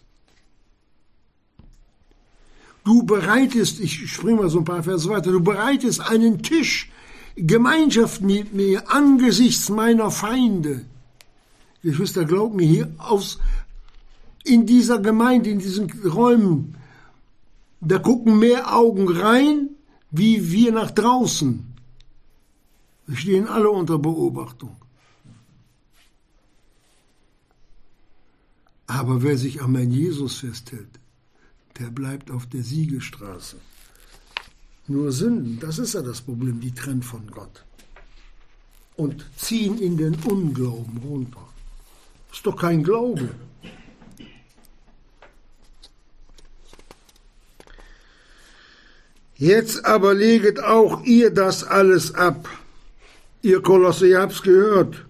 Du 2.84 3.04
bereitest, 3.04 3.80
ich 3.80 4.12
springe 4.12 4.41
mal 4.41 4.49
so 4.49 4.60
ein 4.60 4.66
paar 4.66 4.84
Verse 4.84 5.10
weiter, 5.10 5.32
du 5.32 5.41
bereitest 5.41 6.01
einen 6.01 6.43
Tisch 6.43 6.91
Gemeinschaft 7.36 8.22
mit 8.22 8.54
mir 8.54 8.91
angesichts 8.91 9.70
meiner 9.70 10.12
Feinde. 10.12 10.86
Geschwister, 11.82 12.26
glaubt 12.26 12.56
mir, 12.56 12.68
hier 12.68 12.93
aus, 12.99 13.39
in 14.43 14.68
dieser 14.68 14.99
Gemeinde, 14.99 15.49
in 15.49 15.58
diesen 15.58 15.91
Räumen, 16.04 16.76
da 17.82 17.97
gucken 17.97 18.38
mehr 18.38 18.76
Augen 18.76 19.08
rein, 19.10 19.70
wie 20.12 20.51
wir 20.51 20.72
nach 20.72 20.91
draußen. 20.91 21.72
Wir 23.06 23.18
stehen 23.18 23.47
alle 23.47 23.70
unter 23.70 23.99
Beobachtung. 23.99 24.76
Aber 28.88 29.24
wer 29.24 29.38
sich 29.38 29.62
an 29.62 29.72
mein 29.72 29.91
Jesus 29.91 30.38
festhält, 30.38 30.99
der 31.80 31.88
bleibt 31.88 32.30
auf 32.32 32.45
der 32.45 32.64
Siegestraße. 32.64 33.58
Nur 34.88 35.12
Sünden, 35.12 35.60
das 35.60 35.80
ist 35.80 35.93
ja 35.93 36.01
das 36.01 36.22
Problem, 36.22 36.60
die 36.60 36.74
trennen 36.74 37.04
von 37.04 37.26
Gott. 37.28 37.66
Und 38.95 39.26
ziehen 39.38 39.80
in 39.80 39.97
den 39.97 40.16
Unglauben 40.16 40.97
runter. 40.97 41.47
Ist 42.32 42.45
doch 42.45 42.56
kein 42.56 42.84
Glaube. 42.84 43.30
Jetzt 49.36 49.84
aber 49.86 50.14
leget 50.14 50.64
auch 50.64 51.04
ihr 51.04 51.34
das 51.34 51.64
alles 51.64 52.14
ab. 52.14 52.47
Ihr 53.43 53.61
Kolosse, 53.61 54.07
ihr 54.07 54.21
habt's 54.21 54.41
gehört. 54.41 55.05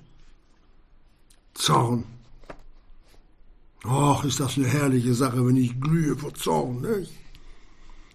Zorn. 1.54 2.04
Och, 3.86 4.26
ist 4.26 4.40
das 4.40 4.58
eine 4.58 4.68
herrliche 4.68 5.14
Sache, 5.14 5.46
wenn 5.46 5.56
ich 5.56 5.80
glühe 5.80 6.16
vor 6.16 6.34
Zorn, 6.34 6.82
nicht? 6.82 7.14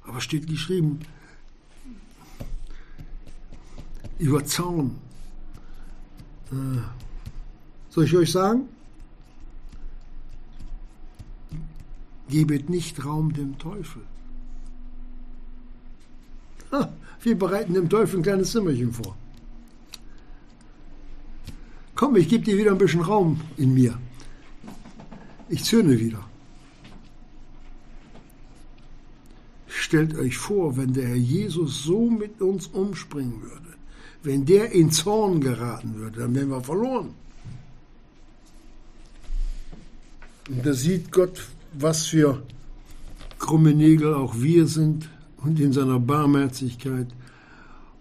Aber 0.02 0.20
steht 0.20 0.48
geschrieben, 0.48 1.00
über 4.18 4.44
Zaun. 4.44 4.96
Äh, 6.50 6.80
soll 7.90 8.04
ich 8.04 8.16
euch 8.16 8.32
sagen? 8.32 8.62
Gebet 12.28 12.68
nicht 12.68 13.04
Raum 13.04 13.32
dem 13.32 13.56
Teufel. 13.58 14.02
Ha, 16.72 16.92
wir 17.22 17.38
bereiten 17.38 17.74
dem 17.74 17.88
Teufel 17.88 18.18
ein 18.18 18.22
kleines 18.22 18.50
Zimmerchen 18.50 18.92
vor. 18.92 19.16
Komm, 21.98 22.14
ich 22.14 22.28
gebe 22.28 22.44
dir 22.44 22.56
wieder 22.56 22.70
ein 22.70 22.78
bisschen 22.78 23.00
Raum 23.00 23.40
in 23.56 23.74
mir. 23.74 23.98
Ich 25.48 25.64
zürne 25.64 25.98
wieder. 25.98 26.24
Stellt 29.66 30.16
euch 30.16 30.38
vor, 30.38 30.76
wenn 30.76 30.92
der 30.92 31.08
Herr 31.08 31.16
Jesus 31.16 31.82
so 31.82 32.08
mit 32.08 32.40
uns 32.40 32.68
umspringen 32.68 33.42
würde. 33.42 33.74
Wenn 34.22 34.46
der 34.46 34.70
in 34.70 34.92
Zorn 34.92 35.40
geraten 35.40 35.96
würde, 35.96 36.20
dann 36.20 36.36
wären 36.36 36.50
wir 36.50 36.60
verloren. 36.60 37.14
Und 40.48 40.64
da 40.64 40.74
sieht 40.74 41.10
Gott, 41.10 41.48
was 41.72 42.06
für 42.06 42.44
krumme 43.40 43.74
Nägel 43.74 44.14
auch 44.14 44.36
wir 44.36 44.68
sind 44.68 45.08
und 45.38 45.58
in 45.58 45.72
seiner 45.72 45.98
Barmherzigkeit. 45.98 47.08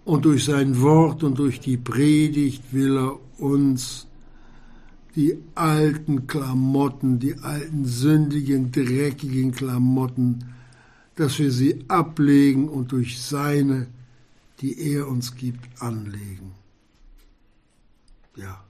Und 0.08 0.24
durch 0.24 0.46
sein 0.46 0.80
Wort 0.80 1.22
und 1.22 1.38
durch 1.38 1.60
die 1.60 1.76
Predigt 1.76 2.72
will 2.72 2.96
er 2.96 3.18
uns 3.38 4.06
die 5.14 5.36
alten 5.54 6.26
Klamotten, 6.26 7.18
die 7.18 7.36
alten 7.40 7.84
sündigen, 7.84 8.72
dreckigen 8.72 9.52
Klamotten, 9.52 10.54
dass 11.14 11.38
wir 11.38 11.50
sie 11.50 11.84
ablegen 11.88 12.70
und 12.70 12.90
durch 12.92 13.20
seine, 13.20 13.86
die 14.62 14.80
er 14.80 15.08
uns 15.08 15.34
gibt, 15.34 15.82
anlegen. 15.82 16.52
Ja. 18.34 18.64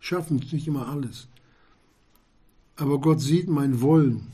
Schaffen 0.00 0.42
es 0.44 0.52
nicht 0.52 0.66
immer 0.66 0.88
alles. 0.88 1.28
Aber 2.74 3.00
Gott 3.00 3.20
sieht 3.20 3.46
mein 3.46 3.80
Wollen. 3.80 4.26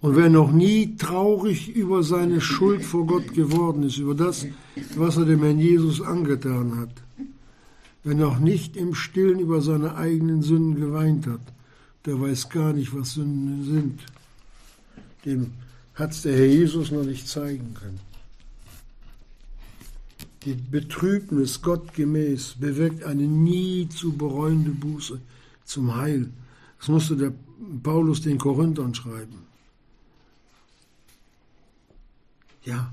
Und 0.00 0.16
wer 0.16 0.30
noch 0.30 0.50
nie 0.50 0.96
traurig 0.96 1.68
über 1.68 2.02
seine 2.02 2.40
Schuld 2.40 2.84
vor 2.84 3.06
Gott 3.06 3.34
geworden 3.34 3.82
ist, 3.82 3.98
über 3.98 4.14
das, 4.14 4.46
was 4.96 5.18
er 5.18 5.26
dem 5.26 5.42
Herrn 5.42 5.58
Jesus 5.58 6.00
angetan 6.00 6.78
hat, 6.78 7.02
wer 8.02 8.14
noch 8.14 8.38
nicht 8.38 8.76
im 8.76 8.94
Stillen 8.94 9.40
über 9.40 9.60
seine 9.60 9.96
eigenen 9.96 10.42
Sünden 10.42 10.80
geweint 10.80 11.26
hat, 11.26 11.40
der 12.06 12.18
weiß 12.18 12.48
gar 12.48 12.72
nicht, 12.72 12.94
was 12.94 13.12
Sünden 13.12 13.64
sind. 13.64 14.00
Dem 15.26 15.52
hat 15.94 16.12
es 16.12 16.22
der 16.22 16.34
Herr 16.34 16.46
Jesus 16.46 16.90
noch 16.90 17.04
nicht 17.04 17.28
zeigen 17.28 17.74
können. 17.74 18.00
Die 20.46 20.54
Betrübnis 20.54 21.60
gottgemäß 21.60 22.56
bewirkt 22.58 23.04
eine 23.04 23.24
nie 23.24 23.86
zu 23.90 24.14
bereuende 24.14 24.70
Buße 24.70 25.20
zum 25.66 25.94
Heil. 25.94 26.30
Das 26.78 26.88
musste 26.88 27.14
der 27.18 27.34
Paulus 27.82 28.22
den 28.22 28.38
Korinthern 28.38 28.94
schreiben. 28.94 29.49
Ja. 32.64 32.92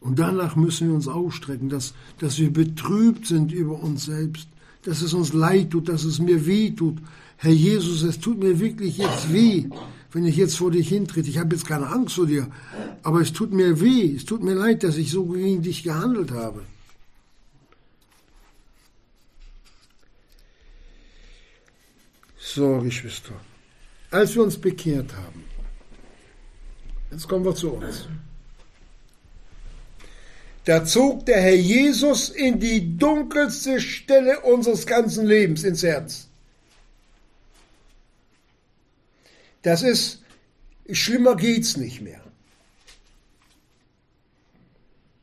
Und 0.00 0.18
danach 0.18 0.54
müssen 0.54 0.88
wir 0.88 0.94
uns 0.94 1.08
ausstrecken, 1.08 1.70
dass, 1.70 1.94
dass 2.18 2.38
wir 2.38 2.52
betrübt 2.52 3.26
sind 3.26 3.52
über 3.52 3.82
uns 3.82 4.04
selbst, 4.04 4.48
dass 4.82 5.00
es 5.00 5.14
uns 5.14 5.32
leid 5.32 5.70
tut, 5.70 5.88
dass 5.88 6.04
es 6.04 6.18
mir 6.18 6.46
weh 6.46 6.70
tut. 6.70 6.98
Herr 7.38 7.52
Jesus, 7.52 8.02
es 8.02 8.20
tut 8.20 8.38
mir 8.38 8.60
wirklich 8.60 8.98
jetzt 8.98 9.32
weh, 9.32 9.64
wenn 10.12 10.26
ich 10.26 10.36
jetzt 10.36 10.58
vor 10.58 10.70
dich 10.70 10.88
hintrete. 10.88 11.30
Ich 11.30 11.38
habe 11.38 11.54
jetzt 11.54 11.66
keine 11.66 11.86
Angst 11.86 12.16
vor 12.16 12.26
dir, 12.26 12.48
aber 13.02 13.20
es 13.22 13.32
tut 13.32 13.52
mir 13.52 13.80
weh, 13.80 14.14
es 14.14 14.26
tut 14.26 14.42
mir 14.42 14.54
leid, 14.54 14.82
dass 14.82 14.98
ich 14.98 15.10
so 15.10 15.24
gegen 15.24 15.62
dich 15.62 15.82
gehandelt 15.82 16.32
habe. 16.32 16.62
So, 22.36 22.78
Geschwister, 22.80 23.32
als 24.10 24.34
wir 24.34 24.42
uns 24.42 24.58
bekehrt 24.58 25.16
haben, 25.16 25.44
jetzt 27.10 27.26
kommen 27.26 27.44
wir 27.44 27.54
zu 27.54 27.70
uns. 27.70 28.06
Da 30.64 30.84
zog 30.84 31.26
der 31.26 31.42
Herr 31.42 31.54
Jesus 31.54 32.30
in 32.30 32.58
die 32.58 32.96
dunkelste 32.96 33.80
Stelle 33.80 34.40
unseres 34.40 34.86
ganzen 34.86 35.26
Lebens 35.26 35.62
ins 35.62 35.82
Herz. 35.82 36.28
Das 39.60 39.82
ist, 39.82 40.22
schlimmer 40.90 41.36
geht's 41.36 41.76
nicht 41.76 42.00
mehr. 42.00 42.20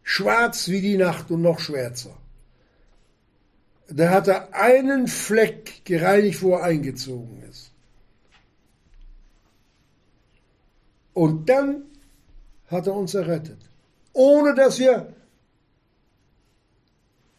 Schwarz 0.04 0.68
wie 0.68 0.82
die 0.82 0.98
Nacht 0.98 1.32
und 1.32 1.42
noch 1.42 1.60
schwärzer. 1.60 2.16
Da 3.88 4.10
hat 4.10 4.28
er 4.28 4.54
einen 4.54 5.08
Fleck 5.08 5.84
gereinigt, 5.86 6.42
wo 6.42 6.54
er 6.54 6.64
eingezogen 6.64 7.42
ist. 7.50 7.72
Und 11.14 11.50
dann 11.50 11.84
hat 12.68 12.88
er 12.88 12.94
uns 12.94 13.14
errettet. 13.14 13.60
Ohne 14.14 14.54
dass 14.54 14.80
wir 14.80 15.14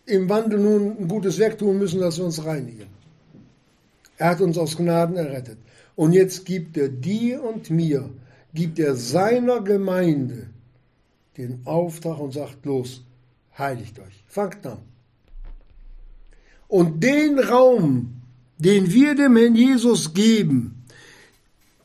im 0.06 0.28
Wandel 0.28 0.58
nun 0.58 0.96
ein 0.98 1.08
gutes 1.08 1.38
Werk 1.38 1.58
tun 1.58 1.78
müssen, 1.78 2.00
dass 2.00 2.18
wir 2.18 2.24
uns 2.24 2.44
reinigen. 2.44 2.88
Er 4.16 4.30
hat 4.30 4.40
uns 4.40 4.58
aus 4.58 4.76
Gnaden 4.76 5.16
errettet. 5.16 5.58
Und 5.94 6.12
jetzt 6.12 6.44
gibt 6.44 6.76
er 6.76 6.88
dir 6.88 7.42
und 7.42 7.70
mir, 7.70 8.10
gibt 8.54 8.78
er 8.78 8.94
seiner 8.94 9.60
Gemeinde 9.60 10.48
den 11.36 11.62
Auftrag 11.64 12.18
und 12.18 12.32
sagt, 12.32 12.64
los, 12.66 13.04
heiligt 13.56 13.98
euch, 13.98 14.24
fangt 14.26 14.66
an. 14.66 14.78
Und 16.68 17.02
den 17.02 17.38
Raum, 17.38 18.22
den 18.58 18.92
wir 18.92 19.14
dem 19.14 19.36
Herrn 19.36 19.54
Jesus 19.54 20.14
geben, 20.14 20.84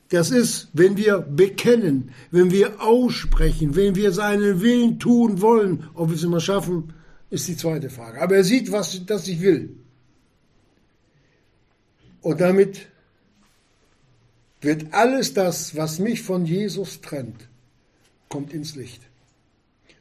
das 0.10 0.32
ist, 0.32 0.70
wenn 0.72 0.96
wir 0.96 1.20
bekennen, 1.20 2.12
wenn 2.32 2.52
wir 2.52 2.82
aussprechen, 2.82 3.76
wenn 3.76 3.96
wir 3.96 4.14
seinen 4.14 4.62
Willen 4.62 5.00
tun 5.00 5.42
wollen, 5.42 5.84
ob 5.94 6.10
wir 6.10 6.16
es 6.16 6.24
immer 6.24 6.40
schaffen, 6.40 6.94
ist 7.30 7.48
die 7.48 7.58
zweite 7.58 7.90
Frage. 7.90 8.22
Aber 8.22 8.36
er 8.36 8.44
sieht, 8.44 8.72
was 8.72 9.06
das 9.06 9.28
ich 9.28 9.42
will. 9.42 9.76
Und 12.22 12.42
damit 12.42 12.88
wird 14.62 14.94
alles 14.94 15.34
das, 15.34 15.76
was 15.76 16.00
mich 16.00 16.22
von 16.22 16.46
Jesus 16.46 17.02
trennt, 17.02 17.48
kommt 18.30 18.54
ins 18.54 18.76
Licht. 18.76 19.02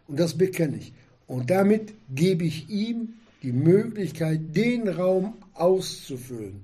Und 0.09 0.19
das 0.19 0.37
bekenne 0.37 0.79
ich. 0.79 0.93
Und 1.27 1.51
damit 1.51 1.95
gebe 2.15 2.45
ich 2.45 2.69
ihm 2.69 3.15
die 3.43 3.53
Möglichkeit, 3.53 4.57
den 4.57 4.89
Raum 4.89 5.35
auszufüllen 5.55 6.63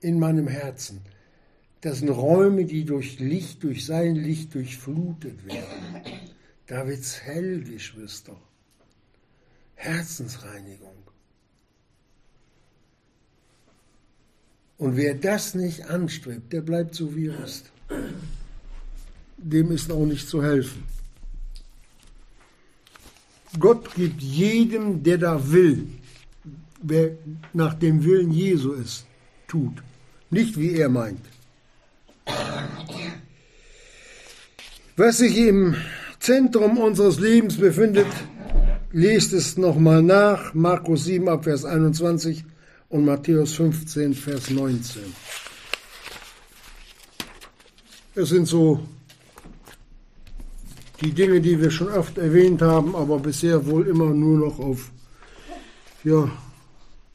in 0.00 0.18
meinem 0.18 0.48
Herzen. 0.48 1.00
Das 1.80 1.98
sind 1.98 2.08
Räume, 2.08 2.64
die 2.64 2.84
durch 2.84 3.18
Licht, 3.18 3.62
durch 3.62 3.86
sein 3.86 4.16
Licht 4.16 4.54
durchflutet 4.54 5.44
werden. 5.46 6.02
Da 6.66 6.86
wird's 6.86 7.20
hell, 7.22 7.62
Geschwister. 7.62 8.36
Herzensreinigung. 9.78 10.96
Und 14.76 14.96
wer 14.96 15.14
das 15.14 15.54
nicht 15.54 15.86
anstrebt, 15.86 16.52
der 16.52 16.62
bleibt 16.62 16.94
so 16.94 17.14
wie 17.14 17.28
er 17.28 17.44
ist. 17.44 17.70
Dem 19.36 19.70
ist 19.70 19.90
auch 19.90 20.04
nicht 20.04 20.28
zu 20.28 20.42
helfen. 20.42 20.82
Gott 23.58 23.94
gibt 23.94 24.20
jedem, 24.20 25.02
der 25.04 25.18
da 25.18 25.50
will, 25.52 25.86
wer 26.82 27.12
nach 27.52 27.74
dem 27.74 28.04
Willen 28.04 28.32
Jesu 28.32 28.72
ist, 28.72 29.06
tut. 29.46 29.82
Nicht 30.30 30.58
wie 30.58 30.74
er 30.74 30.88
meint. 30.88 31.24
Was 34.96 35.18
sich 35.18 35.36
im 35.38 35.76
Zentrum 36.18 36.78
unseres 36.78 37.20
Lebens 37.20 37.56
befindet, 37.56 38.08
Lest 38.92 39.34
es 39.34 39.58
nochmal 39.58 40.02
nach, 40.02 40.54
Markus 40.54 41.04
7 41.04 41.28
ab 41.28 41.44
Vers 41.44 41.66
21 41.66 42.42
und 42.88 43.04
Matthäus 43.04 43.52
15 43.52 44.14
Vers 44.14 44.48
19. 44.48 45.02
Es 48.14 48.30
sind 48.30 48.46
so 48.46 48.80
die 51.02 51.12
Dinge, 51.12 51.42
die 51.42 51.60
wir 51.60 51.70
schon 51.70 51.90
oft 51.90 52.16
erwähnt 52.16 52.62
haben, 52.62 52.96
aber 52.96 53.18
bisher 53.18 53.66
wohl 53.66 53.86
immer 53.86 54.06
nur 54.06 54.38
noch 54.38 54.58
auf, 54.58 54.90
ja, 56.02 56.30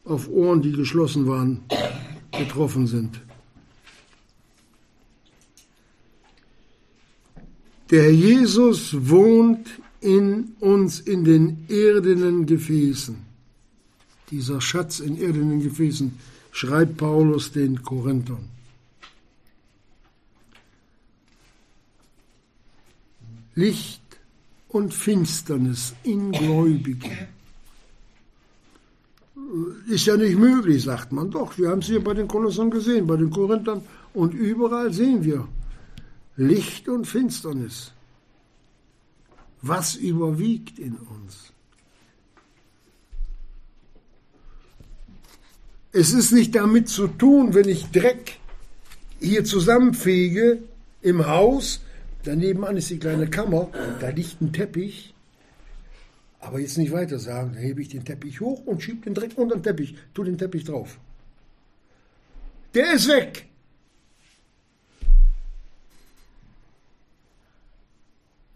auf 0.05 0.29
Ohren, 0.29 0.61
die 0.61 0.73
geschlossen 0.73 1.27
waren, 1.27 1.63
getroffen 2.37 2.85
sind. 2.85 3.19
Der 7.89 8.13
Jesus 8.13 8.95
wohnt 9.09 9.67
in 10.03 10.55
uns 10.59 10.99
in 10.99 11.23
den 11.23 11.65
irdenen 11.69 12.45
Gefäßen. 12.45 13.15
Dieser 14.31 14.59
Schatz 14.59 14.99
in 14.99 15.17
irdenen 15.17 15.61
Gefäßen 15.61 16.17
schreibt 16.51 16.97
Paulus 16.97 17.51
den 17.51 17.81
Korinthern. 17.81 18.49
Licht 23.55 24.01
und 24.69 24.93
Finsternis 24.93 25.93
in 26.03 26.31
Gläubigen. 26.31 27.27
Ist 29.87 30.05
ja 30.05 30.17
nicht 30.17 30.37
möglich, 30.37 30.83
sagt 30.83 31.11
man. 31.11 31.29
Doch, 31.29 31.57
wir 31.57 31.69
haben 31.69 31.79
es 31.79 31.85
hier 31.85 32.03
bei 32.03 32.13
den 32.13 32.27
Kolossern 32.27 32.71
gesehen, 32.71 33.07
bei 33.07 33.15
den 33.15 33.29
Korinthern 33.29 33.81
und 34.13 34.33
überall 34.33 34.91
sehen 34.91 35.23
wir 35.23 35.47
Licht 36.35 36.89
und 36.89 37.05
Finsternis. 37.05 37.91
Was 39.63 39.95
überwiegt 39.95 40.77
in 40.77 40.95
uns? 40.95 41.53
Es 45.93 46.11
ist 46.11 46.33
nicht 46.33 46.53
damit 46.53 46.89
zu 46.89 47.07
tun, 47.07 47.53
wenn 47.53 47.69
ich 47.69 47.85
Dreck 47.91 48.39
hier 49.21 49.45
zusammenfege 49.45 50.61
im 51.01 51.25
Haus, 51.27 51.81
daneben 52.23 52.65
an 52.65 52.75
ist 52.75 52.89
die 52.89 52.99
kleine 52.99 53.29
Kammer, 53.29 53.69
da 54.01 54.09
liegt 54.09 54.41
ein 54.41 54.51
Teppich, 54.51 55.13
Aber 56.41 56.59
jetzt 56.59 56.77
nicht 56.77 56.91
weiter 56.91 57.19
sagen, 57.19 57.53
dann 57.53 57.63
hebe 57.63 57.81
ich 57.81 57.87
den 57.87 58.03
Teppich 58.03 58.41
hoch 58.41 58.65
und 58.65 58.83
schiebe 58.83 59.05
den 59.05 59.13
Dreck 59.13 59.37
unter 59.37 59.55
den 59.55 59.63
Teppich, 59.63 59.95
tu 60.13 60.25
den 60.25 60.37
Teppich 60.37 60.65
drauf. 60.65 60.99
Der 62.73 62.93
ist 62.95 63.07
weg. 63.07 63.45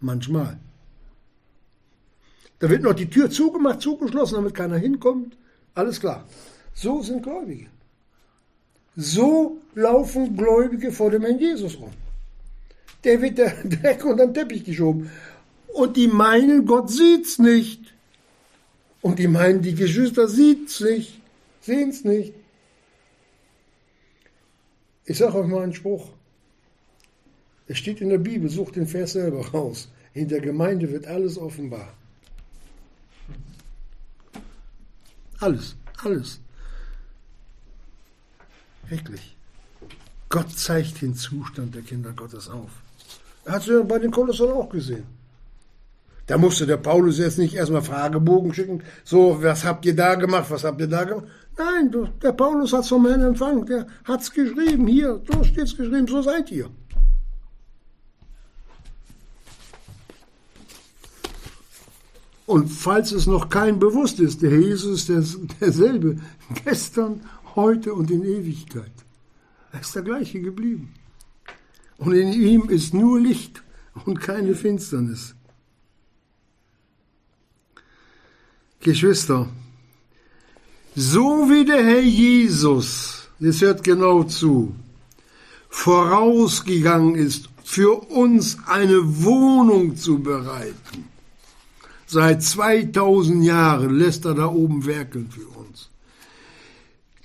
Manchmal. 0.00 0.58
Da 2.58 2.68
wird 2.68 2.82
noch 2.82 2.94
die 2.94 3.08
Tür 3.08 3.30
zugemacht, 3.30 3.80
zugeschlossen, 3.80 4.36
damit 4.36 4.54
keiner 4.54 4.76
hinkommt. 4.76 5.36
Alles 5.74 6.00
klar. 6.00 6.26
So 6.74 7.02
sind 7.02 7.22
Gläubige. 7.22 7.66
So 8.96 9.58
laufen 9.74 10.36
Gläubige 10.36 10.90
vor 10.90 11.10
dem 11.10 11.22
Herrn 11.22 11.38
Jesus 11.38 11.78
rum. 11.78 11.92
Der 13.04 13.22
wird 13.22 13.38
der 13.38 13.50
Dreck 13.64 14.04
unter 14.04 14.26
den 14.26 14.34
Teppich 14.34 14.64
geschoben. 14.64 15.10
Und 15.68 15.96
die 15.96 16.08
meinen, 16.08 16.66
Gott 16.66 16.90
sieht's 16.90 17.38
nicht. 17.38 17.94
Und 19.00 19.18
die 19.20 19.28
meinen, 19.28 19.62
die 19.62 19.74
Geschwister 19.74 20.26
sieht's 20.26 20.80
nicht, 20.80 21.20
sehen's 21.60 22.04
nicht. 22.04 22.34
Ich 25.04 25.18
sage 25.18 25.38
euch 25.38 25.46
mal 25.46 25.62
einen 25.62 25.74
Spruch. 25.74 26.10
Es 27.68 27.78
steht 27.78 28.00
in 28.00 28.08
der 28.08 28.18
Bibel, 28.18 28.48
sucht 28.50 28.76
den 28.76 28.86
Vers 28.86 29.12
selber 29.12 29.46
raus. 29.48 29.88
In 30.14 30.28
der 30.28 30.40
Gemeinde 30.40 30.90
wird 30.90 31.06
alles 31.06 31.38
offenbar. 31.38 31.94
Alles, 35.40 35.76
alles. 36.02 36.40
Wirklich. 38.88 39.36
Gott 40.28 40.50
zeigt 40.58 41.00
den 41.00 41.14
Zustand 41.14 41.74
der 41.74 41.82
Kinder 41.82 42.12
Gottes 42.12 42.48
auf. 42.48 42.70
Er 43.44 43.52
hat 43.52 43.62
es 43.62 43.68
ja 43.68 43.82
bei 43.82 43.98
den 43.98 44.10
Kolossern 44.10 44.50
auch 44.50 44.68
gesehen. 44.68 45.06
Da 46.26 46.36
musste 46.36 46.66
der 46.66 46.76
Paulus 46.76 47.18
jetzt 47.18 47.38
nicht 47.38 47.54
erstmal 47.54 47.80
Fragebogen 47.80 48.52
schicken, 48.52 48.82
so, 49.02 49.42
was 49.42 49.64
habt 49.64 49.86
ihr 49.86 49.96
da 49.96 50.14
gemacht, 50.14 50.50
was 50.50 50.64
habt 50.64 50.78
ihr 50.80 50.86
da 50.86 51.04
gemacht? 51.04 51.26
Nein, 51.56 51.90
der 52.22 52.32
Paulus 52.32 52.74
hat 52.74 52.82
es 52.82 52.88
vom 52.88 53.06
Herrn 53.06 53.22
empfangen, 53.22 53.64
der 53.64 53.86
hat 54.04 54.20
es 54.20 54.30
geschrieben, 54.30 54.86
hier, 54.86 55.22
so 55.26 55.42
steht 55.42 55.64
es 55.64 55.76
geschrieben, 55.76 56.06
so 56.06 56.20
seid 56.20 56.50
ihr. 56.50 56.68
Und 62.48 62.70
falls 62.70 63.12
es 63.12 63.26
noch 63.26 63.50
kein 63.50 63.78
bewusst 63.78 64.20
ist, 64.20 64.40
der 64.40 64.58
Jesus 64.58 65.10
ist 65.10 65.38
derselbe, 65.60 66.18
gestern, 66.64 67.20
heute 67.54 67.92
und 67.92 68.10
in 68.10 68.24
Ewigkeit. 68.24 68.90
Er 69.70 69.80
ist 69.82 69.94
der 69.94 70.00
gleiche 70.00 70.40
geblieben. 70.40 70.94
Und 71.98 72.14
in 72.14 72.32
ihm 72.32 72.70
ist 72.70 72.94
nur 72.94 73.20
Licht 73.20 73.62
und 74.06 74.18
keine 74.18 74.54
Finsternis. 74.54 75.34
Geschwister, 78.80 79.46
so 80.94 81.50
wie 81.50 81.66
der 81.66 81.84
Herr 81.84 82.00
Jesus, 82.00 83.28
jetzt 83.40 83.60
hört 83.60 83.84
genau 83.84 84.22
zu, 84.24 84.74
vorausgegangen 85.68 87.14
ist, 87.14 87.50
für 87.62 87.92
uns 88.08 88.56
eine 88.64 89.22
Wohnung 89.22 89.96
zu 89.96 90.20
bereiten. 90.20 91.17
Seit 92.10 92.42
2000 92.42 93.44
Jahren 93.44 93.98
lässt 93.98 94.24
er 94.24 94.32
da 94.32 94.46
oben 94.46 94.86
werkeln 94.86 95.30
für 95.30 95.46
uns. 95.46 95.90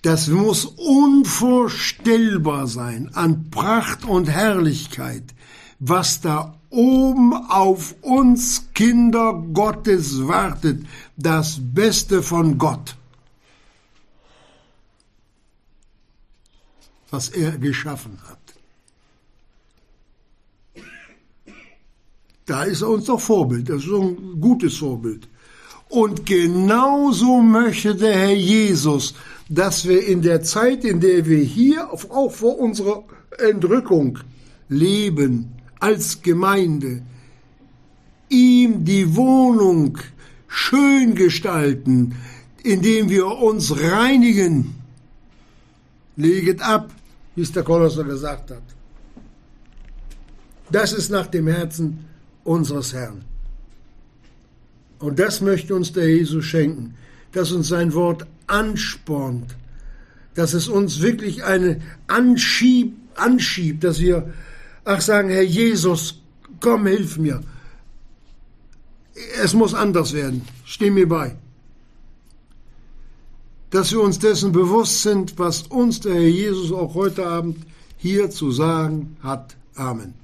Das 0.01 0.27
muss 0.27 0.65
unvorstellbar 0.65 2.67
sein 2.67 3.09
an 3.13 3.49
Pracht 3.49 4.03
und 4.03 4.29
Herrlichkeit, 4.29 5.23
was 5.79 6.19
da 6.19 6.59
oben 6.69 7.33
auf 7.33 7.95
uns 8.01 8.73
Kinder 8.73 9.41
Gottes 9.53 10.27
wartet, 10.27 10.85
das 11.15 11.59
Beste 11.61 12.21
von 12.21 12.57
Gott, 12.57 12.97
was 17.09 17.29
er 17.29 17.57
geschaffen 17.57 18.17
hat. 18.27 18.42
Da 22.45 22.63
ist 22.63 22.81
er 22.81 22.89
uns 22.89 23.05
doch 23.05 23.19
Vorbild, 23.19 23.69
das 23.69 23.83
ist 23.83 23.91
ein 23.91 24.39
gutes 24.39 24.77
Vorbild. 24.77 25.27
Und 25.89 26.25
genauso 26.25 27.41
möchte 27.41 27.95
der 27.95 28.15
Herr 28.15 28.33
Jesus, 28.33 29.13
dass 29.47 29.87
wir 29.87 30.05
in 30.05 30.21
der 30.21 30.41
Zeit, 30.41 30.83
in 30.83 30.99
der 30.99 31.25
wir 31.25 31.43
hier, 31.43 31.91
auch 31.91 32.31
vor 32.31 32.57
unserer 32.59 33.03
Entrückung 33.37 34.19
leben, 34.67 35.53
als 35.79 36.21
Gemeinde, 36.21 37.03
ihm 38.29 38.83
die 38.83 39.15
Wohnung 39.15 39.97
schön 40.47 41.13
gestalten, 41.15 42.15
indem 42.63 43.09
wir 43.09 43.27
uns 43.27 43.79
reinigen. 43.79 44.75
Leget 46.15 46.61
ab, 46.61 46.91
wie 47.35 47.41
es 47.41 47.51
der 47.51 47.63
Kolosser 47.63 48.03
gesagt 48.03 48.51
hat. 48.51 48.63
Das 50.71 50.93
ist 50.93 51.09
nach 51.09 51.27
dem 51.27 51.47
Herzen 51.47 52.05
unseres 52.43 52.93
Herrn. 52.93 53.23
Und 54.99 55.19
das 55.19 55.41
möchte 55.41 55.75
uns 55.75 55.91
der 55.91 56.09
Jesus 56.09 56.45
schenken, 56.45 56.95
dass 57.33 57.51
uns 57.51 57.67
sein 57.67 57.93
Wort 57.93 58.25
anspornt, 58.47 59.55
dass 60.35 60.53
es 60.53 60.67
uns 60.67 61.01
wirklich 61.01 61.43
eine 61.43 61.81
Anschieb, 62.07 62.95
anschiebt, 63.15 63.83
dass 63.83 63.99
wir, 63.99 64.33
ach 64.85 65.01
sagen, 65.01 65.29
Herr 65.29 65.43
Jesus, 65.43 66.21
komm, 66.59 66.87
hilf 66.87 67.17
mir. 67.17 67.41
Es 69.41 69.53
muss 69.53 69.73
anders 69.73 70.13
werden. 70.13 70.41
Steh 70.65 70.89
mir 70.89 71.07
bei. 71.07 71.35
Dass 73.69 73.91
wir 73.91 74.01
uns 74.01 74.19
dessen 74.19 74.51
bewusst 74.51 75.01
sind, 75.01 75.37
was 75.37 75.63
uns 75.63 75.99
der 75.99 76.13
Herr 76.13 76.21
Jesus 76.21 76.71
auch 76.71 76.95
heute 76.95 77.25
Abend 77.25 77.57
hier 77.97 78.29
zu 78.29 78.51
sagen 78.51 79.17
hat. 79.21 79.55
Amen. 79.75 80.22